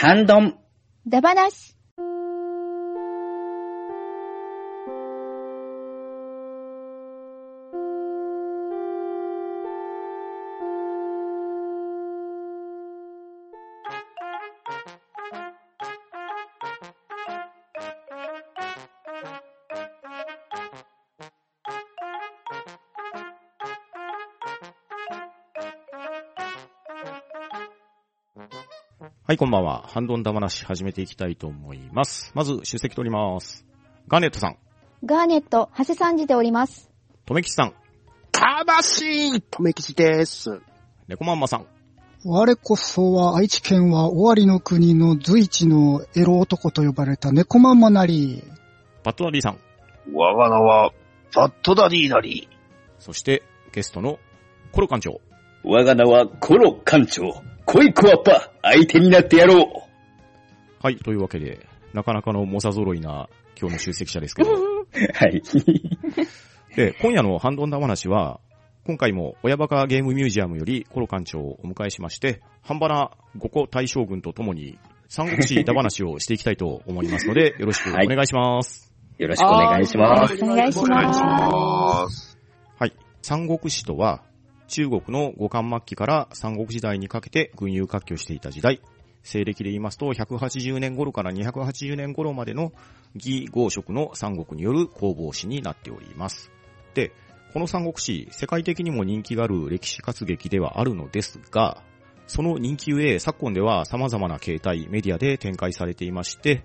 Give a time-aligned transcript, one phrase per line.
[0.00, 0.56] 半ドン。
[1.08, 1.77] ダバなし。
[29.28, 29.84] はい、こんばんは。
[29.88, 32.32] ハンドンダ話始めていきたいと思います。
[32.34, 33.66] まず、出席取ります。
[34.08, 34.56] ガーネットさん、
[35.04, 36.88] ガーネット、長谷さんじております。
[37.26, 37.74] とめきちさん、
[38.32, 40.62] 魂とめきちです。
[41.08, 41.66] 猫まんまさん、
[42.24, 48.42] 我こそは愛知県は終わりの国の随一のエロ男と呼ばれた猫まんまなり。
[49.04, 49.58] バットナリーさん、
[50.10, 50.92] 我が名は、
[51.36, 52.48] バッドダディなり。
[52.98, 54.18] そして、ゲストの
[54.72, 55.20] コロ館長。
[55.64, 57.42] 我が名はコロ館長。
[57.70, 59.66] 恋コアッパ、相手になってやろう。
[60.80, 63.28] はい、というわけで、なかなかの猛者揃いな
[63.60, 64.50] 今日の出席者ですけど。
[65.12, 65.42] はい。
[66.74, 68.40] で、今夜のハンドンダ話は、
[68.86, 78.94] 今回も親バカゲームミュージアムよりコロ館長をお迎えしまして、半端な五個大将軍とともに、三国志ダ話をしていきたいと思いますので、 よろしくお願いします。
[79.18, 80.42] よろしくお願いします。
[80.42, 82.38] お願いしお願いしまます。
[82.78, 82.94] はい。
[83.20, 84.22] 三国志とは、
[84.68, 88.80] 中国の五冠末期から三国時代にかけて軍友割拠していた時代。
[89.22, 92.72] 西暦で言いますと、180年頃から280年頃までの
[93.14, 96.50] 義豪職の三国による攻防史になっております。
[96.94, 97.12] で、
[97.52, 101.82] この三国志、世界的にも人気がある歴史活劇ではあるのですが、
[102.26, 106.64] その人気ゆえ、昨今では様々な形態、メディアで展開されていまして、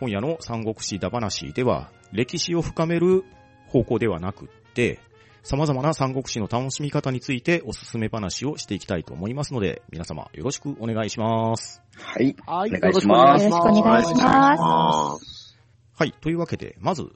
[0.00, 3.24] 今夜の三国志だ話では、歴史を深める
[3.68, 4.98] 方向ではなくって、
[5.44, 11.82] 様々な三国志の楽しみ方についておすすめ話をしていきたいと思いますので、皆様よろしくお願いします。
[11.98, 12.34] はい。
[12.46, 15.58] はいお願いしますよろしくお願いします。
[15.96, 16.12] はい。
[16.22, 17.12] というわけで、まず、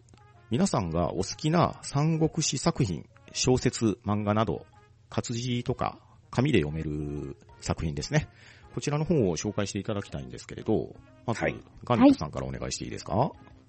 [0.51, 4.67] 皆さんがお好きな三国志作品、小説、漫画など、
[5.09, 5.99] 活字とか、
[6.31, 8.29] 紙で読める作品ですね。
[8.75, 10.95] こちらの本を紹介していただきたいんですけれど、
[11.25, 13.15] まず、はいガンさんからお願いしていいですか、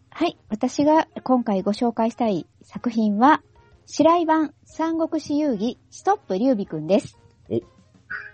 [0.10, 0.38] はい。
[0.50, 3.42] 私が今回ご紹介したい作品は、
[3.92, 7.18] 白井版三国志遊戯ストップ劉備くんです。
[7.50, 7.60] お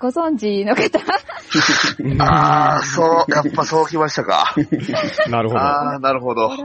[0.02, 1.00] ご存知の方？
[2.22, 4.54] ああ、そう、やっぱそうきましたか。
[5.32, 5.62] なるほど。
[5.62, 6.52] ああ、なるほど。
[6.52, 6.58] あ、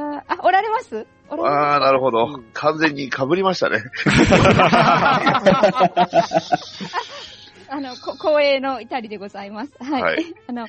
[0.43, 1.07] おられます？
[1.31, 2.45] ああ、なるほどうん。
[2.53, 3.79] 完全に被りましたね。
[3.79, 4.11] す
[7.71, 9.73] あの、こ光栄の至りでございます。
[9.81, 10.03] はい。
[10.03, 10.67] はいあの、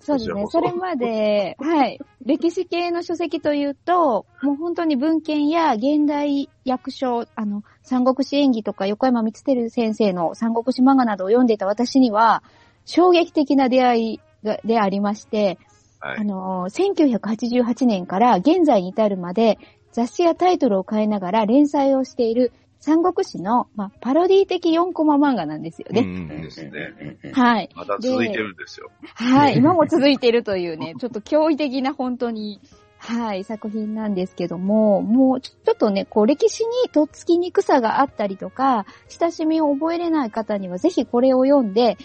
[0.00, 0.42] そうですね。
[0.44, 1.98] そそれまで、 はい。
[2.24, 12.42] 歴史系の書籍というと、もう本当に文献や現代訳書、あの、三国志演義とか横山光輝先生の三国志漫画などを読んでいた私には、
[12.84, 15.58] 衝撃的な出会いがでありまして、
[16.00, 19.58] はいあの、1988年から現在に至るまで
[19.92, 22.52] 雑誌やタイトルを変えながら連載をしている
[22.84, 26.02] 三国志の、まあ、パロディ的4コマ漫画なんですよね。
[26.02, 27.16] うんうんですね。
[27.32, 27.70] はい。
[27.74, 28.90] まだ続いてるんですよ。
[29.14, 29.56] はい。
[29.56, 32.60] 今も続いているというね、 ちょっと驚異的な本当に、
[32.98, 41.96] はい、作品なんですけども、もうちょっとね、こう歴史にとっつきにくさがあったりとか、親しみを覚えれない方にはぜひこれを読んで、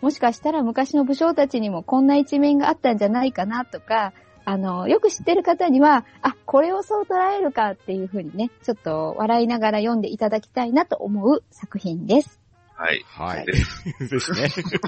[0.00, 4.12] もしかしたら昔の武将たちにもこんな一面があったんじゃないかなとか、
[4.44, 12.44] あの、よく知ってる方には、あ、これをそう捉えるかっていうふうにね、ちょっと笑いながら読んでいただきたいなと思う作品です。
[12.76, 13.04] はい。
[13.06, 13.46] はい。
[13.46, 13.52] で
[14.08, 14.48] ですね。
[14.48, 14.78] すいま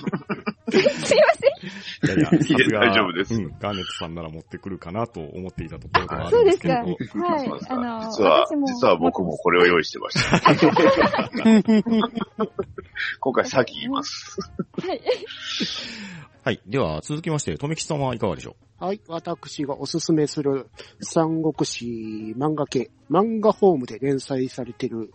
[0.72, 1.16] せん。
[2.05, 7.19] いやいや、さすが大丈夫ですうん、ガーネットさんなら持ってくるかなと思っていたところではあそうでするんですけ。
[7.19, 7.25] ど。
[7.25, 7.69] はいそうです。
[7.69, 10.41] かあの、実は実は僕もこれを用意してました。
[13.21, 14.41] 今回先言います。
[14.84, 15.00] はい。
[16.47, 16.61] はい。
[16.65, 19.01] では、続きまして、とめきちさんはいかがでしょはい。
[19.09, 20.71] 私がおすすめする
[21.01, 25.12] 三国志漫画系、漫画ホームで連載されている、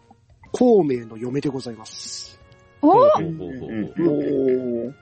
[0.52, 2.38] 孔明の嫁でございます。
[2.82, 4.94] うおー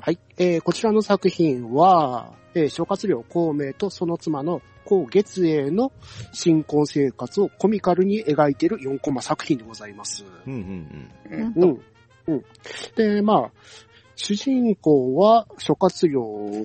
[0.00, 0.18] はい。
[0.38, 5.92] えー、こちらの作品は、えー、諸葛亮孔明とその妻の孔月英の
[6.32, 10.24] 新婚生活をコミカルに描いている4コマ作品でございます。
[10.48, 10.60] うんうん
[11.30, 11.80] うん。
[12.26, 12.44] うん。
[12.96, 13.50] で、まあ、
[14.16, 16.22] 主人公は諸葛亮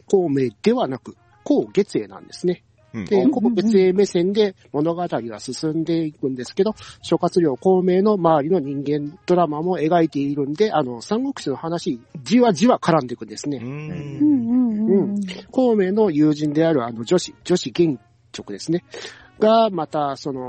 [0.07, 2.63] 孔明ではなく、孔月英なんですね。
[2.93, 3.05] うん。
[3.05, 13.57] で、うん孔月英目線で物語が進んでいくんですけど、諸葛亮孔明の周りの人間ドラマも描いているんで、あの、三国志の話、じわじわ絡んでいくんですね。
[13.57, 13.65] う。
[13.65, 15.21] うん。
[15.51, 17.99] 孔明の友人であるあの女子、女子元
[18.37, 18.83] 直ですね。
[19.39, 20.41] が、また、その、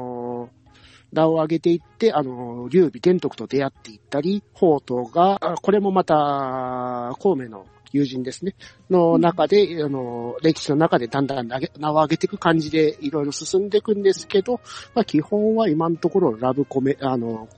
[1.12, 8.54] 名を上げていって、あの、劉備玄徳と出会っていったり、宝刀が、あこれもまた、孔明の友人ですね、
[8.90, 11.58] の中で、あの、歴史の中でだんだん名
[11.90, 14.60] を上げていく感じでいろいろ進んでいくんですけど、
[14.94, 17.48] まあ基本は今のところラブコメ、あの、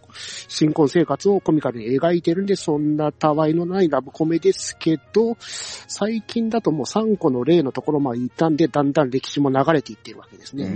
[0.48, 10.66] 新婚生活をコミカルに描いてるんで、そんなたわいのないラブコメですけど、最近だともう3個の例のところまで行ったんで、だんだん歴史も流れていってるわけですね。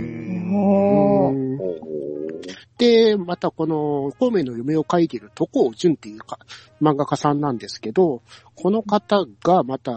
[2.79, 6.39] で、またこの、孔明の夢を描いている渡航淳っていうか、
[6.81, 8.21] 漫画家さんなんですけど、
[8.55, 9.91] この方がまた、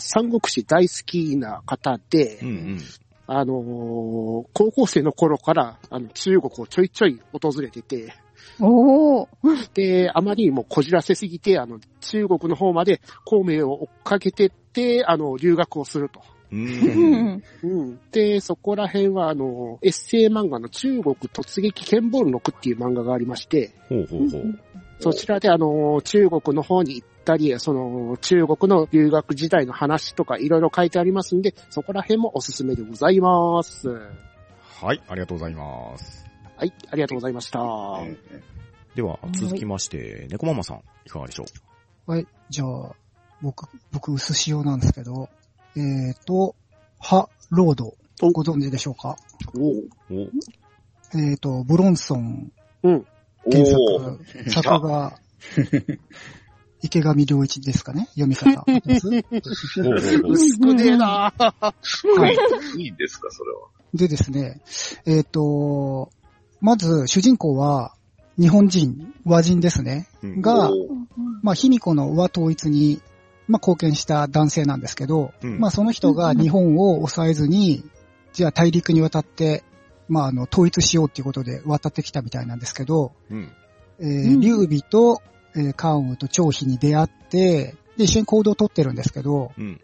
[0.00, 2.78] 三国志大好きな方で、うんうん。
[3.30, 8.14] あのー高校生の頃から、あの、中国をちょいちょい訪れてて、
[8.60, 9.28] おー。
[9.74, 16.20] で、あまりにもこじらせすぎて、あの、中国の方まで孔明を追っかけてって、あの、留学をすると。
[16.50, 16.56] う。
[16.56, 17.42] うんん。
[17.62, 18.00] うん。
[18.10, 24.58] で、そこら辺は、あの、エッセイ漫画の中国突撃剣ボールの句っていう漫画がありまして、ほうほうほう。
[25.00, 33.88] そちらであの、中国の方に行ったり、その、中国の留学時代の話とかいろいろ書いてありますんで、そこら辺もおすすめでございます。
[33.88, 36.27] はい、ありがとうございます。
[36.58, 37.60] はい、ありがとうございました。
[38.96, 41.44] では、続きまして、猫ママさん、いかがでしょ
[42.06, 42.26] はい。
[42.50, 42.96] じゃあ、
[43.40, 45.28] 僕、僕、薄塩なんですけど、
[45.76, 46.56] えーと、
[46.98, 48.32] ハ・ロード、お。
[48.32, 49.16] ご存知でしょうか？
[49.56, 49.70] お。
[49.70, 50.30] うう
[51.14, 51.16] お。
[51.16, 52.50] えーと、ブロンソン
[52.82, 53.06] うん。
[53.48, 54.50] 原おー。
[54.50, 55.20] 作、作が、
[56.82, 58.08] 池上良一ですかね？
[58.18, 58.64] 読み方。
[60.26, 61.32] 薄くねえな。
[61.38, 61.62] は
[62.76, 62.82] い。
[62.82, 63.68] いいんですか、それは。
[63.94, 64.60] でですね、
[65.06, 66.10] えっ、と、
[66.60, 67.94] まず、主人公は、
[68.38, 70.08] 日本人、和人ですね。
[70.22, 70.70] うんが
[71.42, 73.00] まあ、卑弥呼の和統一に、
[73.48, 77.84] まあ、貢献した男性なんですけど、うんまあ、その人が日本を抑えずに、
[78.32, 79.64] じゃあ大陸に渡って、
[80.08, 83.50] まあ、あの、統一しようっていうことで渡ってきたみたいなんですけど、うん。
[84.00, 85.20] えー、劉備と、
[85.56, 89.80] えー、関羽と張飛に出会って、で、一緒に行動を取ってるんですけど、うん。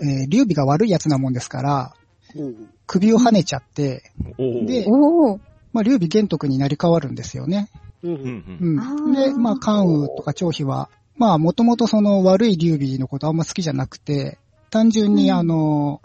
[0.00, 1.94] えー、劉備が悪い奴なもんですから、
[2.34, 4.12] うん首を跳ねちゃって、
[4.66, 4.84] で。
[5.72, 7.68] まあ、劉備玄徳になり変わるんですよね。
[8.02, 8.76] ううん
[9.06, 14.38] うんで、まあ、関羽とか張飛は、まあ、もともとその悪い劉備のことあんま好きじゃなくて、
[14.70, 16.02] 単純にうんあの、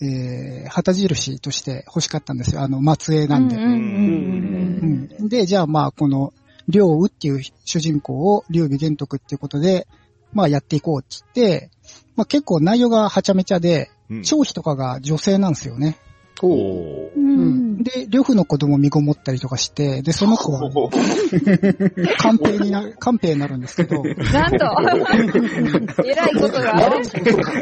[0.00, 2.62] えー、旗印として欲しかったんですよ。
[2.62, 3.56] あの、末裔なんで。
[3.56, 6.32] うんうんうんうんで、じゃあまあ、この、
[6.68, 9.88] 両羽っていう主人公を劉備玄徳っていうことで、
[10.32, 11.70] まあやっていこうっつって、
[12.14, 14.22] まあ結構内容がはちゃめちゃで、うん。
[14.22, 15.98] 張飛とかが女性なんですよね。
[16.42, 17.82] おおうんん。
[17.82, 20.70] で、両夫の子供身ごもったりとかして、で、その子は、
[22.18, 24.02] 官兵にな、官兵になるんですけど、
[24.32, 24.66] なんと、
[26.04, 27.02] えらいことがある。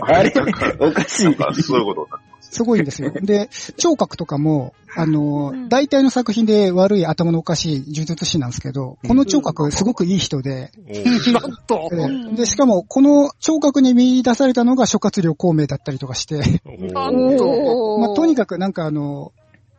[0.03, 0.33] あれ
[0.81, 1.37] おかしい。
[1.39, 2.59] あそういうことになってます。
[2.59, 3.11] すごいんですよ。
[3.23, 10.71] で、聴覚とかも、あの、うん大体の作品で悪い頭のおかしい呪術師なんですけど、この聴覚すごくいい人で、
[11.33, 19.33] なんとえーで、しかも、この聴覚に見出されたのが諸葛亮孔明だったりとかして、なんおーまあ、とにかくなんかあの、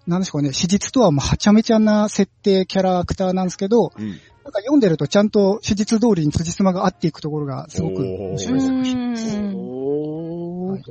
[0.05, 4.07] なんでしょうね、史実とはもうはちゃめちゃな設定キャラクターなんですけど、うん。
[4.07, 8.97] なんか読んでるとちゃんと史実通りに辻褄が合っていくところがすごく面白い作品。
[8.97, 10.83] うんおーはい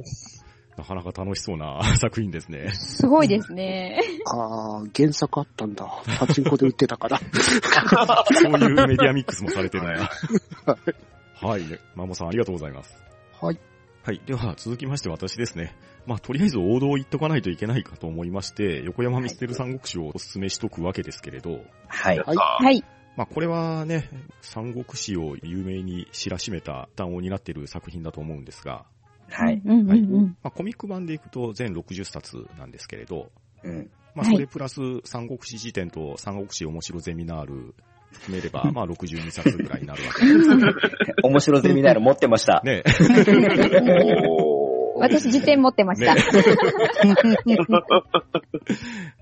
[0.77, 2.71] なかなか楽しそうな 作品ですね。
[2.73, 4.01] すごいですね。
[4.27, 5.87] ああ、原作あったんだ。
[6.19, 7.19] パチンコで売ってたから。
[8.33, 10.11] そういうメディアミックスもされてるんだ。
[11.41, 11.63] はい。
[11.95, 12.95] マモさんありがとうございます。
[13.41, 13.59] はい。
[14.03, 14.21] はい。
[14.27, 15.75] では、続きまして私ですね。
[16.07, 22.19] まあ、とりあえず王道を言っとかないといけないかと思いまして、横山ミステル三国志をお勧めしとくわけですけれど、はい。
[22.21, 22.37] はい。
[22.37, 22.85] はい。
[23.17, 24.09] まあ、これはね、
[24.43, 28.85] 三国志を有名に知らしめた端を担っている作品だと思うんですが、
[29.29, 29.61] はい。
[29.65, 33.31] まあ、コミック版でいくと全60冊なんですけれど、
[33.63, 33.91] うん。
[34.15, 37.75] まあ、はいそれプラス三国志辞典と三国志面白ゼミナール
[38.13, 40.49] 含めれば、まあ、62冊ぐらいになるわけです。
[41.23, 42.63] 面白ゼミナール持ってました。
[42.65, 42.83] ね。
[44.99, 46.15] 私、辞典持ってました。
[46.15, 46.23] ね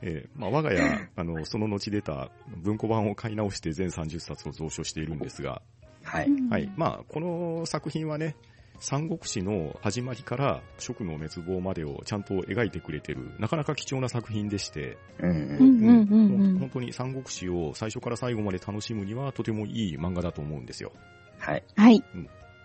[0.02, 0.80] えーまあ、我が家、
[1.16, 2.30] あの、その後出た
[2.62, 5.62] 文庫版を買い直して全30冊を蔵書しているんですが、
[6.04, 6.28] はい。
[6.50, 6.72] はい。
[6.76, 8.36] まあ、この作品はね、
[8.80, 15.36] 三国志の始まりから蜀の滅亡までをちゃんと描いてくれてる、なかなか貴重な作品でして、うんうん。
[15.36, 16.58] うんうんうんうん。
[16.58, 20.92] 本当に三国志を最初から最後まで楽しむにはとてもいい漫画だと思うんですよ。
[21.38, 21.64] はい。
[21.76, 22.04] はい。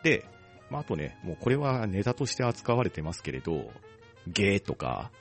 [0.04, 0.26] で、
[0.70, 3.72] まあ、あとね、もうこれはネタとして扱われてますけれど、
[4.28, 5.12] ゲーとか、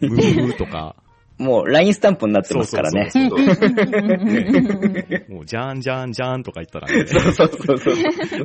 [0.00, 0.96] むむむとか、
[1.38, 3.10] もう、ラインスタンプになってますからね。
[3.10, 3.68] そうそうそう
[5.34, 7.94] もう、じゃんじゃんじゃんとか言ったらね、そうそうそうそう。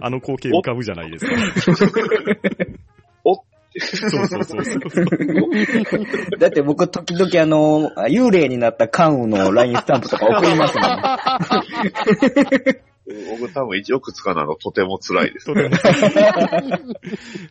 [0.02, 1.32] あの光景浮かぶじゃないですか。
[3.24, 3.44] おそ
[4.22, 5.06] うそうそうそう。
[6.40, 10.90] だって僕、時々あの、幽霊になった関羽のラインスタンプとか送りますもん。
[13.30, 15.46] 僕多分よく使うのはとても辛いです。
[15.48, 15.76] とても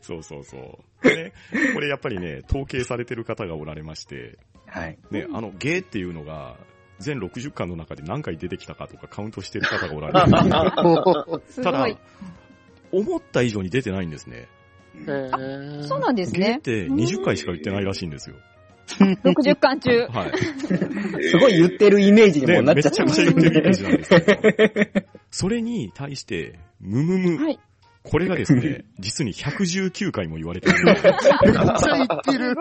[0.00, 0.56] そうそうそ
[1.02, 1.08] う。
[1.08, 1.32] でね、
[1.74, 4.98] これやっぱりね、統計されてる方がおられまして、はい。
[5.10, 6.56] ね、あの、ゲーっていうのが、
[6.98, 10.32] 全60巻の中で何回出てきたかとかカウントしてる方がおられる
[11.62, 11.86] ただ
[12.90, 14.48] 思った以上に出てないんですね。
[14.96, 16.38] えーそうなんですね。
[16.38, 18.36] ゲーって20回しか言ってないらしいんですよ。
[19.22, 20.06] 60巻中。
[20.06, 20.32] はい。
[21.28, 27.58] すごい言ってるイメージにね、もなっめちゃくちゃってますちゃ言ってるイメージなんですけど、それに対して、ムムム、はい。
[28.02, 32.56] これがですね、実に119回も言われてるめっちゃ言ってする。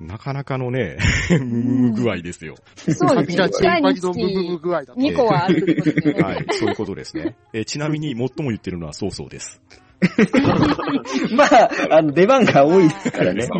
[0.00, 0.98] なかなかのね、
[1.30, 2.56] ムムム具合ですよ。
[2.76, 3.80] そうですね。
[3.80, 5.00] ムムム具合だと。
[5.00, 6.22] 2個はあるってことですよね。
[6.22, 7.36] はい、そういうことですね。
[7.52, 9.60] えーちなみに最も言ってるのはそうそうです。
[11.36, 13.48] まあ、あの、出番が多いですからね。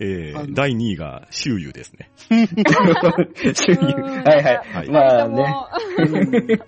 [0.00, 2.10] えー第2位が周遊ですね。
[3.54, 3.86] 収入
[4.22, 4.62] はいは。
[4.72, 5.44] はいいまあね。
[6.40, 6.60] ね。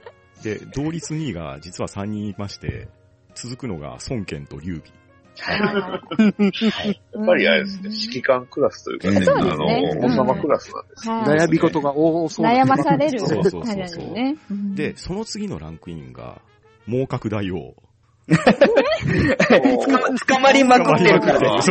[0.42, 2.88] で、同率2位が実は3人いまして、
[3.34, 5.00] 続くのが孫権と劉備。
[5.40, 5.88] やや
[7.22, 11.08] っぱりあれですね、指揮官クラスというかね、あねの、王様クラスなんです。
[11.08, 16.42] 悩み事が多そうな悩まされるそうそうそうで、、その次のランクインが、
[16.86, 17.74] 猛角大王。
[19.84, 21.62] 捕ま捕まりまくってるからね。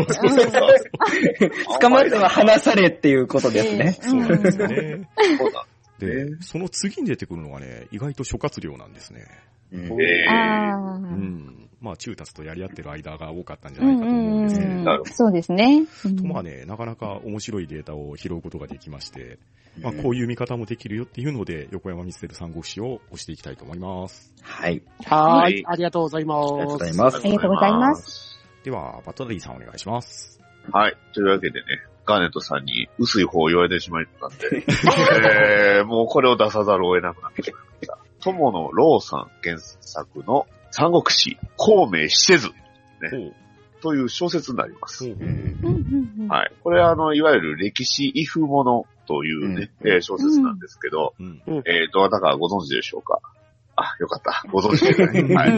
[1.79, 3.85] 捕まっては離されっていうことですね。
[3.85, 5.09] ええそうなんですよね。
[5.99, 9.25] でね、その次に出てくるのがね、意外と諸葛亮なんですね。
[9.71, 10.97] うんえあうあ。
[10.97, 11.69] ん。
[11.81, 15.85] まあ、中達とやり合ってる間が多かったんじゃうんないかと思うんですけれどそうですね。
[16.05, 19.37] うんとまあね、なかなか面白いデータを拾うことができまして、
[19.81, 24.33] まあ、こういう見方もできるよっていうので、横山光輝三国志を押していきたいと思います。
[24.41, 24.81] はい。
[25.05, 25.65] はいい。
[25.65, 26.53] ありがとうございます。
[26.53, 28.39] ありがとうございますありがとうございます。
[28.63, 30.39] では、バットダディさんお願いします。
[30.71, 30.97] はい。
[31.13, 31.65] というわけでね、
[32.05, 34.65] ガーネットさんに薄い方を言われてしまったんで、
[35.77, 37.97] えー、もうこれを出さざるを得なくなってしまいました。
[38.21, 42.53] 伴野朗さん原作の三国志、孔明死せずほ
[43.17, 43.33] う。
[43.81, 45.07] という小説になります。
[45.07, 45.13] は
[46.45, 46.53] い。
[46.63, 51.41] これはあの、いわゆる歴史異風ものというね、えー小説なんですけど、うん。
[51.65, 53.19] えー、どなたかご存知でしょうか？
[53.75, 54.43] あ、よかった。
[54.51, 55.35] ご存知ですね。
[55.35, 55.51] はい。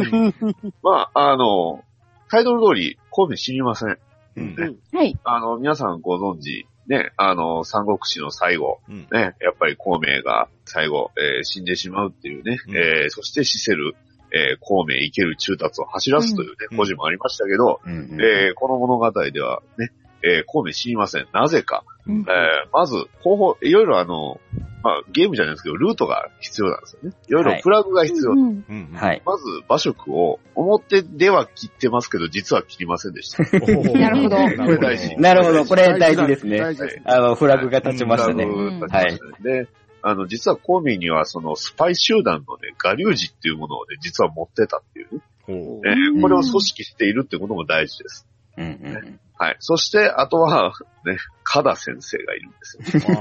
[0.81, 1.83] まあ、あの、
[2.29, 3.97] タイトル通り、孔明死にません。
[4.37, 4.79] うん。
[4.93, 5.19] はい。
[5.25, 9.07] あの、皆さんご存知、ね、あの、三国志の最後、うん。
[9.11, 13.95] ね、やっぱり孔明が最後、えー死んでしまうっていうね、うんえーそして死せる、
[14.33, 19.91] えー孔明生ける中達を走らすというね、うんもありましたけど、うんうんえーこの物語ではね、
[20.23, 21.27] えー孔明死にません。
[21.33, 21.83] なぜか。
[22.07, 22.25] うんえー
[22.71, 24.39] まず、方法、いろいろあの、
[24.83, 27.15] まあ、ゲームじゃないですけど、ルートが必要なんですよね。
[27.27, 28.31] いろいろはいフラグが必要。
[28.31, 28.89] うんうん。
[28.93, 29.21] はい。
[29.25, 33.43] まず、馬食を表では切ってますけど、実は切りませんでした。
[33.99, 36.57] なるほどなこれ大事なるほど、これ大事ですね。
[36.57, 37.03] 大事ですね。
[37.05, 38.45] あの、フラグが立ちましたね。
[38.45, 39.67] フラグ立ちましたねで、
[40.01, 45.21] あの、実は孔明にはそのスパイ集団のね、ガリュウジっていうものをね、実は持ってたっていうね。
[45.47, 48.27] えーこれを組織しているっていうことも大事です。
[48.57, 49.55] うんうんはい。
[49.57, 50.71] そして、あとは、
[51.03, 53.01] ね、カダ先生がいるんですよ。
[53.01, 53.15] ね。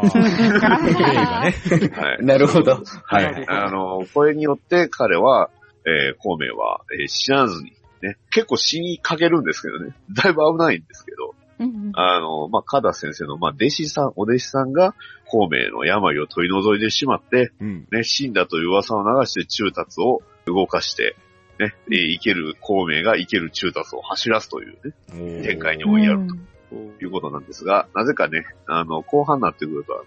[1.97, 2.27] はいうん。
[2.27, 2.73] なるほど。
[2.73, 3.49] ははいい。
[3.49, 5.49] あの、これによって彼は、
[5.87, 7.73] えー、孔明は、えー死なずに、
[8.03, 14.95] ね、結構死にかけるんですけどね、だいぶ危ないんですけど、うんあの、まあ、カダ先生の、まあ、弟子さん、お弟子さんが、
[15.27, 17.87] 孔明の病を取り除いてしまって、うん。
[17.91, 21.17] ね、死んだという噂を流して中達を動かして、
[21.61, 24.79] ね、えー生ける孔明が生ける中達を走らすという
[25.13, 26.27] ね、展開にうん追いやる
[26.71, 30.05] ということなんですが、なぜかね、あの、後半になってくると、あの、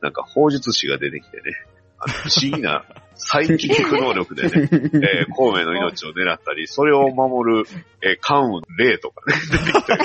[0.00, 1.42] なんか、法術師が出てきてね、
[1.98, 7.64] あの不思議なサイキック能力でね、 えー孔明の命を狙ったり、それを守る、
[8.02, 10.04] えー関羽霊とかね、出てきたり。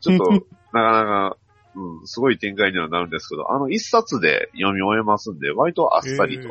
[0.00, 1.36] ちょっと、 なかなか、
[1.74, 6.48] うん、すごい展開にはなるんですけど、あの一冊で読み終えますんで、割とあっさりと、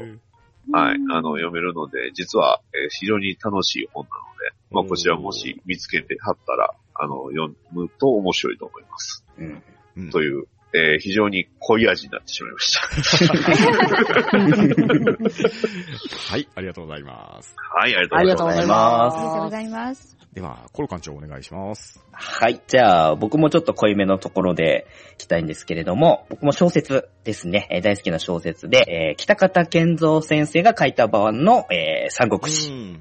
[0.71, 9.23] はい、あの、読めるので、実は、えー非常に楽しい本なので、まあ、こちらもし見つけてはったら、あの、読むと面白いと思います。
[9.38, 9.63] うん
[9.97, 12.81] うんという、えー非常に濃い味になってしまいました。
[16.31, 17.55] はい、ありがとうございます。
[17.57, 19.17] はい、ありありがとうございがとうございます。
[19.17, 20.18] ありがとうごまざいます。
[20.33, 22.03] では、コロ館長お願いします。
[22.12, 22.62] はい。
[22.67, 27.67] じゃあ、僕もちょっと濃いめのところで聞きたいんですけれども、僕も小説ですね。
[27.71, 33.00] えー大好きな小説で、えー北方健三先生が書いた版の、えー三国志。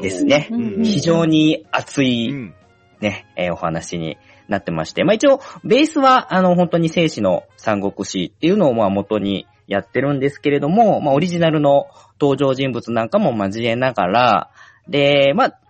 [0.00, 0.48] ですね。
[0.50, 2.54] うん非常に熱ういん。
[3.00, 4.16] ね、えーお話に
[4.48, 14.50] なってまして、まあ一応、ベースは、あの、本当に生死の三国志っていうのをまあ元にやってるんですけれども、まあオリジナルの登場人物なんかも交えながら、
[14.88, 15.60] で、まあ、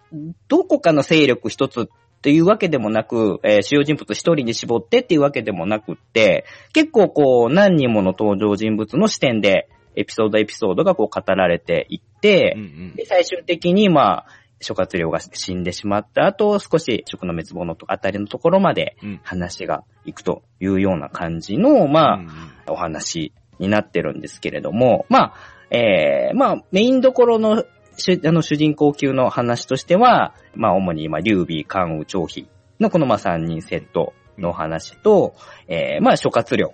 [0.49, 1.87] どこかの勢力一つっ
[2.23, 12.95] ていうわけでもなく、えー主要人物一人に絞ってっていうわけでもなくって、結構こう、何人もの登場人物の視点でエピソードエピソードがこう語られていって、うんうん。
[12.95, 14.27] で、最終的に、まあ、
[14.61, 19.21] 諸葛亮が死んでしまった後、少し食の滅亡のあたりのところまでうん。
[19.23, 22.31] 話がいくというような感じの、まあ、うんうん。
[22.69, 25.35] お話になってるんですけれども、まあ、
[25.71, 27.65] えー、まあ、メインどころの
[27.97, 35.35] 主あの主人公級の話としては、まあ、主に今、劉備、関羽、張飛のこのまあ3人セットの話と、
[35.69, 36.73] えー、まあ、諸葛亮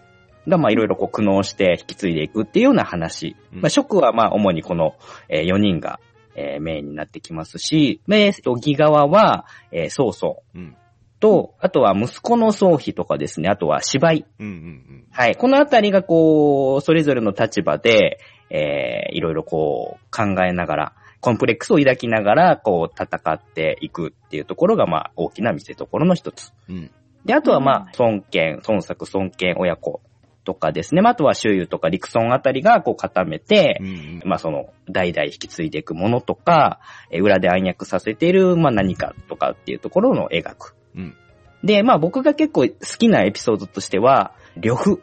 [0.48, 3.36] がまあ、いろいろこう苦悩して引き継いでいくっていうような話。
[3.52, 4.94] うんまあ、職はまあ、主にこの、
[5.28, 6.00] え4人が、
[6.36, 10.76] えーメインになってきますし、で、義側は、えー、曹操うん
[11.18, 14.26] と、あとは息子の曹丕とかですね、あとは芝居。
[14.38, 15.36] うんうんはい。
[15.36, 18.18] このあたりがこう、それぞれの立場で、
[18.50, 20.92] えー、いろいろこう、考えながら、
[21.26, 26.52] コンプレックスを抱きながら、こう、戦っていくっていうところが、まあ、大きな見せ所の一つ。
[26.68, 26.90] うん
[27.24, 30.00] で、あとはまあ、孫権、孫作、孫権親子
[30.44, 31.02] とかですね。
[31.02, 36.78] まあ、あとは周遊とか陸孫あたりがこう固めてう、んうんまあ、その、代々引き継いでいくものとか、
[37.10, 40.76] えー裏で暗躍させている、まあ、何かとかっていうところの描く。
[40.94, 41.16] うん
[41.64, 45.00] で、まあ、僕が結構好きなエピソードとしては、呂布うん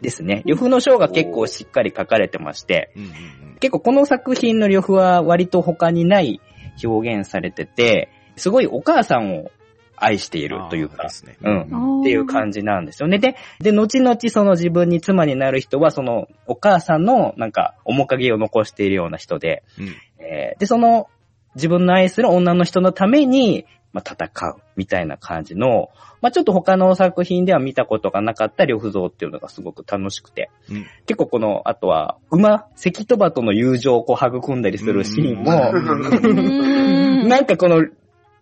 [0.00, 0.42] ですね。
[0.46, 3.12] 呂布の章が結構しっかり書かれてまして、うんうん
[3.60, 6.40] 結構この作品の呂布は割と他にない
[6.84, 9.50] 表現されてて、すごいお母さんを
[9.96, 11.36] 愛しているというかね。
[11.42, 12.00] うん。
[12.00, 13.18] っていう感じなんですよね。
[13.18, 19.88] で、で、後々その自分に妻になる人は、そのお母さんのなんか面影を残しているような人で、うん。
[20.24, 21.08] えーで、その
[21.54, 25.88] 自分の愛する女の人のために、まあ、戦うみたいな感じの、
[26.20, 37.86] まあ、ちょっと他の作品では見たことがなかった呂布像っていうのがすごく楽しくて、うん結構この、あとは、馬、関戸馬との友情をこう育んだりするシーンも、うんなんかこの、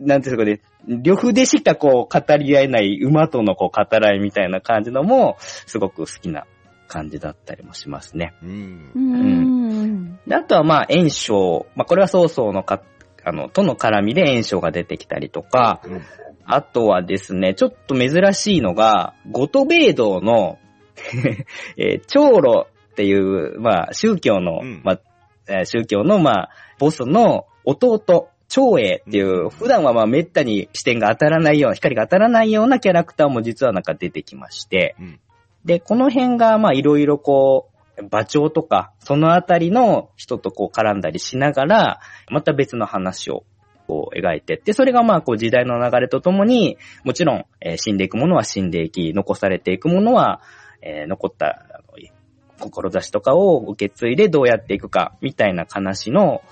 [0.00, 6.46] なんていうかね、呂布でしかこう語り合えない馬とのこう語らいみたいな感じのも、すごく好きな
[6.88, 8.34] 感じだったりもしますね。
[8.42, 10.18] うんうん。
[10.26, 11.66] であとはまあ、炎章。
[11.74, 12.82] まあ、これは曹操のか、
[13.26, 16.02] あの、との絡みで炎章が出てきたりとか、うん。
[16.44, 20.58] あとはですね、ちょっと珍しいのが、ゴトベイ道の、
[21.76, 24.80] えー長老っていう、まあ、宗教の、うん。
[24.84, 25.00] まあ、
[25.48, 35.20] えー宗教の、まあ、ボスの弟、長英っていう、普段はまあ、滅多に視点が当たらないような、光が当たらないようなキャラクターも実はなんか出てきまして、うん。
[35.64, 43.44] で、この辺が、まあ、いろいろこう、馬長とか、そのあたりの人とこう絡んだりしながら、また別の話を
[43.86, 50.40] こう描いてって、それがまあこう時代の流れとともに、もちろん、えー死んでいくものは死んでいき、残されていくものは、
[50.82, 51.82] えー残った、
[52.58, 56.42] 志とかを受け継いでどうやっていくか、みたいな話の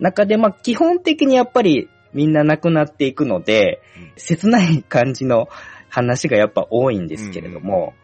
[0.00, 5.48] 中で、まあ基本的にやっぱりみんな亡くなっていくので、うん切ない感じの
[5.88, 8.02] 話がやっぱ多いんですけれども、うん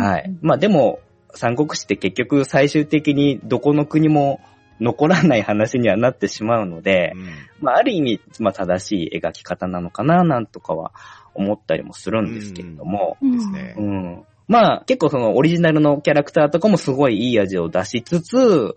[0.00, 0.36] はい。
[0.42, 1.00] まあでも、
[1.36, 4.40] 三国志って結局最終的にどこの国も
[4.80, 7.28] 残らない話にはなってしまうので、うん。
[7.60, 10.92] まあある意味、まあ正しい描き方なのかな、なんとかは
[11.34, 13.32] 思ったりもするんですけれども、うん。
[13.32, 13.74] ですね。
[13.78, 13.82] う。
[13.82, 14.24] ん。
[14.48, 18.76] まあ結構そのオリジナルのキャラクターとかもすごいいい味を出しつつ、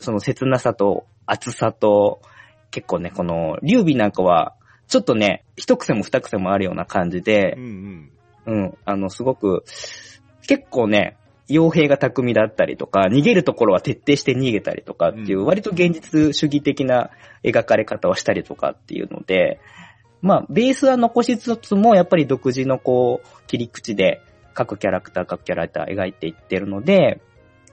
[0.00, 2.20] その切なさと熱さと、
[2.70, 4.54] 結構ね、この劉備なんかは、
[4.88, 8.10] ちょっとね、一癖も二癖もあるような感じでう、ん。
[8.46, 9.64] うん、あの、すごく、
[10.46, 11.16] 結構ね、
[11.48, 15.46] 傭兵が巧みだったりとか、逃げるところは徹底して逃げたりとかっていう、うん。
[15.46, 17.10] 割と現実主義的な
[17.44, 19.60] 描かれ方をしたりとかっていうので、
[20.22, 24.22] まあ、ベースは残しつつも、やっぱり独自のこう、切り口で、
[24.54, 27.20] 各キャラクター、各キャラクター描いていってるので、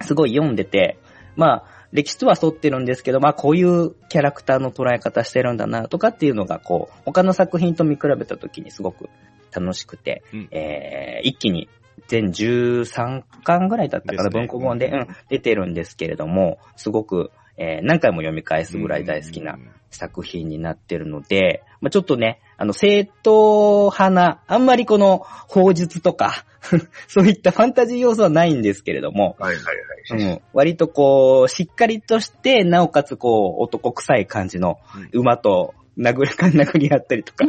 [0.02, 1.00] すごい読んでて、
[1.36, 9.10] まあ、歴史とは沿ってるんですけど、まあ、こういうキャラクターの捉え方してるんだな、とかっていうのが、こう、他の作品と見比べた時にすごく
[9.52, 10.48] 楽しくて、うん。
[10.52, 11.70] えー一気に
[12.08, 14.30] 全13巻ぐらいだったかな、ね。
[14.30, 14.94] 文庫本で、うん。
[14.96, 19.60] うん、出てるんですけれども、すごく、えー何回も読み返すぐらい大好きな
[19.92, 26.46] 作品になってるので、まあ、ちょっとね、あの、正統派な、あんまりこの、法術とか、
[27.08, 30.32] そういったファンタジー要素はないんですけれども、はいはいはい。
[30.32, 34.80] うん、割とこう、しっかりとして、なおかつこう、男臭い感じの
[35.12, 37.46] 馬と殴り、殴り合ったりとか、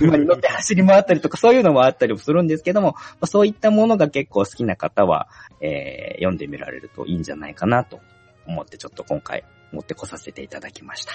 [0.00, 5.28] 馬に乗って走り回ったりとか、そういうのもあったりもするんですけども、まあそういったものが結構好きな方は、
[5.60, 8.00] えー読んでみられるといいんじゃないかなと
[8.46, 11.12] 思って、ちょっと今回持ってこさせていただきました。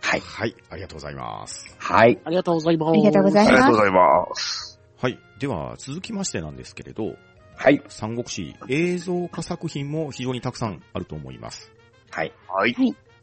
[0.00, 0.20] はい。
[0.20, 1.74] はい、ありがとうございます。
[1.78, 2.20] はい。
[2.24, 2.90] ありがとうございます。
[2.90, 4.80] ありがとうございますありがとうございます。
[5.00, 5.18] はい。
[5.38, 7.16] では、続きましてなんですけれど、
[7.56, 7.82] はい。
[7.88, 11.72] 三国志映像化作品も非常にたくさんあると思います。
[12.10, 12.32] はい。
[12.48, 12.74] はい。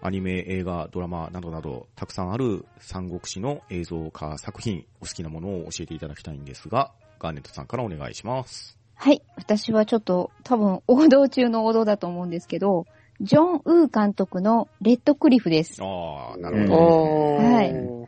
[0.03, 8.79] アニメ、映画、ドラマなどなど、たくさんある三国志の映像化作品、お好きなものを教えていただきたいんですが、ガーネットさんからお願いします。
[8.95, 9.21] はい。
[9.35, 12.87] 私はちょっと多分王道中の王道だと思うんですけど、
[13.21, 15.79] ジョン・ウー監督のレッドクリフです。
[15.83, 17.35] ああ、なうんるほど。
[17.35, 18.01] はい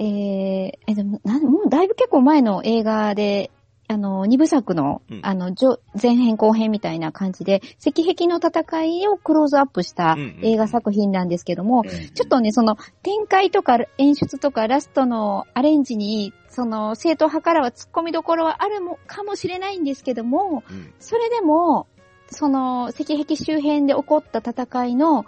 [0.00, 3.50] えー、え、でも、なんもうだいぶ結構前の映画で、
[3.92, 20.92] あの、二部作のうん、あの、上前編後編みたいな感じで、石壁の戦いをクローズアップしたうんうん映画作品なんですけども、ちちょっとね、その、展開とか演出とかラストのアレンジに、その、正統派からは突っ込みどころはあるもかもしれないんですけども、うん。
[20.98, 21.86] それでも、
[22.28, 25.26] その、石壁周辺で起こった戦いの、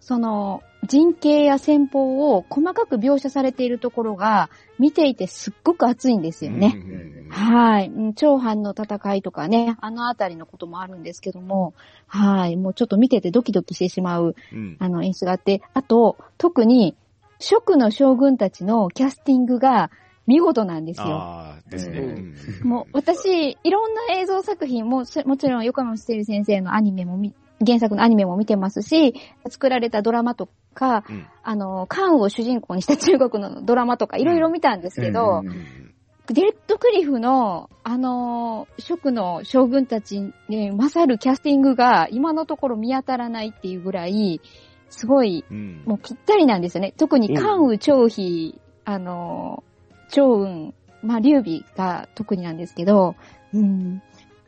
[0.00, 6.74] その、人形や戦法を細かく描写されているところが、見ていてすっごく熱いんですよね。
[6.76, 7.88] うんうんうんはい。
[7.88, 11.74] うん長藩の戦いとかね、あのあたりのこともあるんですけども、
[12.06, 12.56] はい。
[12.56, 16.96] もうちょっと見ててドキドキしてしまう、うんあの演出があって、あと、特に、
[17.38, 19.90] 蜀の将軍たちのキャスティングが
[20.26, 21.06] 見事なんですよ。
[21.06, 22.24] ああ、ですね。
[22.62, 29.14] うもう私、いろんな映像作品も、そもちろん横山してる先生のアニメも見、原作のアニメも見てますし、
[29.48, 31.26] 作られたドラマとか、うん。
[31.42, 35.42] あの、カンを主人公にした中国のドラマとかいろいろ見たんですけど、
[36.28, 44.40] デレッドクリフの、あのー、蜀の将軍たちに勝るキャスティングが今のところ見当たらないっていうぐらい、
[44.90, 45.82] すごい、うん。
[45.86, 46.92] もうぴったりなんですよね。
[46.96, 53.14] 特に関羽、張飛、あのー、張雲、まあ、劉備が特になんですけど、
[53.54, 54.02] うん。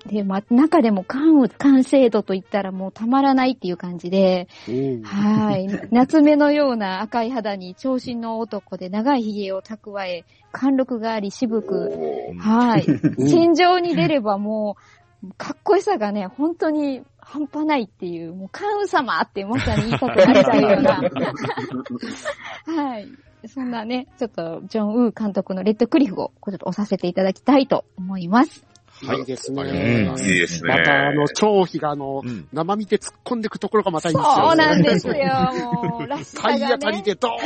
[0.08, 5.68] で、まあ、中でも関羽、完成度といったらもうたまらないっていう感じで、うんはい。
[5.92, 11.92] 夏目のような赤い肌に長身の男で長い髭を蓄え、貫禄があり渋く、
[12.30, 12.84] うんはい。
[12.84, 14.76] うん戦場に出ればも
[15.22, 21.02] う、かっこよさがね、本当に半端ないっていう、もう、関羽様ってまさに言いたくなっちゃうような。
[22.84, 23.08] はい。
[23.46, 28.64] そんなね、ちょっと、ジョン・ウー監督のレッドクリフを、ちょっと押させていただきたいと思います。
[29.06, 30.18] はいいいですありがとうございねま。
[30.18, 30.68] すいいですね。
[30.68, 34.34] また、あの、張飛があの、うん生身で突っ込んでいくところがまたいいんですよ。
[34.34, 36.60] そうなんですよ、もう、らしさがね。
[36.60, 37.36] 体当たりでドーン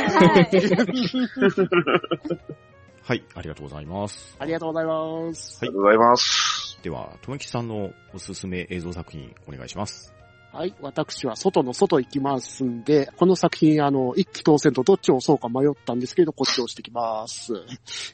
[3.03, 3.15] はい。
[3.15, 4.35] はい、ありがとうございます。
[4.39, 5.59] ありがとうございます。
[5.61, 6.79] ありがとうございます。
[6.81, 10.13] では、とめきさんのおすすめ映像作品お願いします。
[10.53, 10.75] はい。
[10.81, 17.53] 私は外の外行きますんで、この作品、あの、一気当選とどっちを押そうか迷ったんですけど、こっちを押してきます。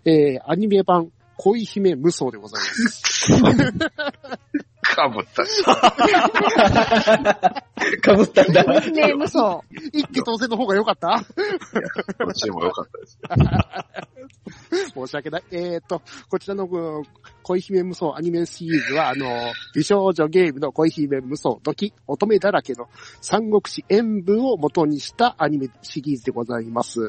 [0.05, 3.31] えー、アニメ版、恋姫無双でございます。
[4.81, 5.63] かぶったし。
[8.01, 8.63] かぶったんだ。
[8.91, 9.61] ね、無双。
[9.93, 11.23] 一気当選の方が良かった？
[12.19, 13.19] どっちでもよかったです。
[14.93, 15.43] 申し訳ない。
[15.51, 17.03] えーと、こちらのうん
[17.43, 22.89] 恋姫無双アニメシリーズは、あの、美少女ゲームの恋姫無双時、乙女だらけの
[23.21, 26.99] 三国志演武を元にしたアニメシリーズでございます。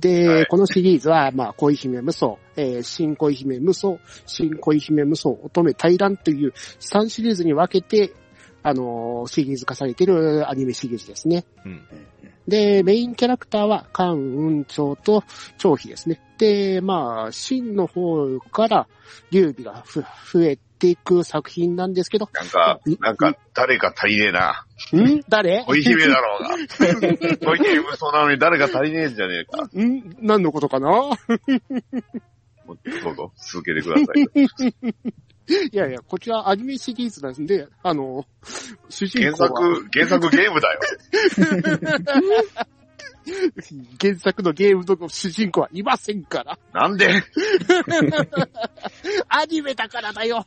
[0.00, 8.12] で、はいこのシリーズは、まあ、恋姫無双、えー新恋姫無双、新恋姫無双、乙女大乱という3シリーズに分けて、
[8.62, 11.44] あのーシリーズ化されているアニメシリーズですね。
[11.64, 11.82] うん。
[12.46, 15.22] で、メインキャラクターは、関雲長と
[15.58, 16.20] 長飛ですね。
[16.38, 18.88] で、まあ、真の方から、
[19.30, 24.64] 劉備がふ増えていく作品なんですけど、なんか、なんか、誰か足りねえな。
[24.94, 25.20] ん？
[25.28, 25.64] 誰？
[25.64, 26.50] 恋姫だろうが。
[27.46, 29.68] 恋姫無双なのに誰か足りねえんじゃねえか。
[29.76, 30.16] ん？
[30.20, 30.88] 何のことかな？
[30.88, 34.24] もうどうぞ、続けてください。
[35.72, 38.26] いやいや、こちらアニメシリーズなんで、あの、
[38.90, 40.80] 主人原公は、作、原作ゲームだよ。
[44.00, 46.58] 原作のゲームの主人公はいませんから。
[46.72, 47.08] なんで？
[49.28, 50.46] アニメだからだよ。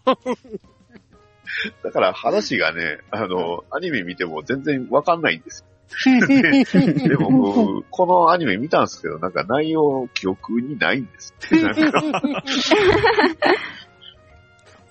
[1.84, 5.68] だから話がね、あの、アニメ見ても全然わかんないんですよ。
[7.08, 11.34] でも僕、このアニメ見たんですけど、なんか内容、記憶にないんです。
[11.62, 12.02] なんか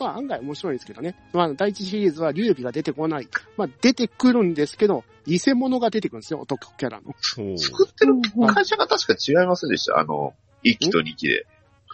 [0.01, 1.15] まあ案外面白いですけどね。
[1.33, 3.29] まあ第一シリーズは劉備が出てこない。
[3.57, 7.15] まあ出てくるんですけど、偽物が出てくるんですよ、男キャラの。
[7.21, 7.59] そう。
[7.59, 8.15] 作ってる
[8.53, 9.99] 会社が確か違いませんでした？
[9.99, 10.35] あの、
[10.65, 11.47] 1期と2期で。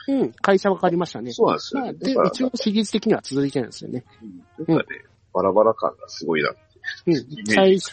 [0.09, 1.33] うん、会社は変わりましたね。
[1.33, 1.99] そうなんですよまあ、ね。
[1.99, 4.05] で、一応シリーズ的には続いてるんですよね。
[4.23, 6.51] うんなんかね、バラバラ感がすごいな。
[6.51, 7.93] うんメー、ジ最初、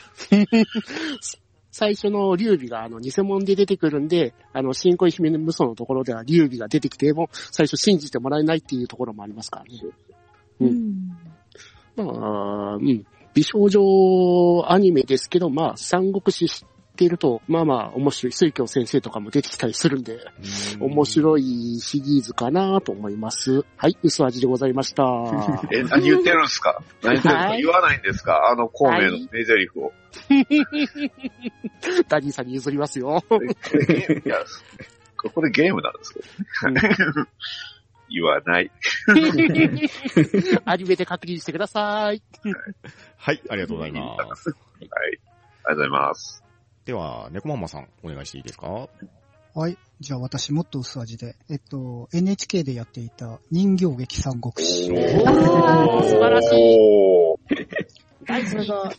[1.73, 9.81] 最初の劉備があの偽物で出てくるんで、あの、新恋姫の無双のところでは劉備が出てきても、最初信じてもらえないっていうところもありますからね。
[10.61, 11.17] ううんん。
[11.95, 13.05] まあ、うん。
[13.33, 18.31] 美少女アニメですけど、まあ、三国志知っていると、まあまあ、面白い。
[18.31, 20.19] 水京先生とかも出てきたりするんで、
[20.79, 21.43] 面白い。
[21.77, 23.65] いシリーズかなと思います。
[23.77, 25.03] はい、薄味でございました。
[25.71, 26.81] え、何言ってるんですか？
[27.01, 28.47] 何言ってるんですかはい言わないんですか？
[28.49, 29.91] あの、孔明の名台詞を。
[32.07, 33.23] ダニーさんに譲りますよ。
[34.25, 34.37] いや
[35.33, 36.19] これゲームなんですけ
[36.67, 36.81] どね。
[38.09, 38.69] 言わない。
[40.65, 42.21] アニメで確認してください。
[43.17, 44.49] はい、ありがとうございます。
[44.49, 44.57] はい。
[44.85, 45.17] あり
[45.63, 46.42] がとうございます。
[46.85, 48.87] では、猫マンマさん、お願いしていいですか？
[49.55, 49.77] はい。
[49.99, 51.35] じゃあ私もっと薄味で。
[51.49, 54.85] えっと、NHK でやっていた人形劇三国志。
[54.87, 56.77] 素晴らしい。
[58.25, 58.45] 大。
[58.47, 58.91] それが、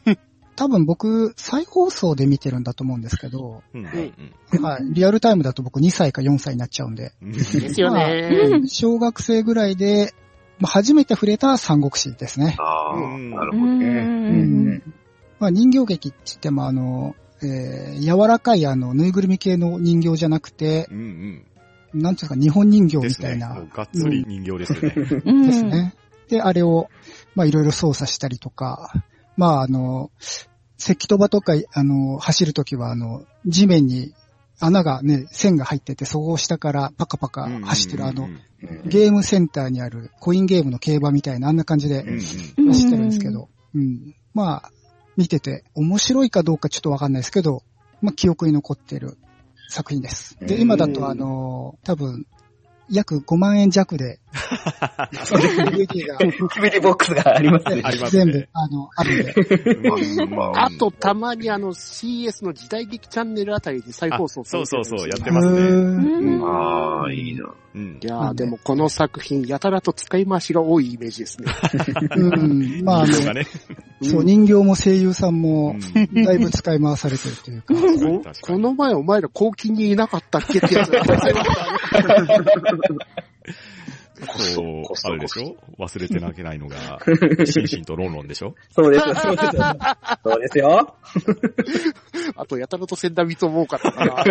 [0.54, 4.82] 多分僕、再放送で見てるんだと思うんですけど、うん、うんはい。
[4.92, 7.32] リアルタイムだと僕2歳か4歳になっちゃうんで、うん。
[7.32, 8.62] ですよね。
[8.68, 10.14] 小学生ぐらいで、
[10.60, 12.54] まあ、初めて触れた三国志ですね。
[12.60, 13.86] ああ、うんうなるほどね。
[14.02, 14.82] ん。
[15.40, 21.46] まあ、人形劇って言ってもあの、えー、柔らかいあの、ぬいぐるみ系の人形じゃなくて、うん
[21.94, 22.98] なんていうか日本人形。
[22.98, 25.22] みたいな、もうがっつり人形ですよね。
[25.24, 25.94] うんですね。
[26.28, 26.88] で、あれを、
[27.34, 28.92] まあ、いろいろ操作したりとか、
[29.36, 30.10] まあ、あの、
[30.78, 34.12] 石器飛ばとか、あの、走るときは、あの、地面に
[34.58, 38.40] 穴がね、線が入ってて、そこを下からパカパカ走ってる、あの、うん
[38.86, 42.14] ゲームセンターにあるコインゲームの競馬みたいな、あんな感じでうんうん。
[42.14, 44.14] うん走ってるんですけど、うん。
[44.32, 44.70] まあ、
[45.16, 47.62] 見てて、面白いかどうかちょっとわかんないですけど、
[48.02, 49.16] まあ、記憶に残ってる
[49.68, 50.36] 作品です。
[50.40, 52.26] で、うん今だとあの、多分、
[52.90, 57.82] 約5万円弱で、DVD が DVD ボックスがありますね。
[57.84, 59.32] あります全部ね。、あの、あるんで。
[59.32, 65.60] うんあと、たまにあの CS の時代劇チャンネルあたりで再放送あそうそうそう、やってうますね。
[65.60, 67.52] ーんああ、いいな。
[67.74, 68.06] うんい。
[68.06, 71.52] やーでもこの作品、やたらと使い回しが多いイメージですね。
[72.16, 72.84] うん。
[72.84, 73.46] まあ、あの、人形がね。
[74.02, 77.62] そう、人形も声優さんもう、んだいぶ使い回されてるという
[78.22, 78.32] か。
[78.42, 81.04] この前お前ら後期にいなかったっけってやつが
[84.20, 84.84] ございましたね。
[84.86, 85.56] コストそうあれでしょ？
[85.78, 87.00] 忘れてなきゃいけないのが、
[87.46, 88.54] シンシンとロンロンでしょ？
[88.70, 89.62] そうですよ、そうですよ。
[90.24, 90.96] そうですよ。
[92.36, 94.24] あと、やたらと先端見つも多かったから。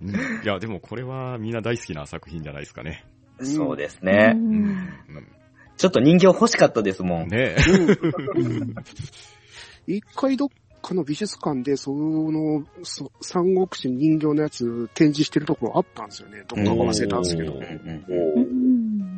[0.00, 3.04] うんいや、でもこれはみんな大好きな作品じゃないですかね。
[3.42, 4.32] そうですね。
[4.34, 4.88] うん
[5.78, 7.28] ちょっと人形欲しかったですもん。
[7.28, 7.54] ね
[8.34, 8.74] うん
[9.86, 10.48] 一回どっ
[10.86, 16.44] かの美術館で、その、そ三国志人形のやつ展示してるところあったんですよね。
[16.46, 17.56] どっかか忘れたんですけどお。
[17.56, 18.46] うんうんおー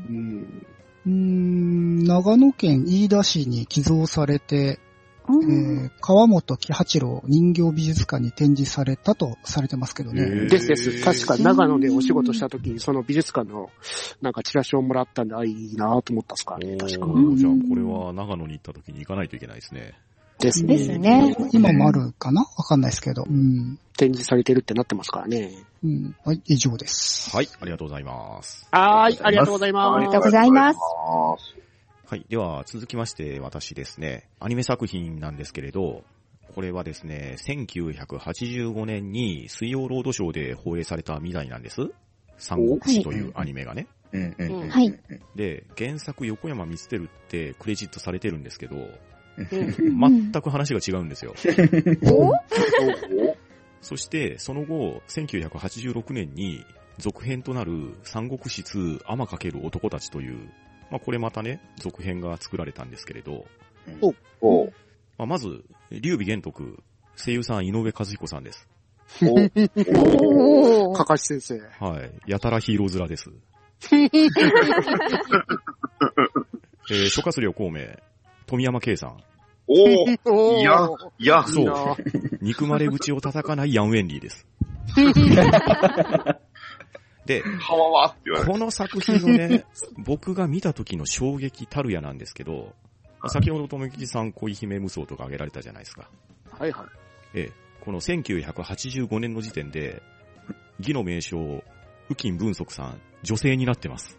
[0.08, 0.66] うん。
[1.06, 4.80] うーん長野県飯田市に寄贈されて、
[5.28, 10.46] えー川本喜八郎人形美術館に展示されたとされてますけどね。
[10.46, 11.04] ですです。
[11.04, 13.68] 確か長野でお仕事した時に、その美術館の、
[14.22, 16.76] なんかチラシをもらったんで、あ、いいなと思ったんですかね。
[16.78, 17.36] 確か。
[17.36, 19.98] じゃあこれは長野に行った時に行かないといけないですね。
[20.38, 20.76] ですね。
[20.76, 21.36] ですね。
[21.52, 22.42] 今もあるかな？
[22.42, 23.24] わかんないですけど。
[23.28, 23.78] うん。
[23.96, 25.50] 展示されてるってなってますからね。
[25.82, 26.16] うん。
[26.24, 27.34] はい、以上です。
[27.34, 28.68] はい、ありがとうございます。
[28.70, 30.22] はーい、ありがとうございあますりがとう。
[30.22, 30.78] ございます。
[32.06, 32.24] はい。
[32.28, 36.04] では、続きまして、私ですね、アニメ作品なんですけれど、
[36.54, 41.90] これはですね、1985年に水曜ロードショーで放映された未来なんです。
[42.36, 43.88] 三国志というアニメがね。
[44.12, 44.98] うんうんうんはい。
[45.34, 48.88] で、原作横山光輝ってクレジットされてるんですけど、うん
[49.50, 51.34] 全く話が違うんですよ。
[52.10, 52.32] お？
[53.80, 56.64] そして、その後、1986年に
[56.98, 60.50] 続編となる三国志2天かける男たちという、
[60.90, 63.46] まあこれまたね、続編が作られたんですけれど、
[64.40, 64.66] お？
[64.66, 64.72] ー
[65.16, 66.82] まあ、まず、劉備玄徳、
[67.16, 68.68] 声優さん井上和彦さんです。
[69.22, 70.92] お？
[70.94, 71.60] かかし先生。
[71.84, 72.10] はい。
[72.26, 73.30] やたらヒーロー面です。
[76.90, 77.86] えー、諸葛亮孔明、
[78.46, 79.22] 富山圭さん、
[79.68, 81.96] おーおーいや、いや、そう
[82.40, 84.46] 憎まれ口を叩かないヤンウェンリーです。
[87.26, 87.42] で。
[88.46, 89.66] この作品をね、
[89.98, 92.74] 僕が見た時の衝撃たるやなんですけど、
[93.26, 96.08] 先ほど富吉さん恋姫無双とか挙げられたじゃないですか。
[96.50, 96.86] はいはい。
[97.34, 100.02] ええ、この1985年の時点で、
[100.78, 101.62] 義の名称、
[102.08, 104.18] 右近文則さん、女性になってます。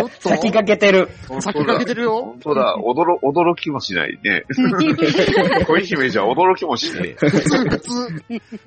[0.00, 1.08] おっと先駆けてる。
[1.40, 2.40] 先駆けてるよ本。
[2.40, 4.44] 当だ、驚、驚きもしないね。
[5.66, 7.16] 恋姫じゃ驚きもしない。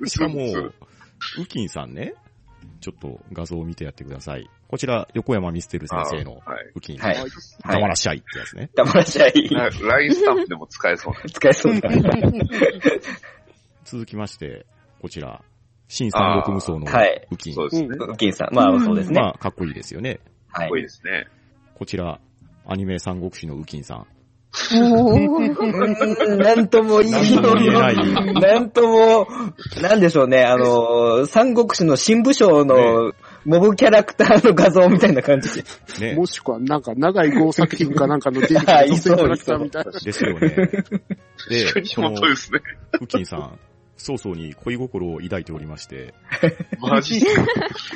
[0.06, 0.72] しかも普通、
[1.38, 2.14] 右近さんね、
[2.80, 4.48] ちょっと画像を見てやってください。
[4.68, 7.16] こちら、横山ミステル先生のあはい右近、はい。
[7.62, 8.70] 黙らっしゃいってやつね。
[8.74, 9.32] 黙らっしゃい。
[9.50, 11.20] な LINE スタンプでも使えそうな。
[11.28, 11.90] 使えそうだ。
[13.84, 14.66] 続きまして、
[15.00, 15.42] こちら、
[15.88, 17.54] 新三国無双のあーはい右近。
[17.54, 17.88] そうですね。
[18.00, 18.54] ウキンさん。
[18.54, 19.20] まあ、そうですね。
[19.20, 20.08] まあ、かっこいいですよね。
[20.10, 20.18] はい
[20.62, 20.82] かっこいい。
[20.82, 21.26] ですね。
[21.74, 22.20] こちら、
[22.66, 24.06] アニメ三国志の右近さん。
[24.72, 27.96] うんなんとも言なんとも言えない
[28.34, 29.26] なんとも、
[29.82, 33.12] なんでしょうね、あの、三国志の新武将の
[33.44, 35.62] モブキャラクターの画像みたいな感じ。
[36.00, 36.14] ね。
[36.14, 39.92] もしくは、なんか、長い号作品かなんかの出てきたキャラクターみたいな。
[39.92, 40.48] ですよね。
[40.48, 40.62] で、
[41.94, 42.60] この本当ですね。
[43.00, 43.58] 右近さん、
[43.96, 46.14] 曹操に恋心を抱いておりまして、
[46.80, 47.44] マジっすか？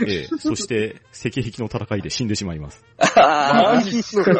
[0.06, 2.84] ええそして、石壁の戦いで死んでしまいます。
[3.16, 4.30] あマジっすか？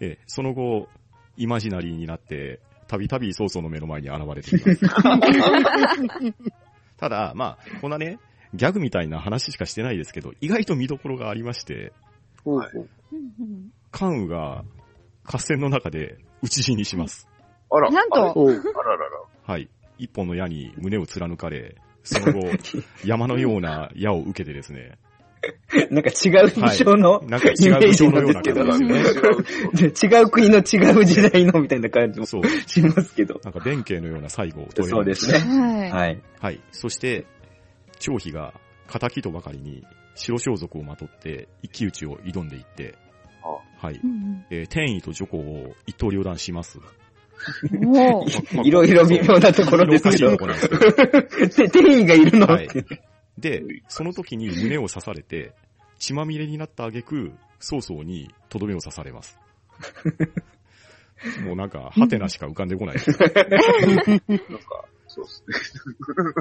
[0.00, 0.88] えその後、
[1.36, 4.80] イマジナリーになって、たびたび曹操の目の前に現れています。
[6.98, 8.18] ただ、まあ、こんなね、
[8.54, 11.92] ギャグみたいな話しかしてないですけど、意外と見どころがありまして、
[12.44, 12.88] ほうほう
[13.90, 14.64] 関羽が
[15.24, 17.28] 合戦の中で討ち死にします。
[17.70, 18.34] あら、なんとあ
[18.82, 19.20] ららら。
[19.46, 19.68] はい。
[20.00, 22.50] 一本の矢に胸を貫かれ、その後、
[23.04, 29.04] 山のような矢を受けてですね、ーなんか違う武将の、なんか違う武将のような感じで
[29.94, 30.20] すよね。
[30.20, 32.46] 違う国の違う時代のみたいな感じもそう。
[32.66, 33.40] しますけど。
[33.44, 35.38] なんか弁慶のような最後を遂げそうですね。
[35.38, 35.90] はい。
[35.90, 36.22] はい。
[36.40, 36.60] はい。
[36.72, 37.26] そして、
[37.98, 38.54] 張飛が
[38.88, 39.84] 仇とばかりに
[40.14, 42.96] 白装束をまとって一騎打ちを挑んでいって、
[43.80, 44.00] はい。
[44.02, 46.78] うんえー天意と女皇を一刀両断します。
[47.72, 48.26] うんも
[48.62, 50.36] う、いろいろ微妙なところですけど
[51.68, 52.68] 店員がいるの、はい
[53.40, 55.54] で、その時に胸を刺されて、
[55.98, 59.38] 血まみれになった挙句、曹操にとどめを刺されます。
[61.44, 63.10] もうなんか、ハテナしか浮かんでこないです。
[63.18, 63.34] なんか、
[65.06, 65.44] そうです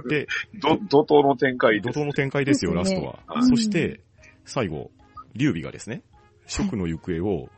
[0.08, 0.26] ね。
[0.26, 0.28] で、
[0.60, 2.00] ど、怒涛の展開です。
[2.00, 3.20] 怒涛の展開ですよ、ラストは。
[3.28, 4.02] はいそして、
[4.46, 4.92] 最後、
[5.36, 6.02] 劉備がですね、
[6.48, 7.50] 蜀の行方を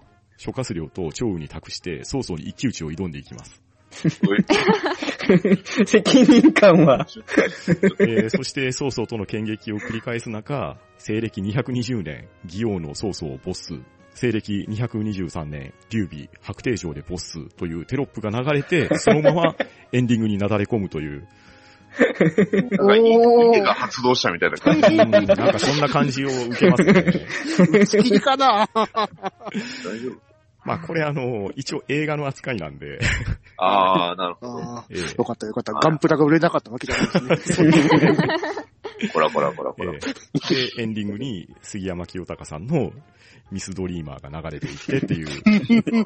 [0.41, 3.61] 諸葛亮と趙雲に託して、曹操に一騎打ちを挑んでいきます。
[5.85, 7.05] 責任感は。
[7.99, 13.81] えーそして曹操との剣撃を繰り返す中、西暦220年、義王の曹操をボス、
[14.15, 19.55] 西暦223年、劉備、白帝城でボスというテロップが流れて、そのまま
[19.91, 21.27] エンディングになだれ込むという、
[22.71, 24.87] なんか、家が発動したみたいな感じ。
[24.87, 26.93] うんなんかそんな感じを受けますね。
[27.79, 28.87] 打ち切りかな大
[29.99, 30.30] 丈夫
[30.63, 32.99] まあこれあの、一応映画の扱いなんで、
[33.57, 34.59] ああ、なるほど。
[34.59, 35.73] よかったよかった。
[35.73, 37.71] ガンプラが売れなかったわけじゃないですね。
[39.13, 39.93] こらこらこらこら。
[39.93, 42.91] えーで、エンディングに杉山清隆さんの
[43.51, 46.05] ミスドリーマーが流れていってっていう、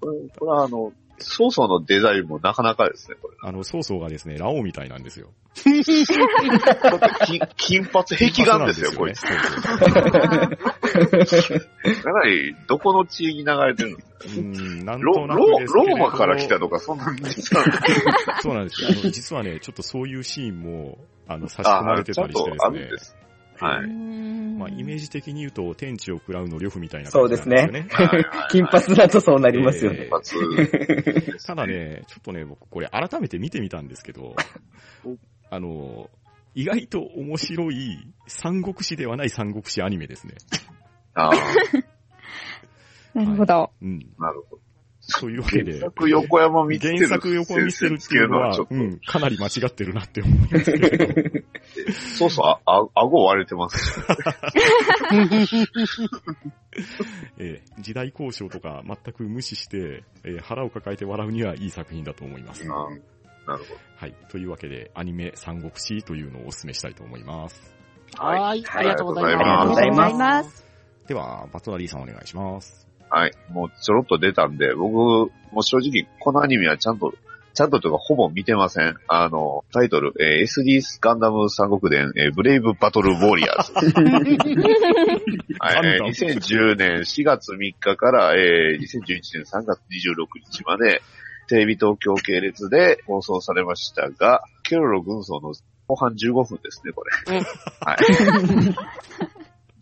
[0.00, 3.36] これはあの、曹操のデザインもなかなかですね、これ。
[3.42, 5.28] あの、曹操がですね、ラオウみたいなんですよ。
[5.54, 5.82] 金
[7.56, 9.22] 金髪壁眼ですよ、こいつ。
[9.22, 9.30] か
[12.12, 17.64] なり、どこの地域に流れてるんですかうーん、なんロとなくロローマから来たとか、そんな実は、
[18.42, 18.90] そうなんですよ。
[19.10, 20.98] 実はね、ちょっとそういうシーンも、
[21.28, 22.98] あの、差し込まれてたりしてですねるんで。
[22.98, 23.16] す。
[23.60, 23.88] はい。
[23.88, 27.88] まあ、イメージ的に言うと、天地を食らうの呂布みたいなそう感じなんですよね。
[27.90, 30.08] はいはいはい金髪だとそうなりますよね。
[30.08, 30.42] え金
[31.30, 34.34] 髪ただね、ちょっとね、僕これ改めて見てみたんですけど、
[35.50, 36.10] あの、
[36.54, 40.34] 意外と面白い三国志ではない三国志アニメですね。
[41.14, 41.32] ああ、
[43.14, 43.70] なるほど。
[43.82, 43.98] うん。
[44.18, 44.64] なるほど。
[45.06, 46.96] そういうわけで原、作横山見てる。
[46.96, 51.04] 原作横見せるっていうのはうん、かなり間違ってるなって思いますけれど。
[51.92, 54.00] そうそう、あ、あ、顎割れてます。
[57.38, 62.64] えー時代交渉とか全く無視して、えー腹を抱えて笑うにはいい作品だと思います。
[62.64, 62.66] あ
[63.46, 64.14] なるほはい。
[64.30, 67.74] というわけで、アニメ三国志というのをお勧めしたいと思います。
[68.16, 68.24] ど。
[68.24, 68.64] はい。
[68.66, 69.80] ありがとうございありがとうごます。
[69.80, 70.64] ざいますます。
[71.06, 72.88] では、バトナリーさんお願いします。
[73.10, 73.32] はい。
[73.50, 77.12] もうちょろっと出たんで、僕、もう正直、このアニメはちゃんと、
[77.54, 78.96] ちゃんとというか、ほぼ見てません。
[79.06, 83.72] あの、タイトル、えー SD ガンダム三国伝、えーブレイブバトルウォリアーズ。
[85.60, 91.00] はい、えー2010年4月3日から、えー2011年3月26日まで、
[91.46, 95.52] テレビ東京系列で放送されましたが、ケロロ軍曹の
[95.86, 97.40] 後半15分ですね、これ。
[97.80, 97.98] はい。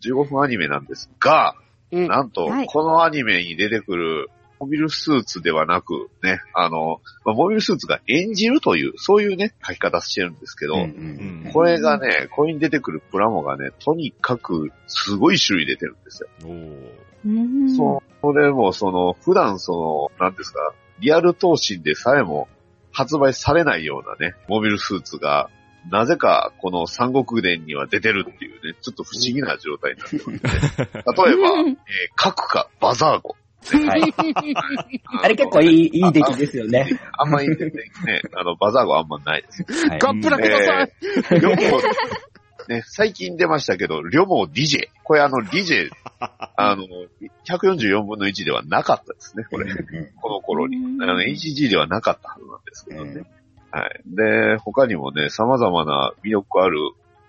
[0.07, 1.55] 15分アニメなんですが、
[1.91, 4.29] うんなんとはい、このアニメに出てくる、
[4.63, 11.51] モビルスーツではなく、ね、あの、まあモビルスーツが演じるという、そういうね、書き方してるんですけど、うんううんん。
[11.51, 16.29] これがね、これに出てくるプラモがね、とにかくすごい種類出てるんですよ。
[16.45, 22.47] おーうんそれも、その、普段その、なんですか、リアル闘神でさえも
[22.93, 25.49] 発売されないようなね、モビルスーツが、
[25.89, 30.39] なぜかこの三国伝には出てるっていうね、ちょっと不思議な状態になってますね。
[30.95, 31.77] 例えば、えー、
[32.15, 33.35] 核かバザーゴ。
[33.65, 34.13] はい。
[35.21, 36.87] あれ結構いい、いい出来ですよね。
[37.17, 37.71] あんまいいんでね、
[38.05, 39.87] ねあの、バザーゴあんまないです。
[39.87, 40.93] はいガンプラください。
[41.31, 44.87] えー、ね、最近出ましたけど、リョモ DJ。
[45.03, 45.89] これあの、DJ、
[46.19, 46.83] あの、
[47.45, 49.73] 144分の1ではなかったですね、これ。
[50.21, 50.77] この頃に。
[51.01, 53.29] あの、HG ではなかったはずなんですけどね。
[53.71, 54.01] はい。
[54.05, 56.77] で、他にもね、様々な魅力ある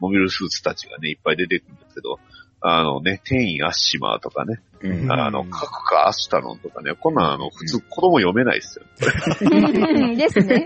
[0.00, 2.18] モビルスーツたちがね、いっぱい出てくるんですけど、
[2.66, 5.12] あのね、天員アッシマーとかね、うん。
[5.12, 8.86] あの、カクカアスタロンとかね、こんなんあの、普通子供読めないですよ。
[9.42, 9.44] う
[10.08, 10.64] んですね。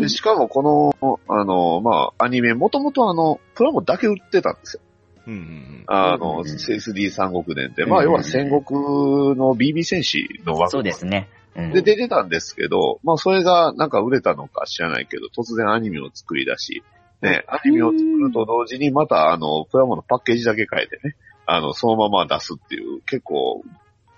[0.00, 4.82] でしかもこの、あの、まあ、アニメ、もともとあの、プラモだけ売ってたんですよ。
[5.26, 11.28] うんうんあの、うん SD 三国伝って、うんまあ、要は戦国の BB 戦士の枠そうですね。
[11.54, 11.72] うん。
[11.74, 16.82] で出てたんですけど、まあ、それがなんか売れたのか知らないけど、突然アニメを作り出し、
[17.20, 21.16] ね、アニメを作ると同時にまた、あの、プラモのパッケージだけ変えてね、
[21.46, 23.62] あの、そのまま出すっていう、結構、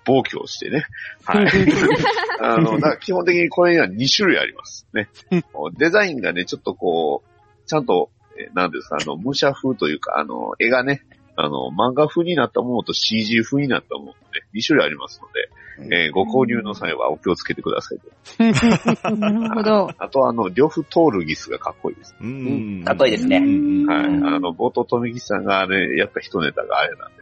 [0.05, 0.85] 暴挙をしてね。
[1.23, 1.47] はい。
[2.41, 4.87] あの、だ基本的にこれには2種類あります。
[4.93, 5.09] ね。
[5.77, 11.03] デザインがね、ちょっとこう、ちゃんと、えーなんですか、あの、武者風というか、あの、絵がね、
[11.35, 14.17] あの、漫画風になったものと CG 風になったもので、
[14.53, 15.49] 2種類ありますので、
[15.95, 19.15] えーご購入の際はお気をつけてくださいと。
[19.15, 19.89] なるほど。
[19.97, 22.15] あと、あの、両夫トールギスがかっこいいです。
[22.19, 22.83] うんうん。
[22.83, 24.05] かっこいいですねうんはい。
[24.07, 27.18] あの、冒頭富木さんがね、やった一ネタがあれなんで、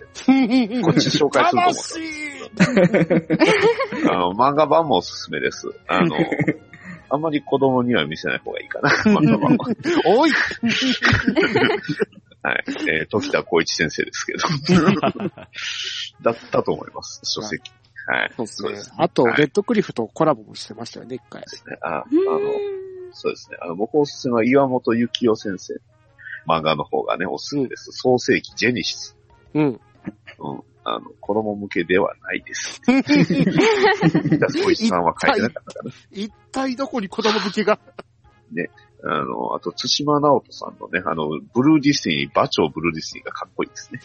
[0.83, 2.05] こっち紹介する
[2.55, 3.27] と思ったんです
[3.97, 5.67] けど、あの、漫画版もおすすめです。
[5.87, 6.15] あの、
[7.09, 9.67] あんまり子供には見せない方がいいかな、漫画版は。
[10.05, 10.31] おい
[12.43, 12.63] はい。
[12.89, 14.39] えー、時田光一先生ですけど。
[16.21, 17.71] だったと思います、書籍。
[18.07, 18.31] はい。
[18.45, 18.95] そうですね。
[18.97, 21.41] あと、はいレッドクリフとコラボもしてましたよね、一回。
[21.41, 21.77] ですね。
[21.81, 22.07] あ、あの、
[23.11, 23.57] そうですね。
[23.61, 25.73] あの、僕おすすめは岩本幸雄先生。
[26.47, 27.91] 漫画の方がね、おすすめです。
[27.91, 29.17] 創世紀ジェニシス。
[29.53, 29.81] うん。
[30.39, 30.61] うん。
[30.83, 32.81] あの、子供向けではないです。
[32.85, 35.91] 田光一さんは書いてなかったかな。
[36.11, 37.79] 一体どこに子供向けが？
[39.03, 43.99] あの、あと、津島直人さんのね、あの、ブルーディスニー、馬長ブルーディスニーがかっこいいですね。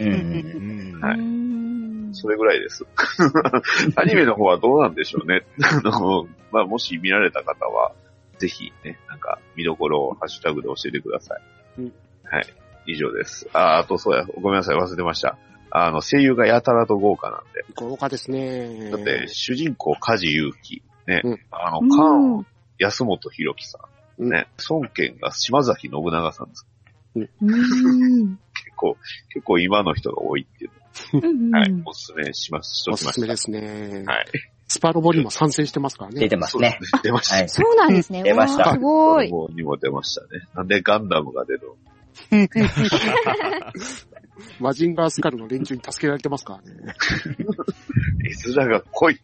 [1.00, 2.84] はいうんそれぐらいです。
[3.96, 5.46] アニメの方はどうなんでしょうね。
[5.62, 7.94] あの、まあ、もし見られた方は、
[8.38, 11.42] ぜひね、なんか、見どころをハッシュタグで教えてください。
[11.78, 11.92] うん
[12.24, 12.46] はい。
[12.86, 13.48] 以上です。
[13.54, 15.38] あ、あとそうや、ごめんなさい、忘れてました。
[15.74, 17.64] あの、声優がやたらと豪華なんで。
[17.74, 18.90] 豪華ですね。
[18.90, 20.82] だって、主人公、梶裕貴。
[21.06, 22.46] ね、うんあの、うん菅
[22.78, 24.22] 安本博樹さん。
[24.22, 26.66] うんね、孫権が島崎信長さんです。
[27.14, 27.28] うん
[28.52, 28.96] 結構、
[29.32, 30.70] 結構今の人が多いっていう
[31.52, 33.12] はい、おすすめします、しとおきました。
[33.12, 34.04] すすめですね。
[34.06, 34.26] はい。
[34.68, 36.28] スパロボにも参戦してますから出ね。
[36.28, 36.78] てますね。
[36.78, 37.00] そうですね。
[37.02, 37.36] 出ました。
[37.36, 37.48] はい。
[37.48, 38.22] そうなんですね。
[38.22, 39.30] 出ましたすごい。
[39.30, 40.28] こにも出ましたね。
[40.54, 41.60] なんでガンダムが出る
[42.30, 42.48] の？
[44.58, 46.94] マジンガースカルの連中に助けられてますからね。
[48.24, 49.18] 絵面が濃い。
[49.18, 49.22] こ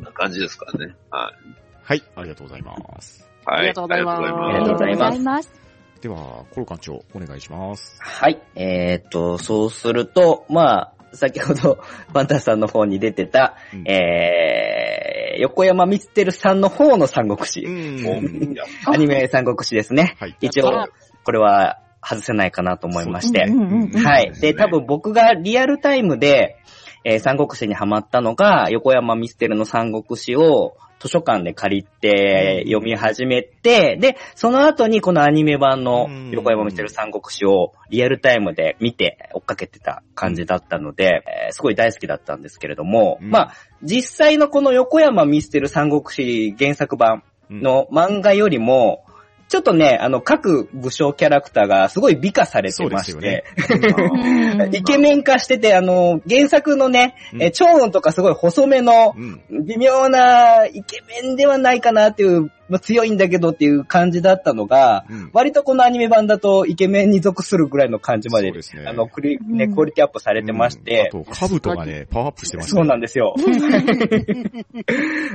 [0.00, 0.94] んな感じですからね。
[1.10, 1.62] はい。
[1.84, 3.28] はい、ありがとうございます。
[3.44, 3.58] はい。
[3.58, 5.52] ありがとうございますありがとうございます。
[6.00, 7.96] では、コロ館長、お願いします。
[8.00, 8.42] はい。
[8.56, 11.74] えーっと、そうすると、まあ、先ほど、
[12.10, 17.62] ファンタさんの方に出てた、うんえー、横山光輝さんの方の三国う志。
[17.62, 18.56] ん。
[18.86, 20.16] アニメ三国志ですね。
[20.18, 20.36] はい。
[20.40, 20.88] 一応、
[21.24, 23.44] これは外せないかなと思いまして。
[23.48, 23.50] う。
[23.50, 24.04] んうんうんうん。
[24.04, 24.32] はい。
[24.32, 26.56] で、多分僕がリアルタイムで、
[27.04, 43.30] えー三国志にハマったのが、横山ミステルの三国志を図書館で借りて読み始めて、で、その後にこのアニメ版の横山ミステル三国志をリアルタイムで見て追っかけてた感じだったので、えーすごい大好きだったんですけれども、うん。
[43.30, 49.04] まあ、実際のこの横山ミステル三国志原作版の漫画よりも、
[49.52, 54.74] ちょっとね、あの、各武将キャラクターがすごい美化されてまして、うん。
[54.74, 57.42] イケメン化してて、あの、原作のね、うん。
[57.42, 59.66] え超音とかすごい細めの、うん。
[59.66, 65.30] 微妙なイケメンではないかなっていう、まあ強いんだけどっていう感じだったのが、うん。
[65.34, 68.86] 割とこのアニメ版だとイケメンに属するぐらいの感じまで、ですね。
[68.86, 72.76] あの、クリ、ね、うんクオリティアップされてまして、うんあと、兜がね、パワーアップしてました。
[72.76, 73.34] そうなんですよ。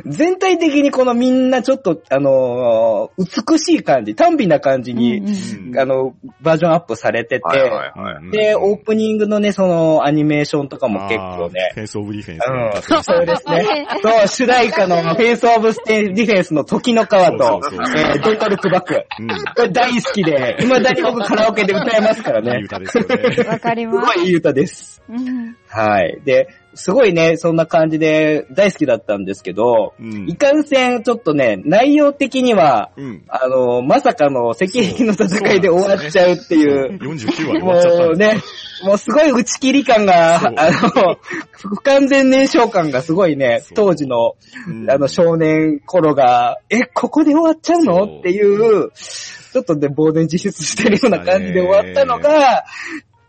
[0.06, 8.24] 全体的にこのみんなちょっと、あのー美しい感じ、耽美な感じに、うんあの、バージョンアップされてて、はいはいはい。
[8.24, 13.88] うんで、オープニングのね、そのアニメーションとかも結構ねフェンスオブディフェンスうんそうですね。
[14.02, 19.06] そう、主題歌の FENCE OF DEFENSEの時の河とそうそうそう、えー Don't Look Back。
[19.20, 19.28] うん。
[19.28, 22.62] これ大好きで、未だに僕カラオケで歌えますからいいね。
[22.66, 23.44] 歌ですよね。
[23.50, 24.18] わかりすます。
[24.18, 25.02] ごいいい歌です。
[25.10, 26.20] うんはい。
[26.24, 26.48] で、
[26.78, 30.30] すごいね、そんな感じで大好きだったんですけど、うん。
[30.30, 30.38] い。
[30.38, 33.24] かんせんちょっとね、内容的には、うん。
[33.28, 38.42] あの、まさかの石壁の戦いで終わっちゃうっていう、49話で終わっちゃったもうね、
[38.84, 41.18] もうすごい打ち切り感が、あの、
[41.52, 44.36] 不完全燃焼感がすごいね当時の、
[44.68, 44.90] うん。
[44.90, 48.20] あの少年頃が、え、ここで終わっちゃうの？
[48.20, 52.66] っていう、ちょっとね、呆然自失してるような感じで終わったのが、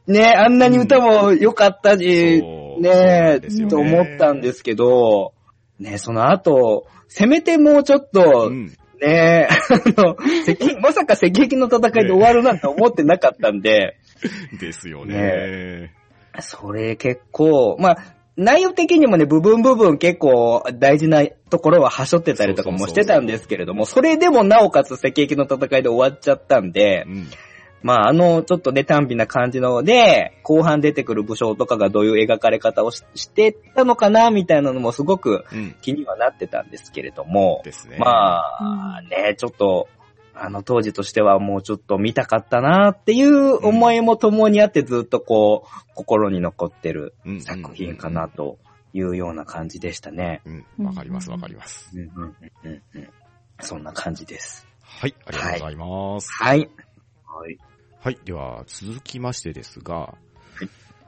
[0.08, 5.34] ね、あんなに歌も良かったし、そうねですよねと思ったんですけど、
[5.78, 8.72] ね、その後、せめてもうちょっとう、ん。
[9.00, 13.98] ねあの、石まさか石壁の戦いで終わるなんて思ってなかったんで、
[14.58, 15.92] ですよね。
[16.40, 17.98] それ結構、まあ、
[18.36, 27.26] 内容的にもね、部分部分結構大事なところははしょってたりとかもしてたんですけれども、それでもなおかつ赤壁の戦いで終わっちゃったんで、うん。
[27.82, 35.76] まあ、あの、ちょっとね、短美な感じので、後半出てくる武将とかがどういう描かれ方をししてたのかな、みたいなのもすごくうん。
[35.80, 37.98] 気にはなってたんですけれども、ですね。
[37.98, 39.88] まあ、ね、ちょっと、
[40.40, 48.28] あの当時としてはもうちょっと見たかったなっていう思いも共にあってずっとこう、心に残ってるうん作品かな。
[48.28, 48.58] と
[48.92, 50.42] いうような感じでしたね。
[50.78, 50.86] うん。
[50.86, 51.90] わかります、わかります。
[51.94, 53.08] うんうんうんうん
[53.60, 54.68] そんな感じです。
[54.80, 56.30] はい、ありがとうございます。
[56.32, 56.58] はい。
[56.60, 56.68] はい。
[57.24, 57.58] はい。
[58.24, 60.14] では、続きましてですが、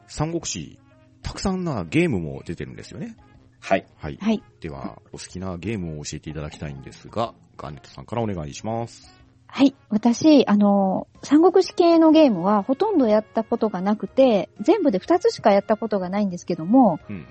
[0.07, 0.79] 三国志、
[1.23, 3.17] たくさんなゲームも出てるんですよね。
[3.61, 3.87] はい。
[3.97, 4.19] はい。
[4.21, 4.43] はい。
[4.61, 9.21] では、お好きなゲームを教えていただきたいんですが、ガーネットさんからお願いします。
[9.47, 9.75] はい。
[9.89, 17.27] 私、あの、三国志系のゲームはほとんどやったことがなくて、全部で2つしかやったことがないんですけども、うんうん。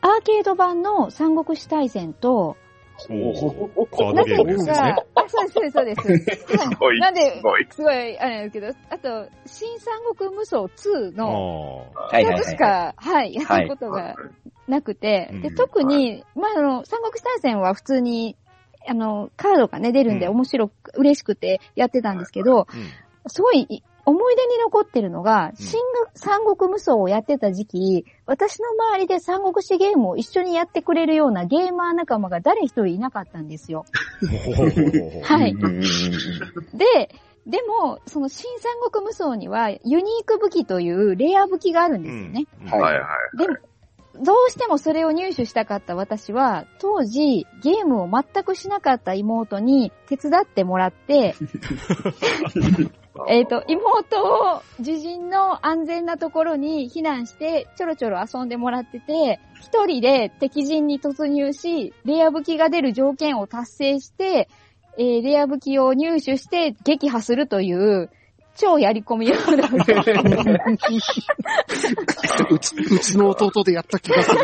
[0.00, 2.56] アーケード版の三国志大戦と、
[3.08, 6.70] おーカードゲームですね。、あ、そうです、そうです、そうです。
[6.78, 7.66] ごいなんで、すごい。
[7.70, 12.16] すごい、あれですけど、あと、新三国無双2の、あ。
[12.16, 12.40] 2。
[12.42, 14.16] つしか、はい、やったことが
[14.66, 18.36] なくて、で、特に、まあ、あの、三国志大戦は普通に、
[18.86, 22.66] あの、カードがね、出るんで面白く、嬉しくてやってたんですけど、
[23.26, 25.80] すごい思い出に残ってるのが、うん新
[26.14, 33.84] 三国無双をやってた時期、私の周りで三国志ゲームを一緒にやってくれるようなゲーマー仲間が誰一人いなかったんですよ。
[35.22, 35.54] はい
[36.74, 37.14] で、
[37.46, 42.46] でも、その新三国無双にはユニーク武器というレア武器があるんですよね。
[42.62, 43.36] うんはいはいはい。
[43.38, 43.56] でも、
[44.20, 51.34] どうしてもそれを入手したかった私は、当時ゲームを全くしなかった妹に手伝ってもらって、
[53.26, 64.48] えっ、と、妹を自陣の安全なところに避難して、ちょろちょろ遊んでもらってて、一人で敵陣に突入し、レア武器が出る条件を達成して、
[64.98, 68.10] えーレア武器を入手して撃破するという、
[68.58, 69.40] 超やり込み用の
[72.50, 74.38] うち、うちの弟でやった気がする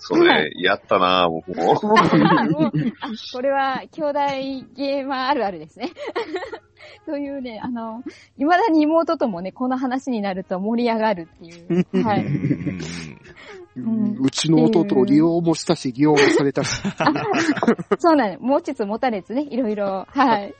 [0.00, 1.74] それ、やったな僕も。
[1.74, 4.18] もうあこれは、兄弟
[4.74, 5.90] ゲーマーあるあるですね。
[7.04, 8.02] というね、あの、
[8.38, 11.52] 未だに妹ともね、この話になると盛り上がるってい
[12.00, 12.02] う。
[12.02, 12.24] はい。
[12.24, 12.80] うんうん
[13.76, 16.80] うんうちの弟を利用もしたし、利用もされたし。
[17.98, 18.42] そうなんです。
[18.42, 20.06] 持ちつ持たれつね、いろいろ。
[20.08, 20.54] はい。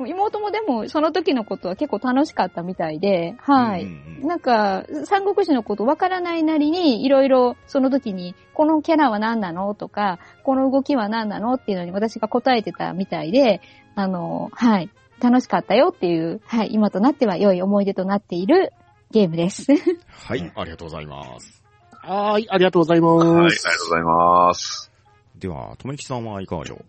[0.00, 3.84] もう妹もでも、その時のことは結構楽しかったみたいで、はい。
[3.84, 13.62] うんうんなんか、三国志のことわからないなりに、いろいろその時に、このキャラは何なのとか、この動きは何なのっていうのに私が答えてたみたいで、
[13.94, 14.90] あの、はい。
[15.22, 16.68] 楽しかったよっていう、はい。
[16.70, 18.72] 今となっては良い思い出となっている
[19.10, 19.64] ゲームです。
[20.10, 21.62] はい、ありがとうございます。
[21.92, 23.26] はーい、ありがとうございます。
[23.26, 24.92] はい、ありがとうございます。
[25.38, 26.84] では、とめきさんはいかがでしょう？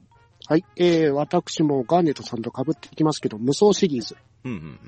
[0.51, 4.17] はい、えー、私もガーネットさんと被ってきますけど、無双シリーズ。
[4.43, 4.79] うんうん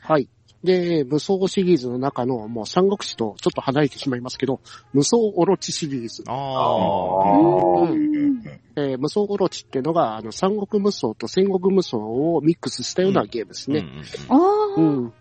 [0.00, 0.28] はい。
[0.64, 4.60] で、無双シリーズの中の、もう三国志とちょっと離れてしまいますけど、
[4.92, 6.24] 無双オロチシリーズ。
[6.26, 7.82] あああ。
[7.82, 8.42] うん
[8.74, 13.78] えー無双オロチっていうのが、あの、三国無双と戦国無双をミックスしたようなゲームですね。
[13.78, 15.12] うんうんあうーん。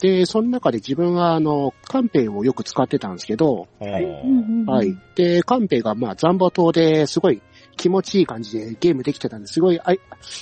[0.00, 4.98] で、その中で自分は、あの、カンペイをよく使ってたんですけど、うんうんうんうんはい。
[5.14, 7.40] で、カンペイが、まあ、残波島ですごい
[7.76, 10.00] 気持ちいい感じでゲームできてたんですごい、あい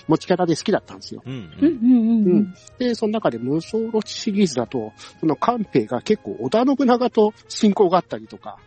[0.08, 1.22] 持ち方で好きだったんですよ。
[1.24, 2.54] うんうんうん。
[2.78, 8.58] で、その中で無双ロチシリーズだと、そのカンペイが結構織田信長と親交があったりとか、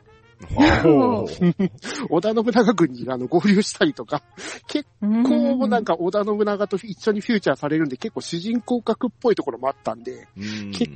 [2.10, 4.24] 織田信長軍にあの合流したりとか、
[4.68, 10.92] 結構なんか織田信長と一緒にフューチャーされるんで結構主人公格っぽいところもあったんで、うん結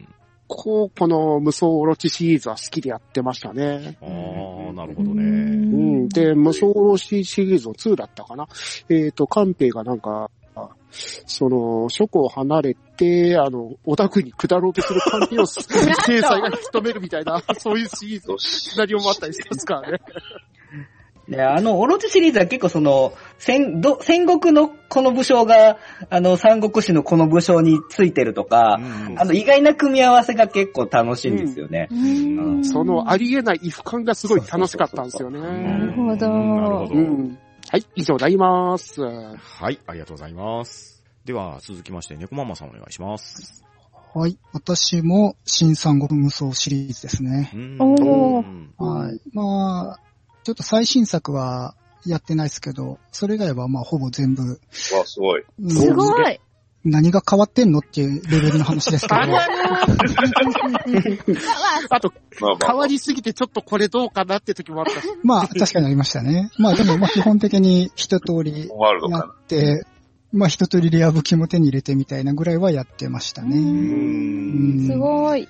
[0.48, 3.98] こう、この無双オロチシリーズは好きでやってましたね。
[4.02, 4.06] あ
[4.70, 5.24] あ、なるほどうね。
[5.24, 6.10] うんん。
[6.10, 8.48] で、無双オロチシリーズの2だったかな。
[8.90, 10.32] えっ、と、カンペイがなんか、
[10.92, 20.00] その、諸湖を離れて、あの、小田区に下ろうとするカンペイを制裁 が引き止めるみたいな、そういうシリーズのシナリオもあったりしますからね。
[21.30, 25.78] で、あの、オロチシリーズは結構その、戦、ど、戦国のこの武将が、
[26.10, 31.90] あの、三国志のこの武将についてるとか、うんあの、意外な組み合わせが結構楽しいんですよね。
[31.92, 35.40] うんそのありえない異不感がすごい楽しかったんですよね。
[35.40, 36.94] なるほどなるほど。
[36.94, 37.38] うん。
[37.70, 39.02] はい、以上になります。
[39.02, 41.04] はい、ありがとうございます。
[41.26, 43.66] では、続きまして、猫ママさんお願いします。
[44.16, 44.40] はい。
[44.54, 47.52] 私も新三国無双シリーズですね。
[47.54, 49.22] うんおーうんはい。
[49.34, 50.07] まあ、
[50.48, 51.76] ちょっと最新作は
[52.06, 54.44] やってないですけど、それ以外はまあほぼ全部。
[54.44, 54.56] わ、
[55.04, 55.44] すごい。
[55.60, 56.40] うんすごい。
[56.86, 59.20] 何が変わってんのっていうレベルの話ですけど、
[61.90, 62.14] あ と、
[62.66, 65.08] 変わりすぎてちょっとこれどうかなって時もあったし。
[65.22, 66.50] まあ確かにありましたね。
[66.58, 69.26] まあでもまあ基本的に一通りやワールドかな。
[69.26, 69.86] って、
[70.32, 73.60] まあ一通りレア武器も手に入れてみたいなぐらいはやってましたうね。
[73.60, 75.50] んすごい。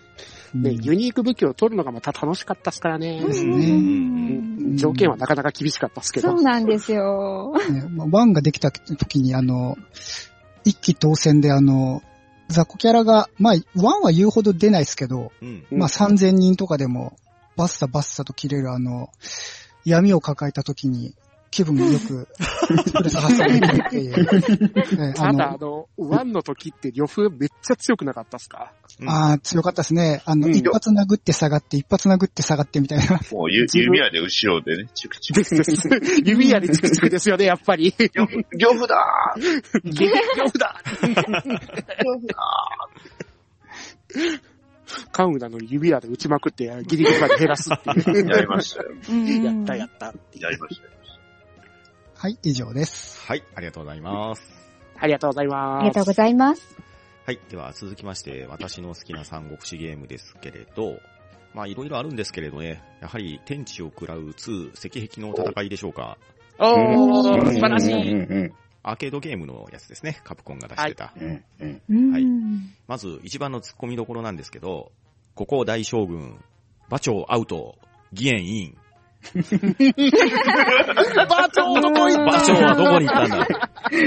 [0.54, 3.22] ね、ユニーク武器を取るのがまた楽しかったですからね。
[3.26, 6.41] ですねうん条件はなかなか厳しかったですけどそう。
[6.41, 7.54] なんですよ。
[7.70, 9.78] ねまあワンができた時にあの、
[10.64, 12.02] 一気当選であの、
[12.48, 15.66] 雑魚キャラが、まあ、ワンは言うほど出ないですけど、うん。
[15.72, 17.18] うんまあ3000人とかでも、
[17.56, 19.10] バッサバッサと切れるあの、
[19.84, 21.16] 闇を抱えた時に、
[21.50, 24.98] 気分よく、ストレス発散できるっていう。
[24.98, 28.74] ねただ、ああの、ワンの時って呂布めっちゃ強くなかったっすか？
[29.00, 30.22] うんあー強かったですね。
[30.26, 33.20] あの、うん一発殴って下がって、一発殴って下がってみたいな。
[33.32, 35.39] もうゆ弓矢で後ろでね、チクチク。
[35.39, 35.89] ですです。
[36.24, 37.93] 指矢でチクチクですよね、やっぱり。
[38.14, 39.36] 漁夫漁夫だ
[39.84, 40.82] ゲ呂布だ
[45.12, 48.26] カウンなのに指矢で撃ちまくってギリギリまで減らすっていう。
[48.26, 48.91] ーやりましたよ。
[49.43, 50.14] やったやった。
[50.39, 50.89] やりましたよ。
[52.20, 53.22] はい、以上です。
[53.28, 54.41] はい、ありがとうございます。
[54.97, 55.82] ありがとうございます。
[55.82, 56.78] ありがとうございます。
[57.28, 57.39] はい。
[57.51, 60.97] では続きまして、私の好きな三国志ゲームですけれど、
[61.53, 66.18] まあいろいろあるんですけれどね、やはり天地を食らう2、石壁の戦いでしょうか。
[66.57, 68.11] おうんー、素晴らしい。
[68.11, 71.13] うんアーケードゲームのやつですね、カプコンが出してた。
[71.13, 72.26] はい
[72.88, 74.91] まず一番の突っ込みどころなんですけど、
[75.36, 76.43] ここ大将軍、
[76.88, 77.78] 馬長アウト、
[78.11, 78.78] 義援イン。
[81.28, 83.48] バチョーどこ行った馬長はどこに行ったんだ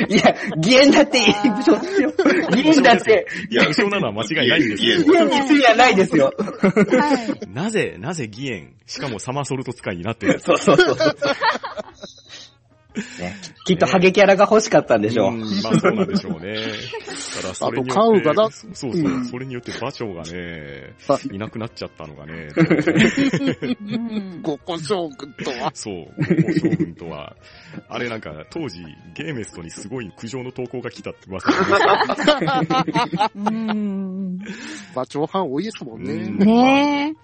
[0.08, 2.12] いや、義援だっていい部署ですよ。
[2.50, 6.32] 義援だって、いや、後ろなのは間違いないんですけ義援に罪はないですよ。
[6.36, 7.46] はい。
[7.46, 11.14] ど、なぜ、なぜ義援、しかもサマーソルト使いになってるんですそうそうそうそう。
[12.94, 15.34] ね、きっとハゲキャラが欲しかったんでしょう。
[15.34, 16.56] うんまあそうなんでしょうね。
[17.40, 19.24] ただそれによって、あとカウがなそうそう、うん。
[19.26, 20.94] それによって馬長がね、
[21.30, 22.48] いなくなっちゃったのがね、
[23.80, 24.42] うん。
[24.42, 25.70] 五個将軍とは。
[25.74, 27.36] そう、五個将軍とは、
[27.88, 28.80] あれなんか当時
[29.14, 31.48] ゲーメストにすごい苦情の投稿が来たって噂
[34.94, 36.12] 馬長藩多いですもんね。
[36.12, 36.38] うん。
[36.38, 37.14] ね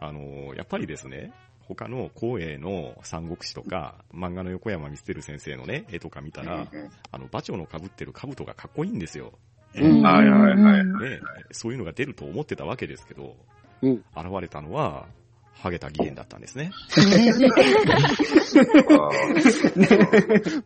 [0.00, 1.32] あのーやっぱりですね、
[1.68, 6.66] 他の光栄の三国志とか、漫画の横山光輝先生のね、絵とか見たら、
[7.12, 9.32] あの、馬長の被ってる兜がかっこいいんですよ。
[9.74, 9.82] え。
[9.82, 13.36] うんはいはいはいね、そういうのが出ると思ってたわけですけど、
[13.82, 15.06] うん現れたのは、
[15.60, 16.70] ハゲた義援だったんですね。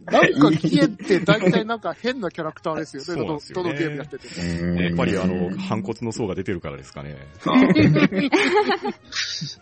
[0.04, 3.22] なんか、キエって大体なんか変なキャラクターですよね。
[3.22, 4.28] どのそうなんですよねどのゲームやってて
[4.62, 4.80] も。
[4.82, 7.16] やっぱりあの、反骨の層が出てるからですかね。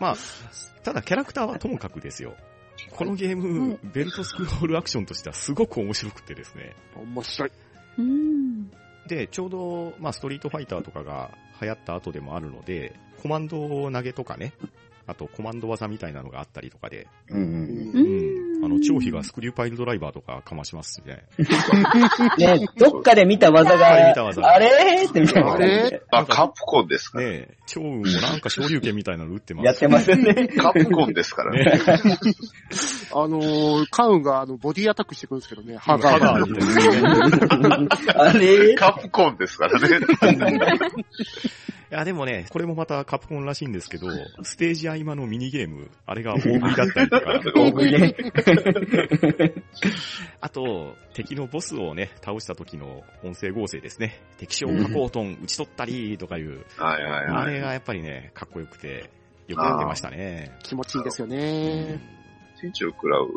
[0.01, 0.16] まあ、
[0.83, 2.35] ただキャラクターはともかくですよ。
[2.91, 6.74] このゲーム、ベルトスクロールアクションとしてはすごく面白くてですね。
[6.97, 7.53] 面白い。
[7.99, 8.70] うん
[9.07, 14.53] で、ちょうど、まあ、ストリートファイターとかが流行った後でもあるので、コマンド投げとかね、
[15.11, 18.01] あとコマンド技みたいなのがあったりとかで、うんうう
[18.61, 21.25] んん、あの、張飛がスクリューパイルドライバーとかかましますしね。
[22.39, 25.53] ね、どっかで見た技が見た、技あれーってみたいな。
[25.53, 26.03] あれ？
[26.13, 27.19] あ、カプコンですか？
[27.19, 29.67] ねえ、趙雲もなんか昇竜拳みたいなの打ってます。
[29.67, 30.47] やってますよね。
[30.49, 31.65] カプコンですからね。
[31.65, 31.81] ね
[33.13, 35.77] あのー、カウンがあの、ボディアタックしてくるんですけどね。
[35.77, 36.47] ハハガガーが。
[36.47, 37.03] ーみたい
[37.61, 37.89] なね。
[38.15, 38.75] あれ？
[38.75, 39.99] ーカプコンですからね。
[41.91, 44.07] いや、でもね、これもまたカプコンらしいんですけど、
[44.45, 48.14] ステージ合間のミニゲーム、あれが大食いだったりとか、大食いね。
[50.41, 54.22] あと、敵のボスをね、倒した時の音声合成ですね。
[54.38, 57.55] 敵将加工トン打ち取ったりとかいう、はいはいあはい。
[57.55, 59.11] れがやっぱりね、かっこよくて、
[59.49, 60.57] よくやってましたね。
[60.62, 61.95] 気持ちいいですようね。
[61.95, 62.01] ん
[62.61, 63.30] 天地を食らう。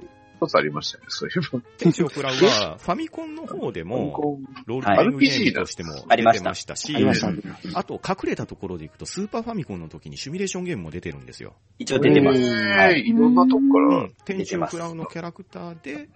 [0.45, 1.61] 一つありましたね、そういうの。
[1.77, 7.31] 天使を食らうは、ファミコンの方でも、ロールプレイングゲームとしてもはい出てましたし、ありました。
[7.79, 11.55] あと隠れたところでいくと、スーパーファミコンの時にシミュレーションゲームも出てるんですよ。
[11.79, 12.41] 一応出てます。
[12.41, 13.07] はい。
[13.07, 14.13] いろんなとこからうん。
[14.25, 16.09] 天使を食らうのキャラクターで、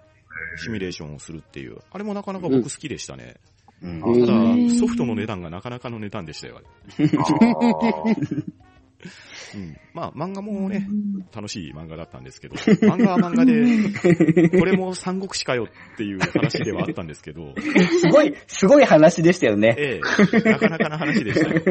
[0.58, 1.78] シミュレーションをするっていう。
[1.92, 3.36] あれもなかなか僕好きでしたね。
[3.82, 6.62] うんうんただうん、ソフトの値段がなかなかの値段でしたよ。
[6.64, 8.44] あー
[9.56, 9.78] うん。
[9.94, 10.88] まあ、漫画もね、
[11.34, 17.54] 楽しい漫画だったんですけど、漫画は漫画で、 これも三国志かよっていう話ではあったんですけど、
[18.00, 19.76] すごい、すごい話でしたよね。
[19.78, 21.62] ええ、なかなかな話でしたよ。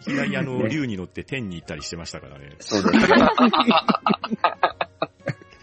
[0.00, 2.52] いきなりあの、竜に乗って天に行ったりしてましたからね。
[2.60, 3.16] そうですね。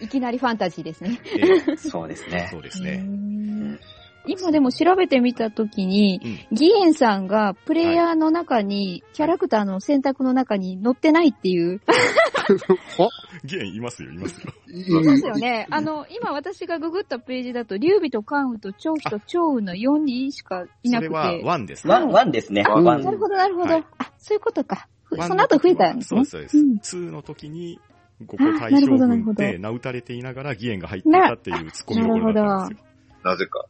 [0.00, 1.20] いきなりファンタジーですね。
[1.24, 2.48] ええ、そうですね。
[2.50, 3.02] そうですね。
[4.26, 6.20] 今でも調べてみたときに、
[6.50, 6.56] うん。
[6.56, 11.80] ギエンさんがプレイヤーの中に、キャラクターの選択の中に載ってないっていう。
[12.96, 13.08] ほ
[13.44, 14.52] ゲンいますよ、いますよ。
[14.88, 15.66] そうですよね。
[15.70, 21.06] あの、今私がググったページだと、劉備と関羽と張飛と趙雲の4人しかいなくて。
[21.08, 21.92] それはワンですね。
[21.92, 22.64] ワン、ワンですね。
[22.66, 22.80] あ。
[22.80, 23.74] なるほど、なるほど。
[23.74, 24.88] はいあ、そういうことか。
[25.10, 26.24] その後増えたんですね。
[26.24, 26.96] そうです、そううんです。
[26.96, 27.80] 2の時に、
[28.24, 32.85] 5個あ対象なるほどなるほど軍で名打たれていながら義援が入っていたっていうツッコミどころだったんですよ。
[33.26, 33.66] なぜか。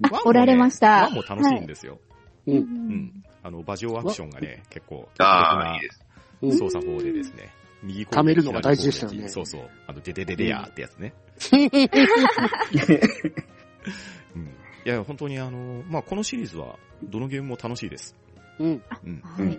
[0.00, 1.98] ね おられましたワンも楽しいんですよ。
[2.46, 2.52] う。
[2.52, 2.58] うん。
[2.58, 3.24] うんん。
[3.42, 6.00] あの、馬上アクションがね、結構、ああ、いいです。
[6.42, 7.50] うん操作法でですね、
[7.82, 9.70] 右攻撃貯めるのが大事でしたよねそうそう。
[9.86, 11.14] あの、デデデデヤーってやつね。
[14.36, 14.42] うん。
[14.42, 14.48] い
[14.84, 18.14] や、本当にあの、まあ、このシリーズは、どのゲームも楽しいです。
[18.58, 18.82] うん。
[19.04, 19.22] うん。
[19.38, 19.58] やはい。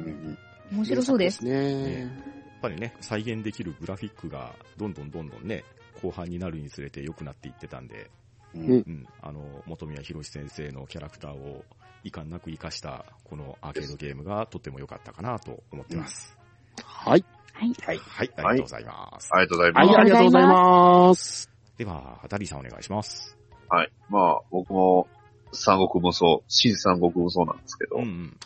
[0.72, 1.44] 面白そうです。
[1.44, 2.38] ね。
[2.58, 5.64] っぱりね、再現できるグラフィックが、どんどんどんどんね、
[6.02, 8.10] 後半になるにつれて良くなっていってたんで、
[8.66, 9.08] うんうん。
[9.22, 11.64] あの、本宮博先生のキャラクターを、
[12.04, 16.38] 遺憾なく活かした、このアーケードゲームがとっても良かったかなと思ってます。
[16.84, 17.26] はい。
[17.54, 17.74] はい。
[17.82, 17.98] はい。
[17.98, 19.30] はい、ありがとうございます。
[19.34, 19.98] ありがとうございまはい、す。
[20.00, 21.50] ありがとうございます。
[21.78, 23.38] では、ダリーさんお願いします。
[23.70, 23.92] はい。
[24.10, 25.08] まあ、僕も、
[25.52, 28.38] 三国無双、新三国無双なんですけど、うんうん。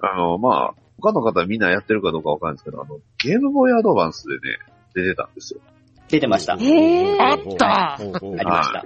[0.00, 4.58] あの、まあ、他の方みんなやってるかどうかわかんないですけど、あの、ゲームボーイアドバンスでね、
[4.94, 5.60] 出てたんですよ。
[6.08, 6.54] 出てました。
[6.54, 8.84] へーあったありました。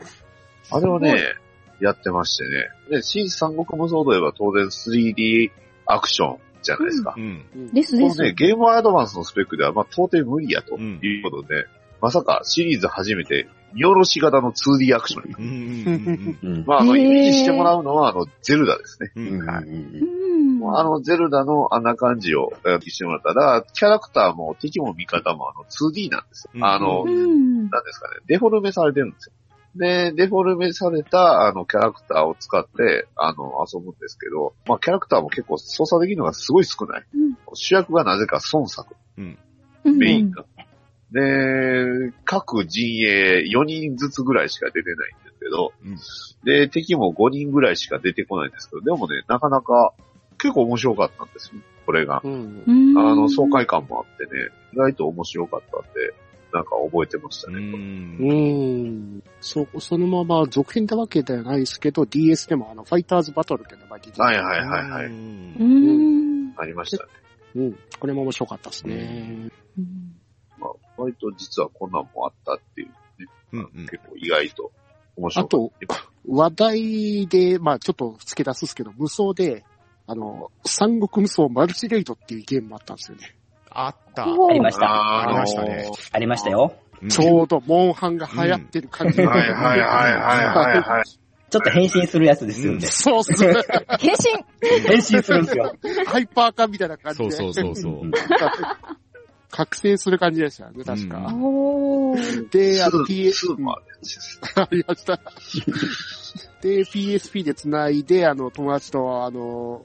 [0.70, 1.34] あれをね、
[1.80, 2.68] やってましてね。
[2.90, 5.50] で、新三国無双といえば当然 3D
[5.86, 7.14] アクションじゃないですか。
[7.16, 7.44] うん。
[7.72, 8.16] ですです。
[8.16, 11.66] このね、ゲームアドバンスのスペックでは、まあ、到底無理やとうんいうことで、
[12.00, 15.34] まさかシリーズ初めて、見下ろし型の 2D アクションに。
[15.34, 16.64] うんうんうんうん。
[16.66, 19.12] まあ、あの、イメージしてもらうのは、あの、ゼルダですね。
[19.16, 19.28] うん。
[19.28, 19.40] うん。
[19.40, 20.76] うんはいうん。
[20.76, 26.52] あの、ゼルダのあんな感じをやってしてもらったら、キャラクターも敵も味方もあの 2D なんですよ。
[26.54, 27.70] うんあの、うん。
[27.70, 29.32] なんですかね、デフォルメされてるんですよ。
[29.76, 37.04] で、デフォルメされた、あの、キャラクターを使って、あの、遊ぶんですけど、まあ、キャラクターも結構操作できるのがすごい少ない。
[37.14, 39.38] うん主役がなぜか孫作、うん。
[39.84, 40.44] メインが。
[41.12, 45.98] で、各陣営4人ずつぐらいしか出てないんですけど、うん
[46.44, 49.94] で、敵も5人ぐらいしか出てこないんですけど、でもね、なかなか
[50.38, 52.20] 結構面白かったんですよ、これが。
[52.24, 52.62] うん。
[52.66, 56.14] うんあの、爽快感もあってね、意外と面白かったんで、
[56.52, 57.60] なんか覚えてましたうね。
[57.60, 58.18] ん。
[58.18, 58.34] う
[59.18, 59.22] ん。
[59.40, 65.06] そ、そのまま続編ってわけではないですけど、DS でもあの、ファイターズバトルって名前で出てたはいはいはいはい。
[65.06, 66.54] うんうん。
[66.56, 67.10] ありましたね。
[67.56, 67.78] うん。
[67.98, 69.50] これも面白かったですね。
[70.58, 72.94] まあ、割と実はこんなんもあったっていうね、
[73.52, 73.86] うんうん。
[73.86, 74.72] 結構意外と
[75.16, 79.64] 面白あかったと、話題で、まあちょっと付け出すんですけど、無双で、
[80.06, 83.36] あの、三国無双マルチレイドっていうゲームもあったんですよね。
[83.84, 84.26] あった。
[84.26, 84.86] おありました。
[84.86, 86.74] あありましたねありましたよ。
[86.80, 91.04] うんちょうど、モンハンが流行ってる感じ、はいはいはいはいはいはい。
[91.48, 92.86] ちょっと変身するやつですようんね。
[92.86, 93.54] そうっすね。
[94.00, 94.80] 変身？
[94.80, 95.76] 変身するんですよ。
[96.06, 97.30] ハイパー化みたいな感じで。
[97.30, 98.10] そうそうそうそう。
[99.50, 101.18] 覚醒する感じでしたよね、確か。
[102.50, 103.54] で、あの、PS。
[104.56, 105.20] ありました。
[106.60, 109.82] で、PSP で繋いで、あの、友達と、あの、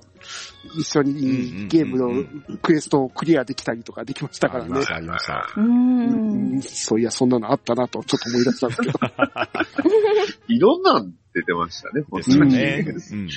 [0.77, 4.87] 一緒にゲームのクエストをクリアできたりとかできましたからねありまし。
[4.87, 5.53] た、ありました。
[5.57, 5.61] う。
[5.61, 8.99] うんんそういや、そんなのあったなと、ちょっと思い出したんですけど。
[10.47, 12.55] いろんなん出てましたね、本ですよ当に。
[12.55, 12.85] ね。
[12.85, 13.29] うんうんうん。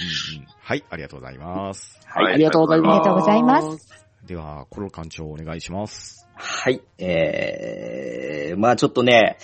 [0.60, 2.00] はい、ありがとうございます。
[2.06, 2.90] はいありがとうございます。
[2.90, 4.06] ありがとうございます。
[4.26, 6.26] では、コロ館長お願いします。
[6.34, 6.80] はい。
[6.98, 9.36] えー、まあちょっとね、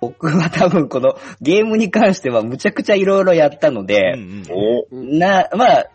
[0.00, 5.86] 僕は多分このゲームに関してはむちゃくちゃいろいろやったのうんで、うんおな、まあ、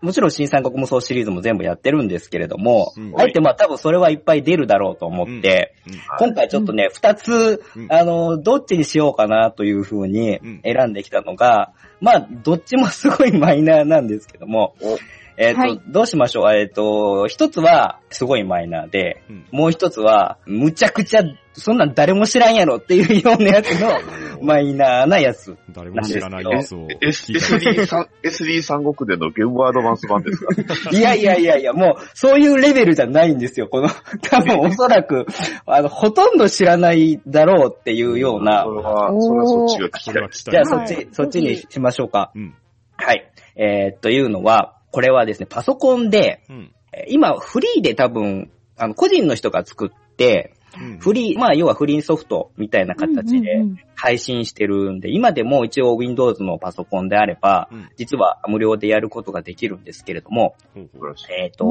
[0.00, 3.14] もちろん新三国無双シリーズも全部やってるんですけれども、うん。
[3.20, 5.74] あえてまあ多分それはいっぱい出るだろうと思って、
[6.18, 7.92] 今回ちょっとね、二つ、うん。
[7.92, 10.60] あの、どっちにしようかなという風にうん。
[10.64, 14.98] 選んできたのが、まあ、どっちもすごいマイナーなんですけどもお、
[15.42, 16.52] えっ、と、はいどうしましょう？
[16.54, 21.22] えっ、と、一つはすごいマイナーで、うんもう一つは、むちゃくちゃ、
[21.54, 23.88] そんなん誰も知らんやろっていうようなやつの
[24.46, 25.56] マイナーなやつ。
[25.70, 27.46] 誰も知らないやつを S- 聞いた
[27.80, 30.90] SD 三 SD 三国でのゲームアドバンス版ですか？
[30.96, 33.66] いやいやいやいや、もう、そういうレベルじゃないんですよ。
[33.68, 33.88] この、
[34.22, 35.26] 多分おそらく、
[35.66, 40.64] あの、ほとんど知らないだろうっていうようなそ、れは、それはそっちが聞きたいじゃあ。
[40.64, 42.30] そっち、そっちにしましょうか。
[42.34, 42.54] うん。
[42.96, 43.26] はい。
[43.56, 46.74] えー、というのは、これはですね、パソコンで、うん。
[46.92, 50.98] えー今、フリーで多分、あの、個人の人が作って、うん。
[50.98, 53.78] フリー、まあ、要はフリーソフトみたいな形でうんうんうん。
[53.94, 57.88] 配信してるんで、今でも一応 Windows のパソコンであれば、うん。
[57.96, 61.66] 実は無料でやることができるんですけれども、えっ、と、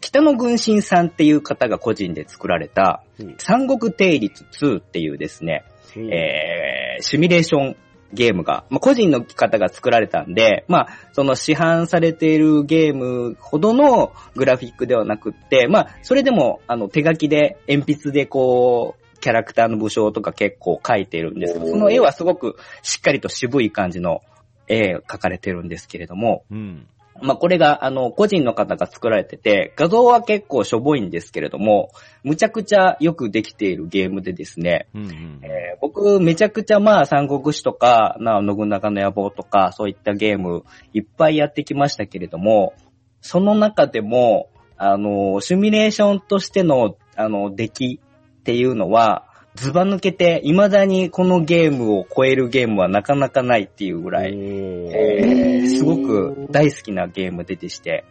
[0.00, 3.02] 北野軍神さんっていう方が個人で作られた、
[3.38, 5.64] 三国定律2っていうですね、
[5.96, 7.76] えー、シミュレーション
[8.12, 21.54] ゲームが、まあ、個人の方が作られたんで、まあ、その市販されているゲームほどのグラフィックではなくって、まあ、それでも、あの、手書きで、鉛筆でこう、キャラクターの武将とか結構描いてるんです。
[21.54, 24.22] けど、その絵はすごくしっかりと渋い感じの
[24.66, 26.86] 絵描かれてるんですけれども、うん。
[27.22, 31.90] まあ、これが、あの、個人の方が作られてて、画像は結構しょぼいんですけれども、
[32.22, 35.40] むちゃくちゃよくできているゲームでですね、うんうん。
[35.42, 42.74] えー僕、めちゃくちゃまあ、三国志とか、な、信長の野望とか、そういったゲーム、いっぱいやってきましたけれども、
[43.22, 48.00] その中でも、あの、シミュレーションとしての、あの、出来
[48.40, 58.04] っていうのは、ズバ抜けて、未だにこのゲームを超えるゲームはなかなかないっていうぐらい、えーすごく大好きなゲームででして、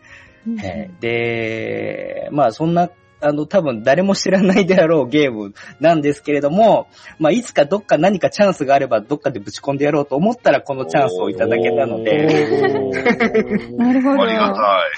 [0.63, 2.89] えーで、まあそんな、
[3.21, 6.87] あの、多分誰も知らないであろうゲームなんですけれども、
[7.19, 12.17] まあいつかどっか何かチャンスがあればどっかでぶち込んでやろうと思ったらこのチャンスをいただけたので、
[13.77, 14.23] なるほど。
[14.23, 14.53] ありが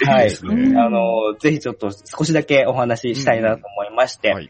[0.05, 0.15] たい。
[0.15, 0.77] はい。
[0.77, 4.49] あの、ぜひちょっと少しだけお話ししたいなと思いまして、はい。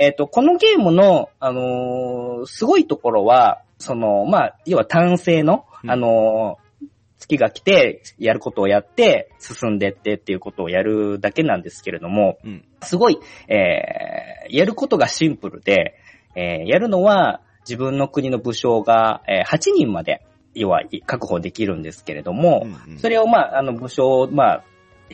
[0.00, 6.86] えっ、と、このゲームの、あのーすごいところは、その、まあ、要は単性の、うんあのー
[7.18, 12.64] 月が来て、やることをやって、進んでってっていうことをやるだけなんですけれども、うん。
[12.82, 15.96] すごい、えー、やることがシンプルで、
[16.34, 20.24] えー、やるのは自分の国の武将が、えー8人まで、
[20.54, 24.64] 要は確保できるんですけれども、うんそれをまあ、あの武将を、まあ、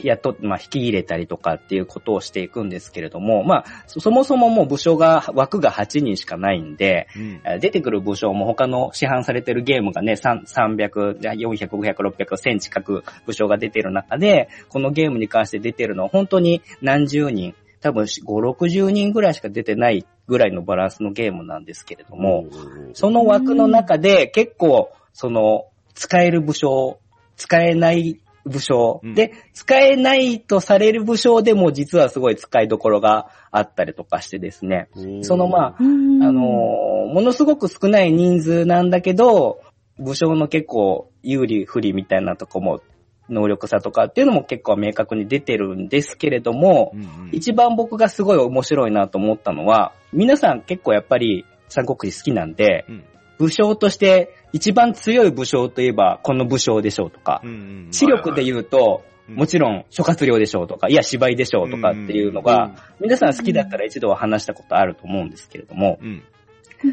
[0.03, 7.41] やっと、まあ、引き入れたりとかっていうことをしていくんですけれども、まあ、そそもそももう武将が、枠が8人しかないんで、うん。
[7.45, 22.47] えー出てくる武将も他の市販されてるゲームがね、3 300、400、500、600、1000近く武将が出てる中で、このゲームに関して出てるのは本当に何十人、多分5、60人ぐらいしか出てないぐらいのバランスのゲームなんですけれども、
[22.95, 26.99] その枠の中で結構、その、使える武将、
[27.37, 29.15] 使えない武将、うん。
[29.15, 34.89] で、使えないとされる武将でも実はすごい使いどころがあったりとかしてですね、
[35.23, 36.23] そのまあ、うん。
[36.23, 39.61] あのーものすごく少ない人数なんだけど、
[39.99, 42.83] 武将の結構有利不利みたいなとこも、
[43.29, 47.31] 能力差とかっていうのも結構明確に出てるんですけれども、うんうん。
[47.33, 53.05] 一番僕がすごい面白いなと思ったのは、皆さん結構やっぱり三国志好きなんで、うん。
[53.39, 57.53] 武将として一番強い武将といえばこの武将でしょうとか、うんう
[57.89, 57.91] ん。
[57.91, 59.35] 知力で言うと、うん。
[59.37, 66.23] もちろん諸葛亮でしょうとか、いや芝居でしょうとかっていうのが、皆さん好きだったら一度は話したことあると思うんですけれども、うん。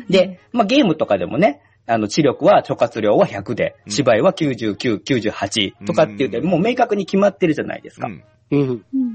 [0.09, 3.91] で、まあ、ゲームとかでもね、あの、知力は諸葛亮は100で、うん。
[3.91, 6.45] 芝居は99、98とかって言って、うん。
[6.47, 8.09] もう明確に決まってるじゃないですか。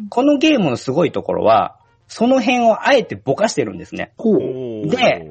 [0.08, 1.76] このゲームのすごいところは、
[2.06, 4.12] その辺をあえてぼかしてるんですね。
[4.86, 5.30] で、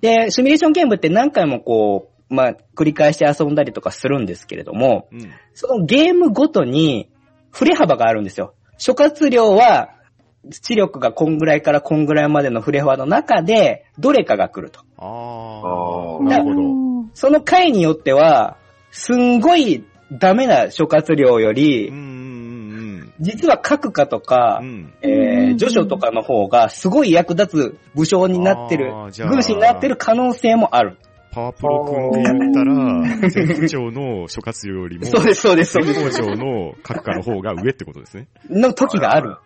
[0.00, 5.30] で、シミュレーションゲームって何回もこう、まあ、繰り返して遊んだりとかするんですけれども、うん。
[5.54, 7.10] そのゲームごとに、
[7.52, 8.54] 振れ幅があるんですよ。
[8.78, 9.90] 諸葛亮は、
[10.50, 14.80] 知力がこんぐらいからこんぐらいまでの振れ幅の中で、どれかが来ると。
[14.98, 17.10] あああ、なるほど。
[17.14, 18.56] その回によっては、
[18.90, 22.16] すんごいダメな諸葛亮より、うんうん
[23.18, 24.68] 実は各家とかうん。
[24.68, 24.92] う、ん。
[25.02, 30.98] えー、序書とかの方がすごい役立つ武将になってるあーじゃ、あ軍師になってる可能性もある。
[31.36, 36.22] パワープロ君で言ったら、全部長の諸葛亮よりも、そうです、そうです、そう全です。
[36.22, 38.28] 部長の閣下の方が上ってことですね。
[38.48, 39.36] の時がある。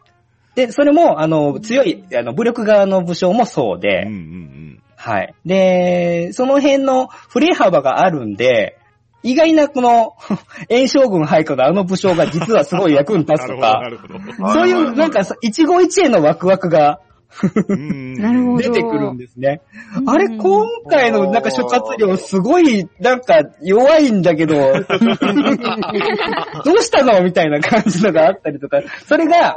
[0.55, 5.35] で、それも、あの、強い、あの、武力側の武将もそううんで、うんはい。
[5.45, 8.79] で、その辺の振れ幅があるんで、
[9.25, 10.15] 意外なこの、
[10.71, 13.27] 炎将軍配下のあの武将が実はすごい役にうん。
[13.27, 13.83] 立つとか。
[14.55, 17.10] そういう、なんか、一期一会のワクワクがうん
[18.19, 19.61] なるほど出てくるんですね。
[19.97, 29.57] うんあれ、今回のなんか諸葛亮すごい、なんか弱いんだけど、 どうしたのみたいな感じのがあったりとか、それが、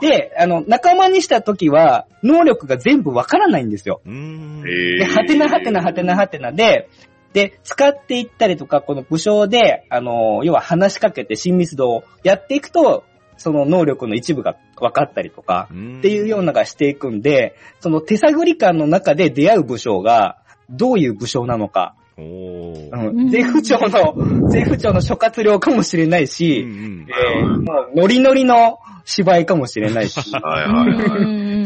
[0.00, 4.00] で、あの、仲間にした時は、能力が全部わからないんですよ。
[4.06, 4.62] うん。
[4.62, 6.88] で、はてなはてなはてなはてなで、
[7.32, 13.04] で、使っていったりとか、この武将で、あの、要は話しかけて親密度をやっていくと、
[13.38, 20.38] その能力の一部が分かったりとか、っっていうようなのがしていくんで、その手探り感の中で出会う武将が、
[20.70, 22.90] どういう武将なのか、おー。
[22.92, 27.06] うん、絶不調の、絶不調の諸葛亮かもしれないし、うんうん。
[27.08, 31.22] えーもうノリノリの芝居かもしれないし、 はいはいはい。
[31.22, 31.58] うん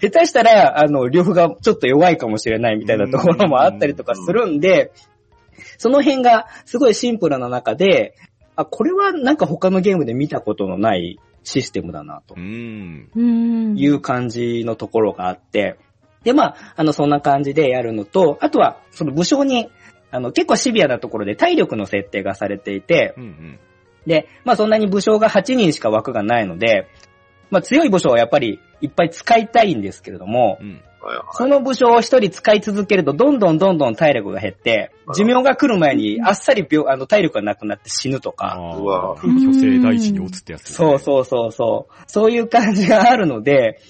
[0.00, 4.92] 下手したら、あの、両夫がちょっと弱いかもしれないみたいなところもあったりとかするんで、
[5.78, 8.14] その辺がすごいシンプルな中で、
[8.56, 12.34] あ、これはなんか他のゲームで見たことのないシステムだなと。
[12.38, 15.78] いう感じのところがあって、
[16.24, 19.70] で、まあ、あの、そんな感じでやるのと、あとは、その武将に、
[20.10, 23.60] あの、結構シビアなところで体力の設定がされていて、うんうん。
[24.06, 26.88] で、まあそんなに武将が8人しか枠がないので、
[27.50, 30.82] まあ強い武将はやっぱりいっぱい使いたいんですけれども、うん。
[31.02, 31.16] はい。
[31.16, 38.56] はいその武将を一人使い続けると、どんどんどんどん体力が減って、寿命が来る前にあっさり病あの体力がなくなって死ぬとか、
[39.20, 40.74] 虚勢大地に落つってやつね。
[40.74, 42.02] そうそうそうそう。
[42.06, 43.80] そういう感じがあるので、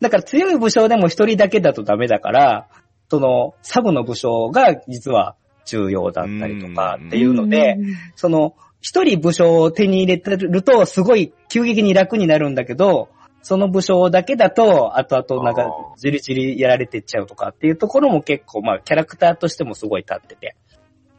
[0.00, 2.68] だから強い武将でも一人だけだとダメだから、
[3.10, 7.76] その、サブの武将が実は重要だったりとかっていうので、
[8.16, 13.10] その、一人武将を手に入れてると、すごい急激に楽になるんだけど、
[13.42, 20.56] その武将だけだと、後々なんかじりじりやられてっちゃうとかっていうところも結構、まあ、キャラクターとしてもすごい立ってて、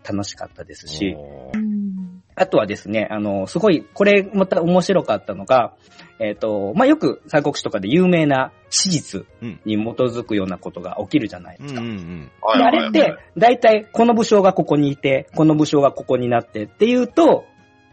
[0.03, 1.15] 楽しかったですし、
[2.35, 5.73] あとはですね、あの、すごい、これまた面白かったのが、
[6.19, 9.25] えっ、と、まあ、よく三国志とかで有名な史実
[9.65, 11.81] に基づくようなことが起きるじゃないですか。
[12.41, 17.45] あれって、大体この武将がここにいて、この武将がここになってっていうと、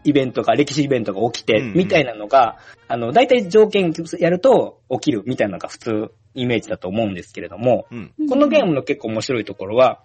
[0.03, 8.13] イベントが、歴史イベントが起きてうんうん、みたいなのが、あの、大体条件やると起きるみたいなのが普通イメージだと思うんですけれども、うん。
[8.29, 10.01] このゲームの結構面白いところは、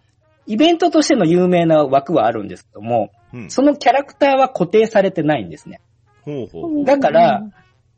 [0.47, 3.51] イベントとしての有名な枠はあるんですけども、うん。
[3.51, 5.81] そのキャラクターは固定されてないんですね。
[6.23, 6.85] ほうほう。
[6.85, 7.43] だから、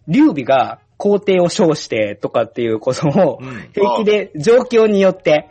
[0.07, 3.71] 劉備が皇帝を称してとかっていうことをうん。
[3.73, 5.49] 平気で状況によって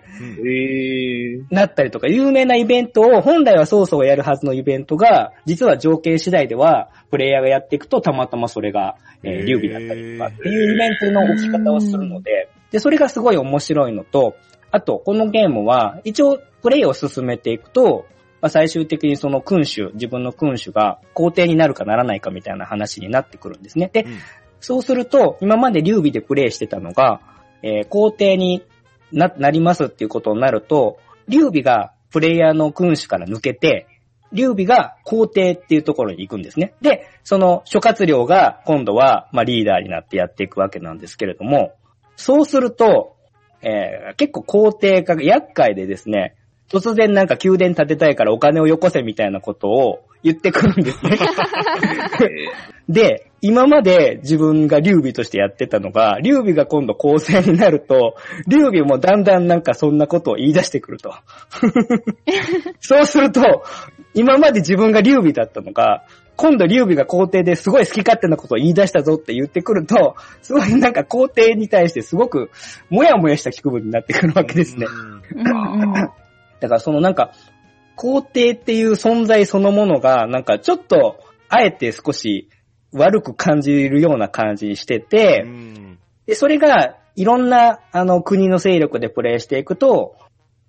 [1.50, 14.36] なったりとか、有名なイベントを本来はそうそうやるはずのイベントが、実は条件次第では、プレイヤーがやっていくとたまたまそれが、え備だったりとかっていうイベントの起き方をするので、で、それがすごい面白いのと、
[14.72, 18.06] あと、このゲームは、一応、プレイを進めていくと、
[18.42, 23.90] まあ、最終的にその君主、自分の君主が皇帝になるかならないかみたいな話になってくるんですね。
[23.92, 24.18] で、うん
[24.60, 27.22] そうすると、今まで劉備でプレイしてたのが、
[27.62, 28.64] えー皇帝に
[29.12, 30.98] な、なりますっていうことになると、
[31.28, 33.88] 劉備がプレイヤーの君主から抜けて、
[34.32, 36.74] 劉備が皇帝っていうところに行くんですね。
[36.82, 41.76] で、その諸葛亮が今度は、まあ、リーダーになってやっていくわけなんですけれども、
[42.16, 43.16] そうすると、
[43.62, 46.36] えー結構皇帝が厄介でですね、
[46.70, 51.18] 突然なんか宮殿建てたいからお金をよこせみたいなことを言ってくるんですね。
[52.90, 58.16] で、今まで自分が劉備としてやってたのが、劉備が今度公正になると、
[58.48, 61.14] 劉備もだんだんなんかそんなことを言い出してくると。
[62.80, 63.64] そうすると、
[64.14, 66.06] 今まで自分が劉備だったのが、
[66.38, 72.52] 今度劉備が皇帝ですごい好き勝手なことを言い出したぞって言ってくると、すごいなんか皇帝に対してすごく
[72.90, 74.86] もやもやした気分になってくるわけですね。
[76.60, 77.32] だからそのなんか、
[77.98, 81.20] 皇帝っていう存在そのものが、なんかちょっと、
[81.50, 82.50] あえて少し
[82.94, 86.00] 悪く感じるような感じにしてて、うん。
[86.26, 90.16] で、それが、いろんな、あの、国の勢力でプレイしていくと、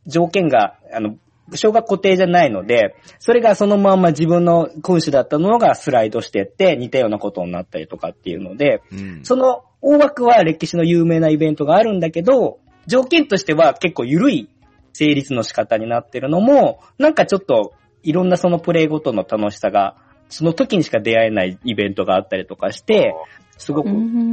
[0.06, 1.16] 条件が、あの、
[1.48, 9.20] 武将が固定じゃないので、それがそのまんま自分の君主だったのがスライドしてって似たようなことになったりとかっていうので、うん。
[9.24, 14.48] その大枠は歴史の有名なイベントがあるんだけど、条件としては結構緩い
[14.92, 17.72] 成立の仕方になってるのも、なんかちょっと
[18.02, 19.96] いろんなそのプレイごとの楽しさが、
[20.28, 23.14] その時にしか出会えないイベントがあったりとかして、
[23.56, 23.88] すごく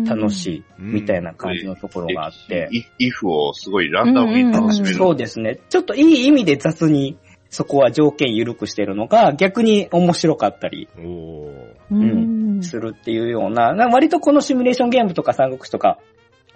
[0.05, 4.95] 楽しいみたいな感じのところがあって、イイフをすごいランダムに楽しめる。
[4.95, 5.59] そうですね。
[5.69, 7.17] ちょっといい意味で雑に
[7.49, 10.89] そこは条件緩くしてるのが逆に面白かったり
[11.89, 12.61] うん。
[12.61, 15.99] するっていうような、な割とこのシミュレーションゲームとか三国志とか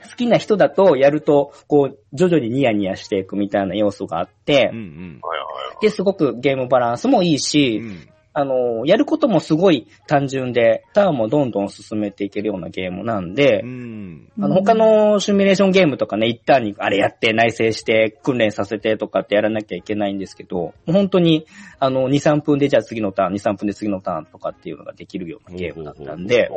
[0.04, 5.22] 好きな人だとやると、こう、徐々にニヤニヤしていくみたいな要素があってうん、うん。
[5.82, 14.32] で、すごくゲームバランスもいいし、うんあの、やることもすごい単純で、ターンもどんどん進めていけるようなゲームなんでう、ん。
[14.40, 21.48] あの、他のシミュレーションゲームとかね、一旦にあれやって内製して訓練させてとかってやらなきゃいけないんですけど、本当に、
[21.80, 26.50] あの、2、3分でじゃあ次のターン、2、3分で次のターンとかっていうのができるようなゲームだったんで、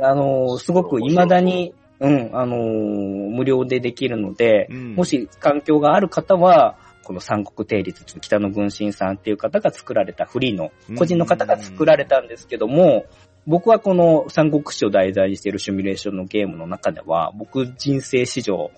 [0.00, 4.94] あの、すごく未だに、うん、あの、無料でできるので、うん。
[4.96, 6.78] もし環境がある方は、
[7.10, 13.04] この三国定律、北の軍神さんっていう方が作られたフリーの、個人の方が作られたんですけども、
[13.48, 18.70] 僕はこの三国志を題材にしているシミュレーションのゲームの中では、僕人生史上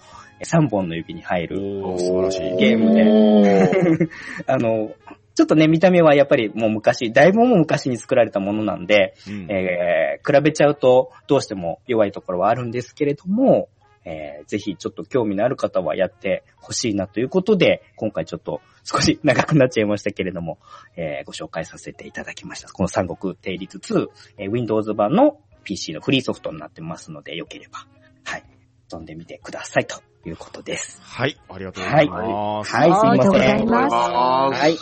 [0.42, 1.56] 3本の指に入る
[1.98, 2.56] 素晴らしい。
[2.56, 4.08] ゲームで、
[4.48, 4.92] あの、
[5.34, 9.46] ちょっとね、見た目はやっぱりもう昔、だいぶもう昔に作られたものなんで、うん。
[9.50, 13.68] えー、比べちゃうとどうしても弱いところはあるんですけれども、
[14.04, 20.58] えー、ぜひちょっと興味のある方はやってほしいなということで、今回ちょっと少し長くなっちゃいましたけれども、
[20.96, 22.68] えー、ご紹介させていただきました。
[22.72, 27.86] この三国定律2、えー Windows 版の PC のフリーソフトになってますので、よければ、
[28.24, 28.44] はい、
[28.88, 31.00] 飛んでみてくださいということです。
[31.02, 32.74] はい、ありがとうございます。
[32.74, 33.60] はい、すいまありがとうござせん。
[33.62, 34.76] いますはい。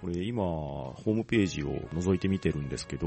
[0.00, 3.06] これ今、ホームページを覗いてみてるんですけど、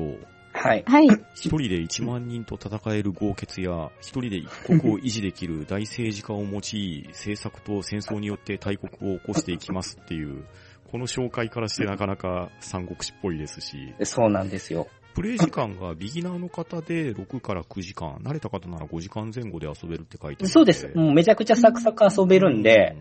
[0.55, 0.83] はい。
[0.87, 1.07] はい。
[1.35, 10.45] 一人で1万人と戦える豪傑や、一人で一国を維持できる大政治家を用い、政策と戦争によって大国を起こしていきますっていう、
[10.91, 14.87] この紹介からしてなかなか三国志っぽいですし、そうなんですよ。
[15.15, 20.91] プレイ時間がビギナーの方で6から9時間、慣れた方なら5時間前後で遊べるって書いてあるそうです。
[20.93, 22.97] もうめちゃくちゃサクサク遊べるんで、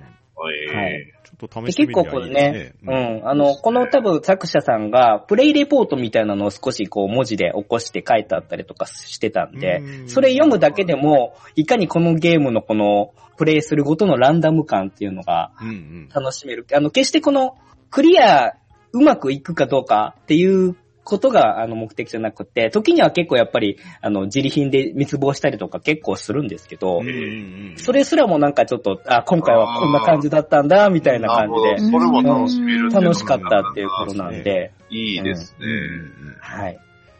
[0.52, 2.90] えちょっとで試してみ結構これねね。、う
[3.24, 16.08] ん、あの、この多分作者さんが、プレイレポートみたいなのを少しこう文字で起こして書いてあったりとかしてたんでう、んそれ読むだけでも、いかにこのゲームのこの、プレイするごとのランダム感っていうのがうんうん。
[16.14, 16.66] 楽しめる。
[16.72, 17.56] あの、決してこの、
[17.90, 18.54] クリア、
[18.92, 27.20] うまくいくかどうかっていうことが、あの、目的じゃなくて、時には結構やっぱり、あの、自利品で密謀したりとか結構するんですけど、うんうんう
[27.72, 31.90] んそれすらもなんかちょっと、あ、今回はこんな感じだったんだ、みたいな感じで。
[31.90, 35.66] それも楽しめるっていうのが楽しかったっていうことなんで、いいですね。
[35.66, 36.78] うんうんはい。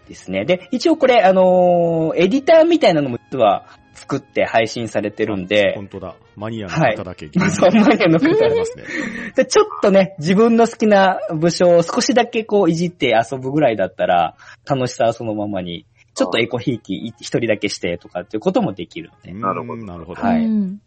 [0.08, 0.44] ですね。
[0.44, 6.16] で、一応これ、あのーエディターみたいなのも実は作って配信されてるんで、本当だ。
[6.36, 8.84] マニアの方だけゲームそう、マニアの方ありますね。
[9.36, 14.36] で、ちょっとね、自分の好きな武将を少しだけこういじって遊ぶぐらいだったら、
[14.68, 20.22] 楽しさはそのままに、ちょっとエコひいき一人だけしてとかっていうこともできるので、なるほどうんなるほど。
[20.22, 20.80] はいうん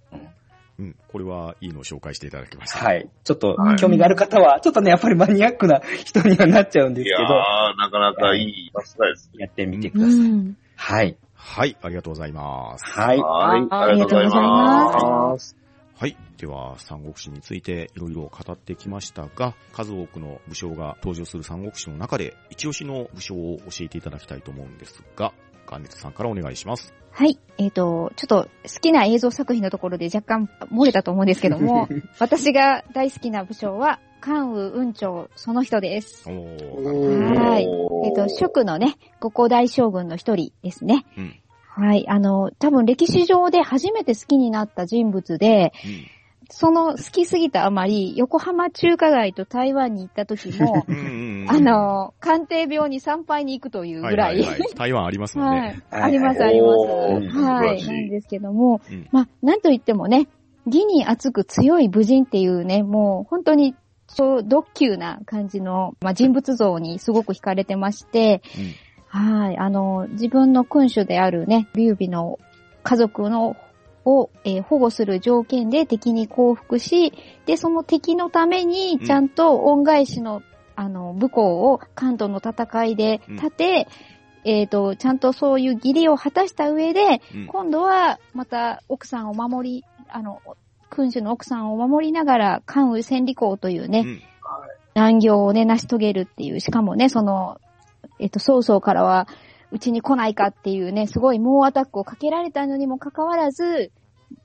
[0.80, 0.96] うん。
[1.08, 2.86] これはいいのを紹介していただきました。
[2.86, 3.10] はい。
[3.24, 9.46] ちょっとはい興味がある方は、ちょっとね、やっぱりマニアックな人にはなっちゃうんですけいやなかなかいい、さすがですね。
[9.46, 10.18] やってみてくうださい。
[10.18, 10.58] ん。
[10.76, 11.18] はい。
[11.40, 12.84] はい、ありがとうございます。
[13.00, 13.20] はい。
[13.20, 13.68] はい。
[13.70, 15.56] あありがとうございます。
[15.96, 16.18] はい。
[16.38, 25.34] では、三国志についていろいろ語ってきましたが、数多くの武将が登場する三国志の中で、一押しの武将を教えていただきたいと思うんですが、
[25.68, 26.94] ガンネツさんからお願いします。
[27.12, 27.40] はい。
[27.58, 31.88] えっ、と、ちょっと好きな映像作品のところで若干漏れたと思うんですけども、
[32.20, 36.28] 私が大好きな武将は、関羽雲長その人です。
[36.28, 37.40] おー。
[37.40, 37.68] はい
[38.06, 41.06] えっ、と、蜀のね、五皇大将軍の一人ですね。
[41.18, 41.36] うん。
[41.68, 42.08] はい。
[42.08, 45.74] あの、多分歴史上で初めて好きになった人物で、
[46.50, 50.96] その好きすぎたあまり、横浜中華街と台湾に行った時も、うん。
[50.96, 55.80] うんうんうんあ、の、鑑定病に参拝に行くというぐらい、はいはいはい台湾ありますもんはね。
[55.92, 55.96] い。
[55.96, 57.38] あります、あります。
[57.38, 60.28] はいなんですけども、うんまあ、なんといってもね、
[60.66, 63.76] 義に厚く強い武人っていうね、もう本当に
[64.16, 68.42] 超ド級な感じの、まあ、人物像にすごく惹かれてまして、
[69.08, 69.58] はい。
[69.58, 72.40] あの、自分の君主であるね、劉備の
[72.84, 73.56] 家族の
[74.06, 77.14] を、えー保護する条件で敵に降伏し、
[77.46, 80.42] で、その敵のためにちゃんと恩返しの、
[80.76, 83.88] あの、武功を関東の戦いで立て、
[84.46, 87.42] えっ、と、ちゃんとそういう義理を果たした上で、うん。
[87.42, 90.42] うん今度はまた奥さんを守り、あの、
[90.90, 94.22] 君主の奥さんを守りながら、関羽千里公というね、うん
[94.98, 97.62] 難行をね、成し遂げるっていう、しかもね、その、
[98.18, 99.28] えっと、曹操からは、
[99.72, 103.92] うちに来ないかっていうね、すごい猛アタックをかけられたのにもかかわらず、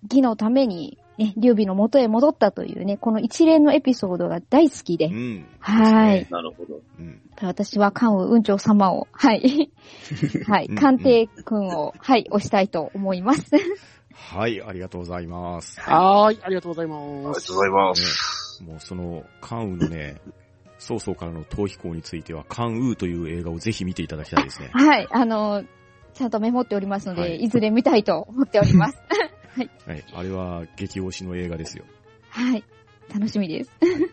[0.02, 5.46] 義のために、ね、劉備の元へ戻ったというね、この一連のエピソードが大好きで、うん。
[5.58, 6.26] はい。
[6.30, 6.80] なるほど。
[6.98, 7.20] うん。
[7.40, 9.70] 私は関羽雲長様を、はい。
[10.46, 10.66] はい。
[10.66, 13.52] うん鑑定君を、はい、押したいと思います。
[14.14, 15.80] はい、ありがとうございます。
[15.80, 17.02] はい、ありがとうございます。
[17.02, 18.62] ありがとうございます。
[18.64, 20.20] ね、もうその、関羽のね、
[20.78, 24.70] 曹操からの逃避行については、関羽という映画をぜひ見ていただきたいですね。
[24.72, 25.64] はい、あの、
[26.14, 28.98] ちゃんとメモっておりますので、はい、いずれ見たいと思っております。
[29.56, 30.04] はい、はい。
[30.14, 31.84] あれは激推しの映画ですよ。
[32.30, 32.64] はい。
[33.12, 33.70] 楽しみです。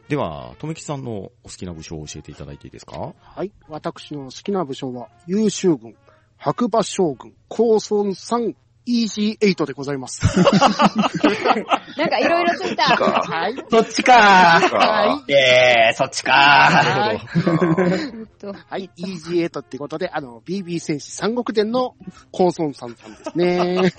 [0.10, 3.14] では、とめきさんのお好きな武将を教えていただいていいですか？
[3.22, 3.52] はい。
[3.70, 5.96] 私の好きな武将は、優秀軍、
[6.38, 8.56] 白馬将軍、高孫三
[8.88, 10.22] EC8 でございます。
[11.98, 12.84] なんかいろいろついた。
[12.96, 13.56] はい。
[13.70, 14.14] そっちか。
[14.14, 15.32] はい。
[15.32, 17.20] ええ、そっちかー。
[18.70, 18.90] はい。
[18.98, 21.96] EG8 ってことで、あの、BB 戦士三国伝の
[22.32, 23.92] コーソンさんさんですね。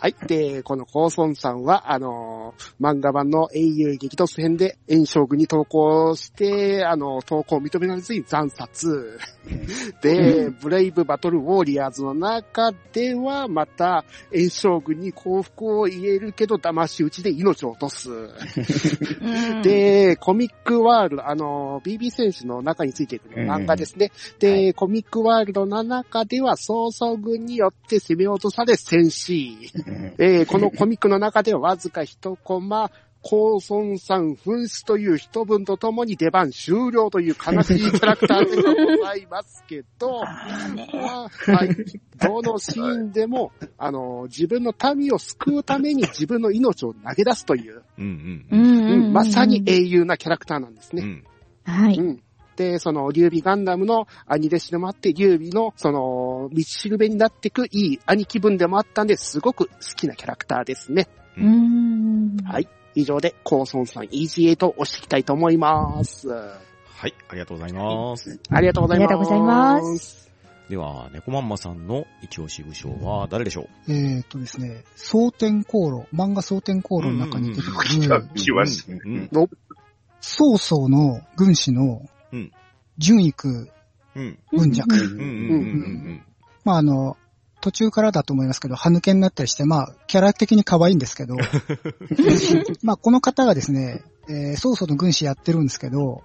[0.00, 0.14] はい。
[0.26, 9.18] で、このコーソンさんは、あの、漫画版の英雄激突編で炎将軍に投稿して、あの、投稿を認められずに惨殺。
[10.02, 18.10] で、ブレイブバトルウォーリアーズの中では、また、炎将軍に幸福を言えるけど、騙し討ちで命を落とす。
[18.10, 24.10] ー、で、コミックワールド、あの、BB 戦士の中についている漫画ですね。
[24.38, 29.56] で、コミックワールドの中では、曹操軍によって攻め落とされ戦死。
[30.18, 32.90] えーこのコミックの中ではわずか一コマ、
[33.22, 40.20] 高村さん紛失という一文とともに出番終了という悲しいキャラクターでございますけど、
[40.94, 41.68] まあはい。
[42.16, 49.06] どのシーンでも、あの、自分の民を救うために自分の命を投げ出すという、うんううんん。
[49.06, 49.12] うん。
[49.12, 51.02] まさに英雄なキャラクターなんですね。
[51.02, 51.24] うん。
[51.64, 51.98] はい。
[51.98, 52.22] うん。
[52.56, 61.08] で、その、劉備ガンダムの兄弟子でもあって、劉備の、その、道しるべになっていくいい兄貴分でもあったんで、すごく好きなキャラクターですね。
[61.36, 62.36] うーん。
[62.44, 62.68] はい。
[63.00, 66.28] 以上で、コーソンさん EG8 を押していきたいと思います。
[66.28, 68.40] はい、ありがとうございます。
[68.50, 69.08] ありがとうございます。
[69.08, 70.28] ありがとうございます。
[70.68, 73.92] では、猫まんまさんの一押し武将は誰でしょう？
[73.92, 79.00] えっ、とですね、蒼天航路、漫画蒼天航路の中に出てく来たる、来ましたね。
[79.04, 79.48] うん。
[80.20, 82.02] 曹操の軍師の
[82.32, 82.52] うん、
[82.98, 83.70] 純育
[84.14, 84.38] うん。
[84.52, 84.94] 文弱。
[84.94, 85.00] うん。
[85.00, 85.18] うん。
[85.20, 86.22] うん。
[86.64, 87.16] まああの、
[87.60, 91.36] 途中からだと思いますけど、歯抜けになったりして、まあ、キャラ的に可愛いんですけど、
[92.82, 96.22] まあ、この方がですね、えー、曹操の軍師やってるんですけど、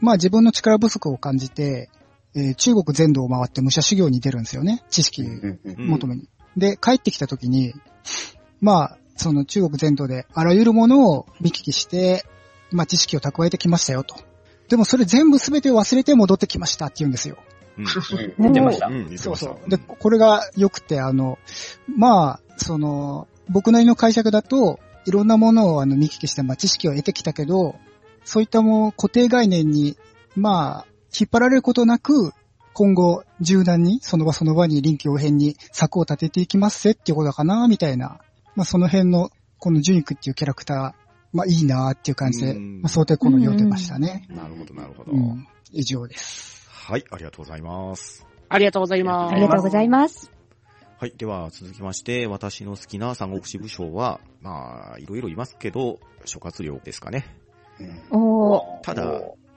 [0.00, 1.90] まあ自分の力不足を感じて、
[2.34, 4.84] えー中国全土を回って武者修行に出るんですよね。
[4.88, 5.24] 知識
[5.64, 6.28] 求めに。
[6.56, 7.74] で、帰ってきた時に、
[8.60, 12.24] まあ、その中国全土であらゆるものを見聞きして、
[12.70, 14.14] まあ知識を蓄えてきましたよと。
[14.68, 17.36] でもそれ全部全て忘れて戻ってきましたって言うんですよ。
[17.78, 17.82] う
[18.48, 18.52] ん。
[18.52, 18.90] てました。
[19.16, 19.70] そうそう。
[19.70, 21.38] で、これが良くて、あの、
[21.96, 27.76] まあ、その、僕なりの解釈だと、いろんなものをあの見聞きして、まあ知識を得てきたけど、
[28.24, 29.96] そういったもう固定概念に、
[30.36, 30.86] まあ、
[31.18, 32.32] 引っ張られることなく、
[32.72, 38.20] 今後、柔軟に、その場その場に臨機応変に策を立てていきますぜっていうことかな、みたいな。
[38.54, 40.92] まあその辺の、このジュニクっていうキャラクター、
[41.32, 44.26] まあいいなっていう感じで、うんまあ想定この読んでましたね。
[44.28, 45.16] なるほど、なるほどう。
[45.16, 45.46] ん。
[45.72, 46.59] 以上です。
[46.82, 48.26] はい、ありがとうございます。
[48.48, 49.32] ありがとうございます。
[49.32, 50.32] ありがとうございます。
[50.98, 51.12] はい。
[51.16, 57.26] では、続きまして、私の好きな三国志武将は、まあ、いろいろいますけど、諸葛亮ですかね。
[58.10, 58.80] おー。
[58.80, 59.04] ただ、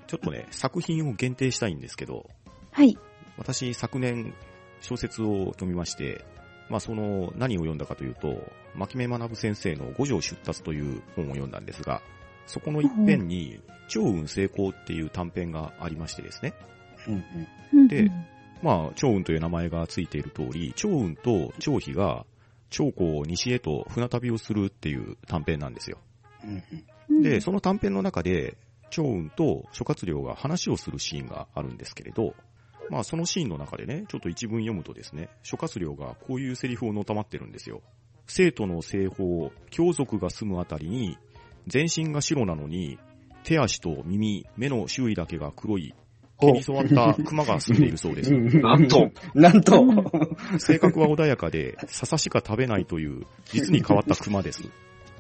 [0.06, 2.30] ちょっとね、作品を限定したいんですけど、
[2.72, 2.98] はい。
[3.38, 4.34] 私、昨年、
[4.82, 6.24] 小説を読みまして、
[6.70, 8.38] まあ、その、何を読んだかというと、
[8.76, 12.02] 牧目学先生の五条出立という本を読んだんですが、
[12.46, 16.54] そこの一編に、超運成功っていう短編がありましてですね。
[17.08, 17.24] うん
[17.74, 18.12] うんで
[18.62, 22.26] まあ、長雲という名前がついている通り、長雲と長飛が、
[22.70, 25.98] 長江を西へと船旅をするっていう短編なんですよ。
[26.44, 26.64] うん
[27.10, 28.58] うんで、その短編の中で、
[28.90, 32.36] 長雲と諸葛亮が話をするシーンがあるんですけれど、
[32.90, 37.82] まあそのシーンの中でね、ちょっと一文読むとですね、諸葛亮がこういうセリフをのたまってるんですよ。
[38.28, 41.18] 生徒の西方、強族が住むあたりに、
[41.68, 42.98] 全身が白なのに、
[43.44, 45.94] 手足と耳、目の周囲だけが黒い、
[46.40, 48.34] 毛に染まった熊が住んでいるそうです。
[48.34, 49.86] なんと、なんと、
[50.60, 54.64] 性格は穏やかで、笹しか食べないという、実に変わった熊です。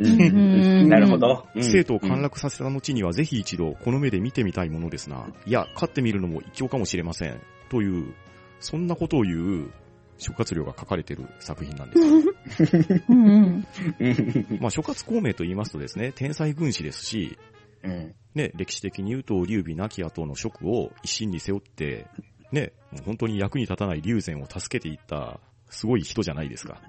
[0.01, 1.45] んなるほど。
[1.55, 5.27] うん生徒を陥落させた後にはぜひ一度この目で見てみたいものですな。
[5.45, 7.39] いや、飼ってみるのも一興かもしれません。
[7.69, 8.13] という、
[8.59, 9.71] そんなことを言う
[10.17, 13.03] 諸葛亮が書かれている作品なんですよ。
[13.09, 13.67] うんうん。
[13.99, 17.37] うんまあ、諸葛孔明と言いますとですね、天才軍師ですし、
[17.83, 22.07] うんね、歴史的に言うと、劉備亡き後の職を一身に背負って、
[22.51, 22.71] ね、
[23.05, 25.39] 本当に役に立たない劉禅を助けていった、
[25.69, 26.81] すごい人じゃないですか。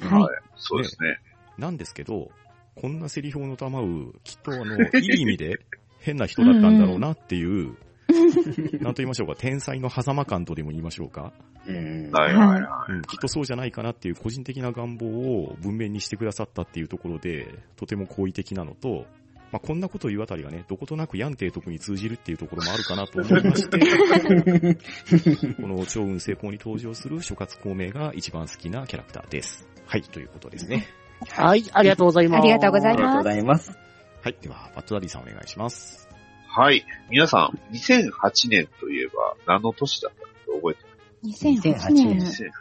[0.00, 0.28] はい。
[0.56, 1.20] そうですね。
[1.58, 2.30] なんですけど、
[2.74, 5.60] こんなセリフをのたまう、きっとあの、 いい意味で
[6.00, 7.76] 変な人だったんだろうなっていう、
[8.82, 11.32] なんと言いましょうか、天才の狭間感とでも言いましょうか。
[11.66, 19.06] うんはいはいはうん、きっとそうじゃないかなっていう個人的な願望を文面にしてくださったっていうところで、とても好意的なのと、
[19.52, 23.78] まあ、こんなことを言うあたりがね、どことなくヤンテイ徳に通じるっていうところもあるかなと思いまして、
[25.60, 29.68] この超運成功に登場する諸葛孔明が一番好きなキャラクターです。
[29.86, 30.86] はい、ということですね。
[31.28, 32.40] はい、ありがとうございます。
[32.40, 33.24] ありがとうございありがとうます。
[33.24, 33.78] ございます。
[34.22, 36.08] はい、では、バットダディさんお願いします。
[36.10, 36.60] い。
[36.60, 36.86] はい。
[37.10, 40.92] 皆さん、2008年といえば何の年だったか覚えて
[41.24, 42.18] 2008 2008年。
[42.18, 42.52] ます ?2008 年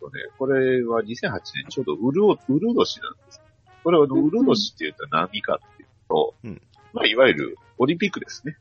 [0.00, 3.40] とね、これは2008年ちょうどウルオ、ウル年なんです。
[3.84, 6.62] これはあのウル年って言うと何かっていうと、うん
[6.92, 8.56] まあ、いわゆるオリンピックですね。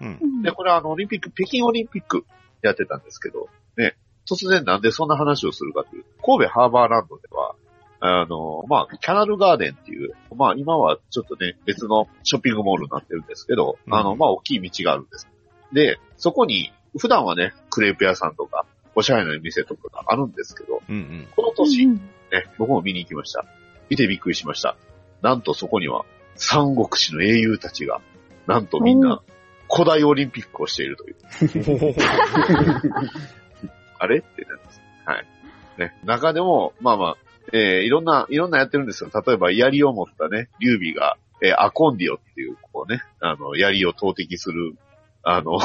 [0.00, 0.18] うん。
[0.20, 2.24] うんで、これはあの、オリンピック、北京オリンピック
[2.62, 3.96] やってたんですけど、ね、
[4.28, 7.54] 突然なんでそんな話をするかというと、神戸ハーバーランドでは、
[8.00, 15.28] あの、まあ、キャナルガーデンっていう、まあ、今はちょっとね、別のショッピングモールになってるんですけど、うんあの、まあ、大きい道があるんです。
[15.72, 21.28] で、そこに、普段はね、クレープ屋さんとか、おしゃれな店とかがあるんですけど、うんうん。
[21.36, 23.44] この年、うんね、僕も見に行きました。
[23.88, 24.76] 見てびっくりしました。
[25.22, 26.04] なんとそこには、
[26.40, 28.00] 三国志の英雄たちが、
[28.46, 29.22] なんとみんな、
[29.72, 31.16] 古代オリンピックをしているという。
[33.98, 34.18] あれ？
[34.18, 34.80] ってなります。
[35.04, 35.26] はい。
[35.78, 35.94] ね。
[36.04, 37.16] 中でも、まあまあ、
[37.52, 39.10] えー、いろんな、いろんなやってるんですよ。
[39.26, 44.76] 例えば、槍を持ったね、劉備が、えーアコンディオっていう、こうね、あの、槍を投擲する、
[45.22, 45.58] あの、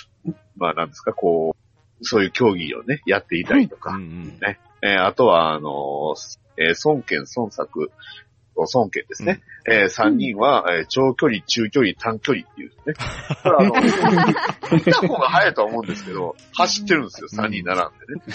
[0.56, 4.38] まあなんですか、こう、そういう競技をね、やっていたりとか、うんうん
[4.82, 6.14] えーあとは、あの、
[6.56, 7.90] えー孫権、孫作、
[8.72, 9.40] 孫権ですね。
[9.66, 12.94] えー三人は、えー長距離、中距離、短距離っていうね。
[13.42, 13.74] これあの、
[14.72, 17.84] 見た方が早いとは思うんですけど、走ってるんですよ、三人並ん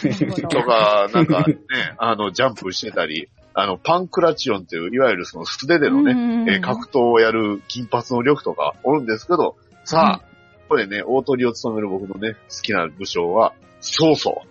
[0.02, 0.48] でね。
[0.48, 1.58] とか、なんかね、
[1.98, 10.34] あの、ジャンプしてたり、あの、パンクラチオンっていう、いわゆるその素手でのね、えー格闘をやる金髪の力とかおるんですけど、さあ、
[10.70, 14.42] これね、大鳥を務める僕のね、好きな武将は、曹操。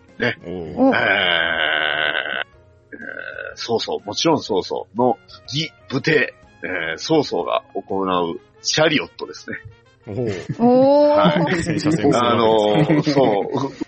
[0.45, 0.89] おーお。
[0.89, 9.57] えー、えー曹操、もちろん曹操の義武帝、えー、曹操が行うシャリオットですね。
[10.07, 11.63] おーおはー。
[11.63, 13.23] 戦車戦争あのー、 そ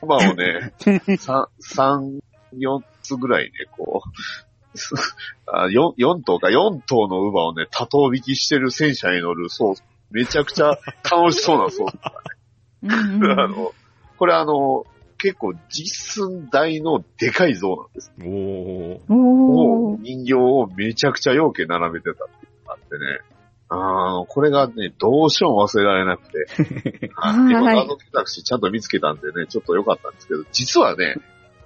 [0.02, 0.72] う、馬をね、
[1.18, 2.20] 三、三、
[2.56, 9.82] 四つぐらいね、こう、四四頭か四頭の馬をね、多頭引きしてる戦車に乗る曹操。
[10.10, 10.78] めちゃくちゃ
[11.10, 11.98] 楽しそうな曹操。
[12.82, 13.72] うんうん あの、
[14.16, 14.84] これあの、
[15.24, 18.12] 結構実寸大のでかい像なんです。
[18.20, 23.20] おーお人形をめちゃくちゃ容器並べてたっていうのがあってね。
[23.70, 27.08] あーこれがね、どうしても忘れられなくて。
[27.16, 31.16] はいはい今謎解きタクシーちゃんと見つけたんでね、ちょっと良かったんですけど、実はね、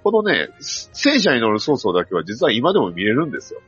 [0.05, 3.59] このね、戦車に乗る曹操だけは実は今でも見れるんですよ。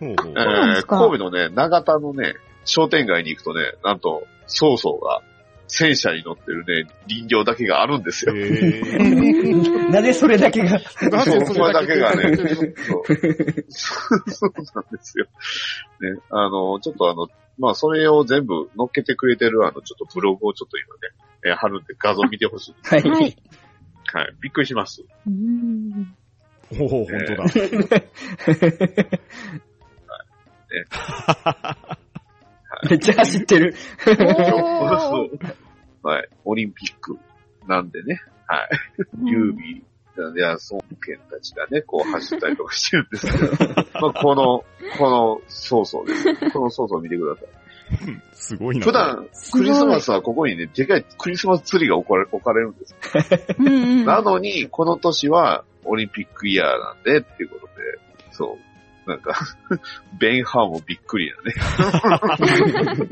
[0.00, 2.32] ほうほうえーなんですか神戸のね、長田のね、
[2.64, 5.20] 商店街に行くとね、なんと、曹操が
[5.66, 8.34] 戦車に乗ってるね、林業だけがあるんですよ。
[9.90, 10.78] なぜそれだけが？
[11.10, 12.36] なぜそれだけがねね。
[13.68, 15.26] そうそうなんですよ。
[16.00, 17.28] ね、あの、ちょっとあの、
[17.58, 21.00] まあ、それを全部乗っけてくれてる、あの、ちょっとブログをちょっと今ね、
[21.46, 22.74] えー貼るんで画像見てほしい。
[22.82, 23.02] はい。
[23.02, 23.36] はい。
[24.12, 24.34] はい。
[24.40, 25.02] びっくりします。
[25.26, 26.14] うん
[26.78, 27.44] おお、本当だ。
[32.90, 33.74] めっちゃ走ってる。
[33.98, 36.28] そうはい。
[36.44, 37.18] オリンピック
[37.66, 38.68] なんでね、はい。
[39.24, 39.82] 劉備、
[40.36, 44.64] いや、孫権たちがね、こう走ったりとかしてるんですけど、 まあ、この、
[44.98, 46.34] この曹操です。
[46.52, 47.48] この曹操見てください。
[48.32, 48.84] すごいな。
[48.84, 52.94] 普段、クリスマスはここにね、でかいクリスマスツリーが置かれ置かれるんです。
[54.04, 57.72] なのに、この年はオリンピックイヤーなんでっていうことで、
[58.30, 58.63] そう。
[59.06, 59.34] なんか、
[60.18, 61.42] ベンハーもびっくりだ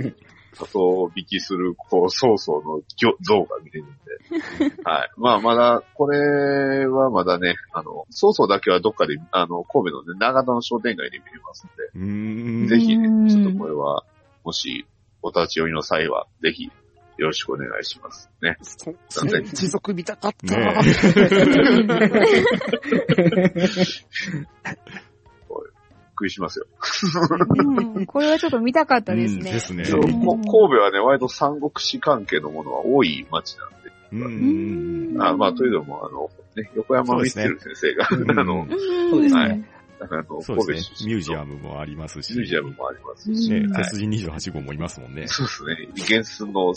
[0.04, 0.14] ね。
[0.54, 4.82] 里引きする、こう、曹操の像像が見れるんで。
[4.84, 5.10] はい。
[5.16, 12.66] まあ、まだ、これはまだね、あの、曹操だけはどっかで、あの、神戸のね、長田の商店街で見れますんで、ん。
[12.68, 14.04] ぜひうんね、ちょっとこれは、
[14.44, 14.86] もし、
[15.22, 16.70] お立ち寄りの際は、ぜひ、
[17.18, 18.30] よろしくお願いします。
[18.42, 18.56] ね。
[19.54, 20.56] 持続見たかった。
[20.56, 20.82] ね
[26.14, 26.66] くりしますよ。
[27.56, 29.40] うんこれはちょっと見たかったですね。
[29.40, 30.02] うんですね神
[30.46, 33.76] 戸はね、割と三国志関係のものが多い町なんで。
[34.12, 35.22] ううんん。
[35.22, 39.64] あまあ、というのも、あの、ね、横山光輝先生が、うんあの、うんそうですねはい
[40.00, 40.96] あの、そう神戸ですね。
[40.96, 42.34] 出身のミュージアムもありますし。
[42.34, 45.26] ミュージアムもありますし、ね、鉄人28号もいますもんね。
[45.28, 45.88] そうですね。
[46.08, 46.74] 原寸の、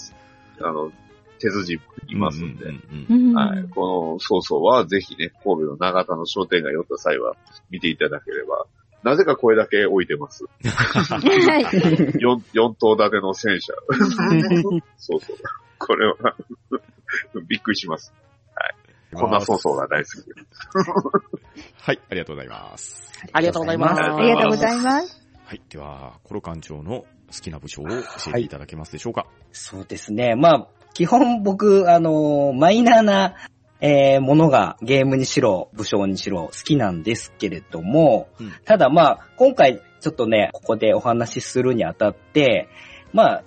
[0.62, 0.92] あの、
[1.40, 2.66] 手筋いますんで。
[2.66, 3.64] うんうんうんはい。
[3.70, 7.36] この曹操はぜひね、神戸の長田の商店街寄った際は
[7.70, 8.68] 見ていただければ、
[9.06, 10.44] なぜかこれだけ置いてます。
[10.44, 10.50] は
[11.60, 12.20] い。
[12.20, 13.72] 四四棟建ての戦車。
[14.98, 15.38] そうそう。
[15.78, 16.16] これは、
[17.48, 18.12] びっくりします。
[19.14, 20.16] こんな曹操が大好き。
[21.82, 23.12] はい、ありがとうございます。
[23.32, 24.02] ありがとうございます。
[24.02, 25.22] ありがとうございます。
[25.46, 27.06] はい、では、コロ館長の好
[27.42, 27.96] きな武将を教
[28.30, 29.28] えていただけますでしょうか？
[29.52, 30.36] そうですね。
[30.36, 33.36] まあ、基本僕、あのーマイナーな、
[33.82, 38.54] えーものがゲームにしろ、武将にしろ好きなんですけれども、うん。
[38.66, 42.70] ただまあ、今回ちょっとね、ここでお話しするにあたって、
[43.12, 43.44] まあ、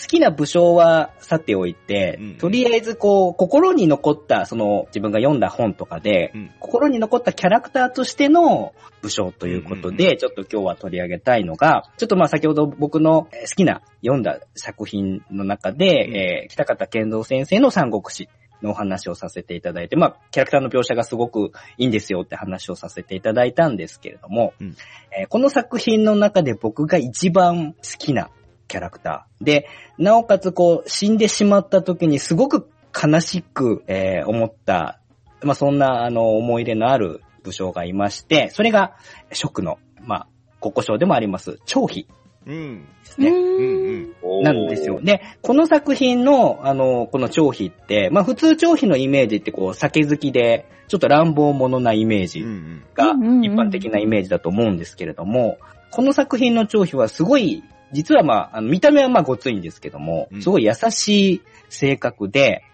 [0.00, 2.34] 好きな武将はさておいて、うん。
[2.36, 6.50] とりあえずこう、心に残った、その自分が読んだ本とかで、うん。
[6.60, 16.16] 心に残ったキャラクターとしての武将ということで、うんうんちょっと今日は取り上げたいのが、ちょっとまあ先ほど僕のえー好きな読んだ作品の中で、うん。
[16.16, 18.28] えー北方健三先生の三国志
[18.62, 24.76] のお話をさせていただいて、まあ、キャラクターの描写がすごくいいんですよって話をさせていただいたんですけれども、うん。
[25.18, 28.30] えーこの作品の中で僕が一番好きな
[28.68, 29.68] キャラクターで、
[29.98, 35.00] なおかつこう死んでしまった時にすごく悲しく、えー思った、
[35.42, 38.96] まあ、そんなあの思い入れのある武将がいまして、それが
[39.32, 40.28] 蜀の、まあ、
[40.60, 42.06] 国交省でもあります、張飛
[42.46, 42.84] うん。
[42.84, 43.30] ですね。
[43.30, 44.14] うんうん。
[44.22, 45.00] おーなんですよ。。
[45.00, 52.44] で、この作品の、あの、この張飛って、まあ普通張飛のイメージってこう、酒好きで、ちょっと乱暴者なイメージ。
[52.94, 53.12] が
[53.42, 55.58] 一般的なイメージだと思うんですけれども、
[55.90, 57.62] この作品の張飛はすごい
[57.92, 62.64] 実はまあ、あの見た目はまあごついんですけどもう、んすごい優しい性格で、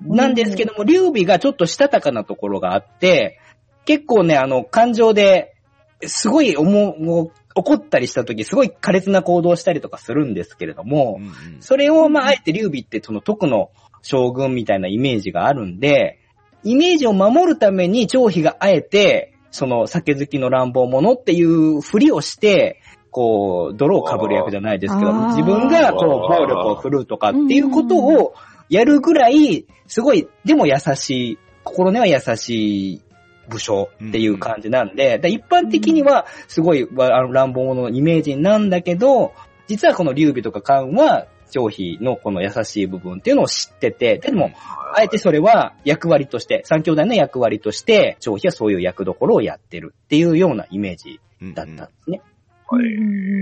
[0.00, 3.40] なんですけども、劉備がちょっとしたたかなところがあって、
[3.86, 5.54] 結構ね、あの、感情で、
[6.02, 11.32] すごい思う怒ったりした時、すごい苛烈な行動をしたりとかするんですけれどもう、んうん。
[11.60, 13.70] それをまあ、あえて劉備ってその徳の
[14.02, 16.20] 将軍みたいなイメージがあるんで、
[16.62, 28.34] イメージを守るために張飛があえて、その酒好きの乱暴者っていうふりをして、こう、泥を被る役じゃないですけど、自分がこう、暴力を振るうとかっていうことを
[28.68, 33.02] やるぐらい、すごい、でも優しい、心根は優しい
[33.48, 39.32] 武将っていう感じなんで、で一般的にはすごいわあの乱暴者のイメージなんだけど、
[39.66, 44.50] 実はこの劉備とか関は、張飛のこの優しい部分っていうのを知ってて、でも、
[44.94, 52.18] あえてそれは役割として、三兄弟の役割として、張飛はそういう役どころをやってるっていうようなイメージうんだったんですね。
[52.18, 52.35] はい。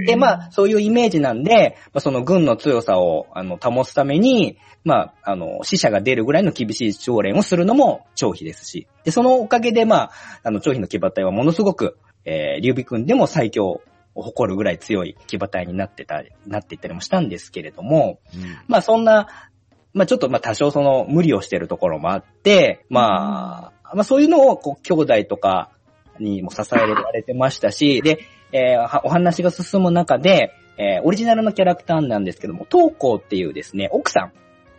[0.07, 10.11] で、まあ、そういうイメージなんで、まあ、その軍の強さを、あの、保つために、まあ、あの、死者が出るぐらいの厳しい朝練をするのも張飛ですし、で、そのおかげで、まあ、
[10.43, 11.97] あの、張飛の騎馬隊はものすごく、
[12.27, 13.83] えー、劉備軍でも最強
[14.15, 18.59] を誇るぐらい強い騎馬隊になってた、なっていったりもしたんですけれども、うん。
[18.69, 19.29] まあそんな、
[19.93, 25.71] まあちょっとまあ多少その無理をしてるところもあって、まあ、まあそういうのをこう兄弟とか
[26.19, 28.21] にも支えられてましたし、で、
[28.55, 34.31] えーはお話が進む中で、えーオリジナルのキャラクターなんですけども、東光っていうですね、奥さ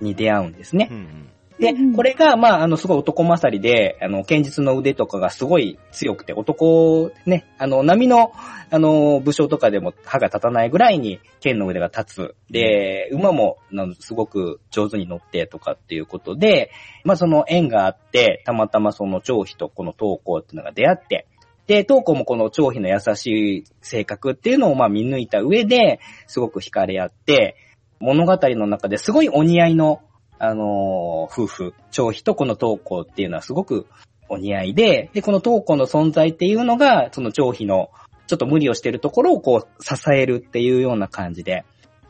[0.02, 0.94] んに出会うんですねう。
[0.94, 1.30] ん
[1.60, 8.34] でうん、これが、まあ、あの、すごい男勝りで、あの、剣術の腕とかがすごい強くて、男、ね、あの、波の、
[8.70, 12.36] あの、武将とかでも歯が立たないぐらいに剣の腕が立つ。
[12.52, 16.72] で、馬も、なんすごく上手に乗ってとかっていうことで、
[17.06, 21.26] まあ、その縁があって、たまたまその張飛とこの東光っていうのが出会って、
[21.68, 27.58] で、東光もこの張飛の優しい性格っていうのをまあ見抜いた上で、すごく惹かれ合って、
[28.00, 30.02] 物語の中ですごいお似合いの、
[30.38, 33.88] あのー夫婦、張飛とこの東光っていうのはすごく
[34.30, 37.90] お似合いで、で、この東光の存在っていうのが、その張飛の
[38.28, 41.66] ちょっと無理をしてるところをこう支えるっていうような感じで、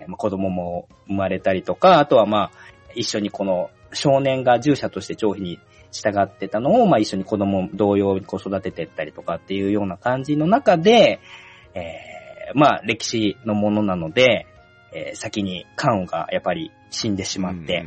[0.07, 2.52] まあ子供も生まれたりとか、あとはまあ、
[2.94, 5.60] 一緒にこの少年が従者として張飛に
[5.91, 11.20] 従ってたのを、まあ一緒に子供同様にこう育てていったりとかっていうような感じの中で、
[11.74, 12.16] えー
[12.53, 14.45] まあ歴史のものなので、
[14.94, 17.86] えー先に関羽がやっぱり死んでしまって、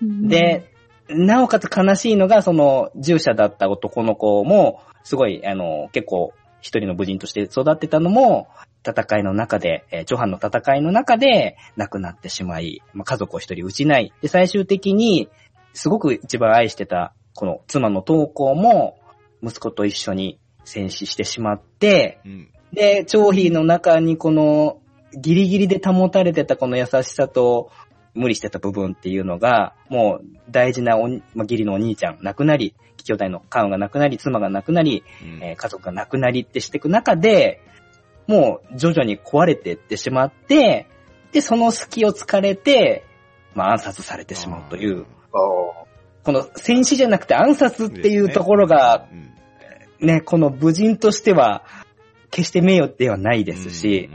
[0.00, 0.72] うんうん、で、
[1.08, 8.48] なおかつ悲しいのが、その、従者だった男の子も、すごい、あの、結構、一人の武人として育ってたのも、
[8.84, 15.28] 戦いの中で、えー、長藩の戦いの中で亡くなってしまい、まあ、家族を一人失い、で、最終的に、
[15.74, 18.98] すごく一番愛してた、この妻の東光も、
[19.42, 22.48] 息子と一緒に戦死してしまって、うん。
[22.72, 24.80] で、張飛の中にこの、
[25.14, 27.70] ギリギリで保たれてたこの優しさと、
[28.14, 35.42] 無理してた部分っていうのが、もう大事なおに、まあ、義理のお兄ちゃん亡くなり、兄弟のカウンが亡くなり、妻が亡くなり、うん。
[35.42, 37.60] えー家族が亡くなりってしていく中で、
[38.26, 40.88] もう徐々に壊れていってしまって、
[41.32, 43.04] で、その隙を突かれて、
[43.54, 45.85] まあ暗殺されてしまうという、ああ。
[46.26, 51.64] この戦死じゃなくて暗殺っていうところが、うんね、この武人としては、
[52.32, 54.10] 決して名誉ではないですし、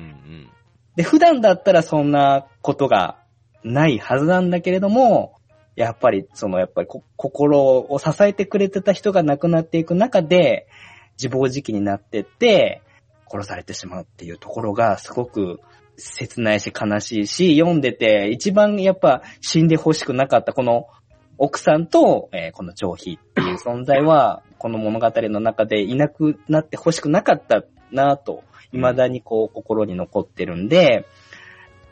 [0.97, 3.23] で、普段だったらそんなことが
[3.63, 5.35] ないはずなんだけれども、
[5.77, 10.67] やっぱり、その、やっぱりこ、心を支えてくれてた人が亡くなっていく中で、
[11.17, 12.81] 自暴自棄になってって、
[13.31, 15.61] 殺されてしまうっていうところが、すごく
[15.95, 20.87] 切ないし悲しいし、読んでて、一番やっぱ死んでほしくなかった、この
[21.37, 31.05] 奥さんと、えーこの張飛っていう存在は、この物語の中でいなくなってほしくなかったなと、未だにこう心に残ってるんで、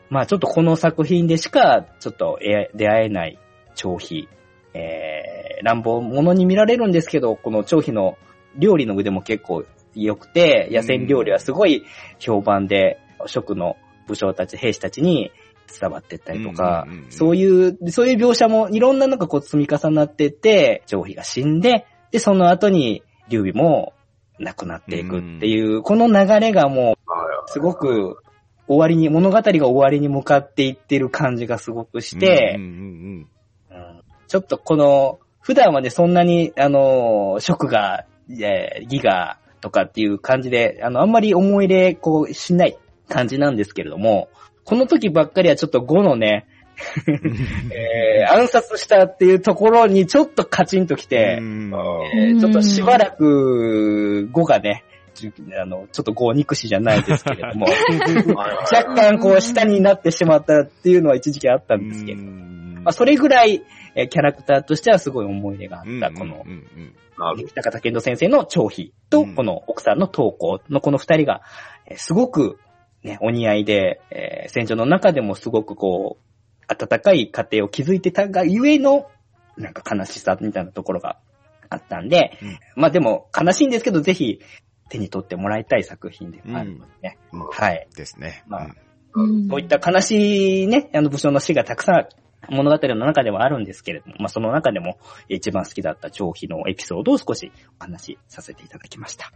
[0.08, 2.38] まあちょっとこの作品でしかちょっと
[2.74, 3.38] 出会えない
[3.74, 4.28] 張飛、
[4.74, 8.16] えー、乱暴者に見られるんですけど、この張飛の
[8.56, 9.64] 料理の腕も結構
[9.94, 11.84] 良くて、野戦料理はすごい
[12.18, 13.76] 評判で、職の
[14.06, 15.30] 武将たち、兵士たちに
[15.78, 23.92] 伝わってったりとかうんうんうんうん、そういう、そういう描写もいろんなのがこう積み重なってって、張飛が死んで、で、その後に劉備も
[24.38, 26.96] 亡くなっていくっていう、この流れがもう、はい
[27.52, 28.18] すごく
[28.68, 34.02] 終わりに、物語が終わりに向かっていってる感じがすごくしてうん、うんうんうん。
[34.28, 42.78] ちょっとこの、普段はね、そんなに、あの、食が、えーギガとかっていう感じで、あの、あんまり思い入れ、こう、しない
[43.08, 44.28] 感じなんですけれども、
[44.70, 46.46] この時ばっかりはちょっと5のね、
[47.74, 54.84] えー暗殺したっていうところにちょっとカチンときて、えーちょっとしばらく5がね、
[55.60, 57.66] あの、ちょっとこう憎しじゃないですけれども、
[58.72, 63.64] 若干こう下になってしまったっていうのは一時期あったんですけど、まあ、それぐらい、
[63.96, 66.44] えーキャラクターとしてはすごい思い入れがあった、この
[67.56, 69.34] 高田健人先生の長飛と、うん。
[69.34, 71.42] この奥さんの投稿のこの二人が、
[71.86, 72.60] えーすごく、
[73.02, 79.08] ね、お似合いで、えー戦場の中でもすごくこう、温かい家庭を築いてたがゆえの、
[79.56, 81.18] なんか悲しさみたいなところが
[81.68, 84.40] あったんで、うんまあでも悲しいんですけど、ぜひ
[84.88, 87.18] 手に取ってもらいたい作品ではあるのでね。
[87.32, 87.88] うんはい。
[87.94, 88.44] ですね。
[88.46, 88.74] まあ
[89.14, 92.08] うんそういった悲しいね、あの武将の死がたくさん
[92.48, 94.98] 物語の中ではあるんですけれども、まあその中でも
[95.28, 99.32] 一番好きだった長飛のエピソードを少しお話しさせていただきました。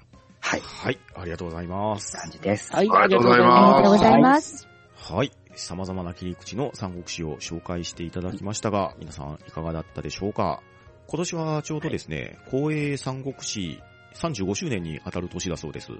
[0.47, 0.61] はい。
[0.61, 2.19] はい、ありがとうございます。
[2.19, 2.71] 感じです。
[2.71, 4.69] はい、ありがとうございありますがとうございます。
[4.95, 5.33] はい。
[5.57, 10.62] 様々な切り口の三国志を紹介していただきましたが、皆さんいかがだったでしょうか？
[11.07, 13.81] 今年はちょうどですね、光栄三国志
[14.16, 15.93] 35周年に当たる年だそうです。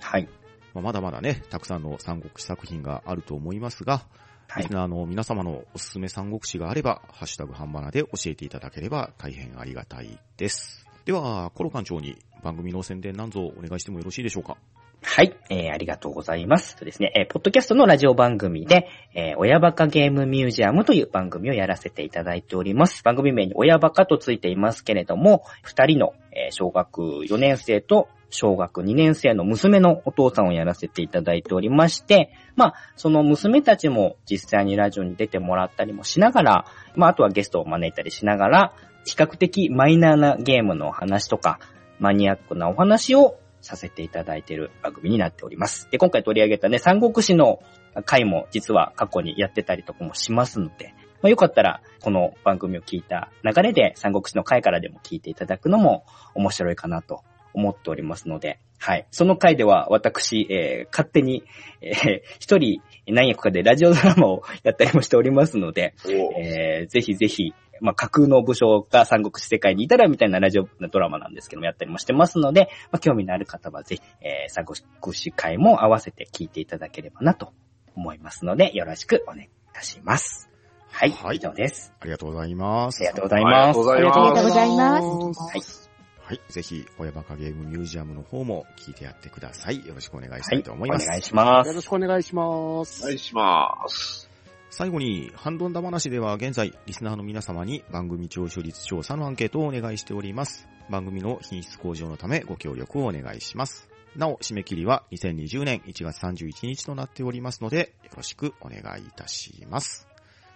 [0.00, 0.28] はい。
[0.74, 4.02] まあまだまだね、たくさんの三国志作品があると思いますが、
[4.46, 4.72] はいリス。
[4.72, 10.87] ナーの皆様のおすすめ三国志があれば、ハッシュタグハンバナで教えていただければ大変ありがたいです。
[11.08, 14.58] では、コロ館長に番組の宣伝なんぞお願いしてもよろしいでしょうか？
[15.00, 16.76] はい、えー、ありがとうございます。
[16.76, 23.02] とですね、えー、ポッドキャストのラジオ番組で、えー、親バカゲームミュージアムという番組をやらせていただいております。
[23.02, 36.64] 番組名に親バカとついていますけれども、二人の、えー小学4年生と小学2年生の娘のお父さんをやらせていただいておりまして、まあ、その娘たちも実際にラジオに出てもらったりもしながら、
[36.94, 38.74] まあ、あとはゲストを招いたりしながら、
[39.08, 41.58] 比較的マイナーなゲームのお話とか、
[41.98, 45.88] マニアックなお話をさせていただいている番組になっております。
[45.90, 47.60] で、今回取り上げたね、三国志の
[48.04, 56.04] 回も実は過去にやってたりとかもしますので、まあ、よかったら、この番組を聞いた流れで三国志の回からでも聞いていただくのも
[56.34, 57.22] 面白いかなと
[57.54, 59.06] 思っておりますので、はい。
[59.10, 61.42] その回では私、えー勝手に、
[61.80, 77.52] えー一人何役かでラジオドラマをやったりもしておりますので、おえーぜひぜひ、まあ、架空の武将が三国志世界にいたらみたいなラジオドラマなんですけども、やったりもしてますので、まあ、興味のある方はぜひ、えー三国志会も合わせて聞いていただければなと
[77.94, 80.48] 思いますので、よろしくお願いいたします。
[80.90, 81.92] はい、はい以上です。
[82.00, 83.08] ありがとうございますあり。
[83.08, 83.90] がとうございます。
[83.90, 85.40] ありがとうございますありがとうございます。
[85.42, 85.88] はい。
[86.28, 86.40] はい。
[86.50, 89.86] ぜひ、親バカゲームミュージアムの方も聞いてやってください。
[89.86, 91.04] よろしくお願いしたはいい、と思います。
[91.06, 91.80] お願いしますよろ。
[91.80, 93.02] しくお願いします。
[93.02, 94.27] お願いします。
[94.70, 100.68] 最後に、ハンドンダ話では現在、リスナーの皆様に番組聴取率調査のアンケートをお願いしております。
[100.90, 103.88] 番組の品質向上のためご協力をお願いします。
[104.14, 110.06] なお、締め切りは2020年1月31日となっておりますので、よろしくお願いいたします。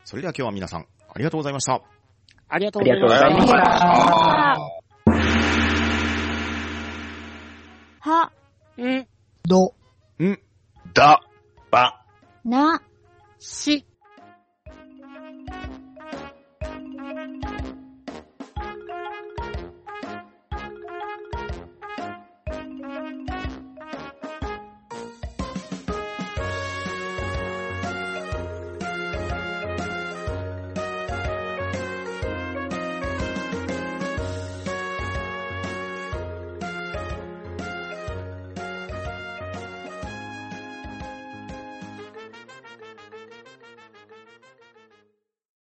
[0.04, 1.82] それでは今日は皆さん、ありがとうございました。
[2.48, 3.26] ありがとうございました。
[3.26, 3.72] ありがとうございまし
[8.00, 8.10] た。
[8.10, 8.32] は、
[8.76, 9.06] うん、
[9.44, 9.74] ど、
[10.18, 10.38] ん、
[10.92, 11.20] だ、
[11.70, 12.04] ば、
[12.44, 12.82] な、
[13.38, 13.86] し、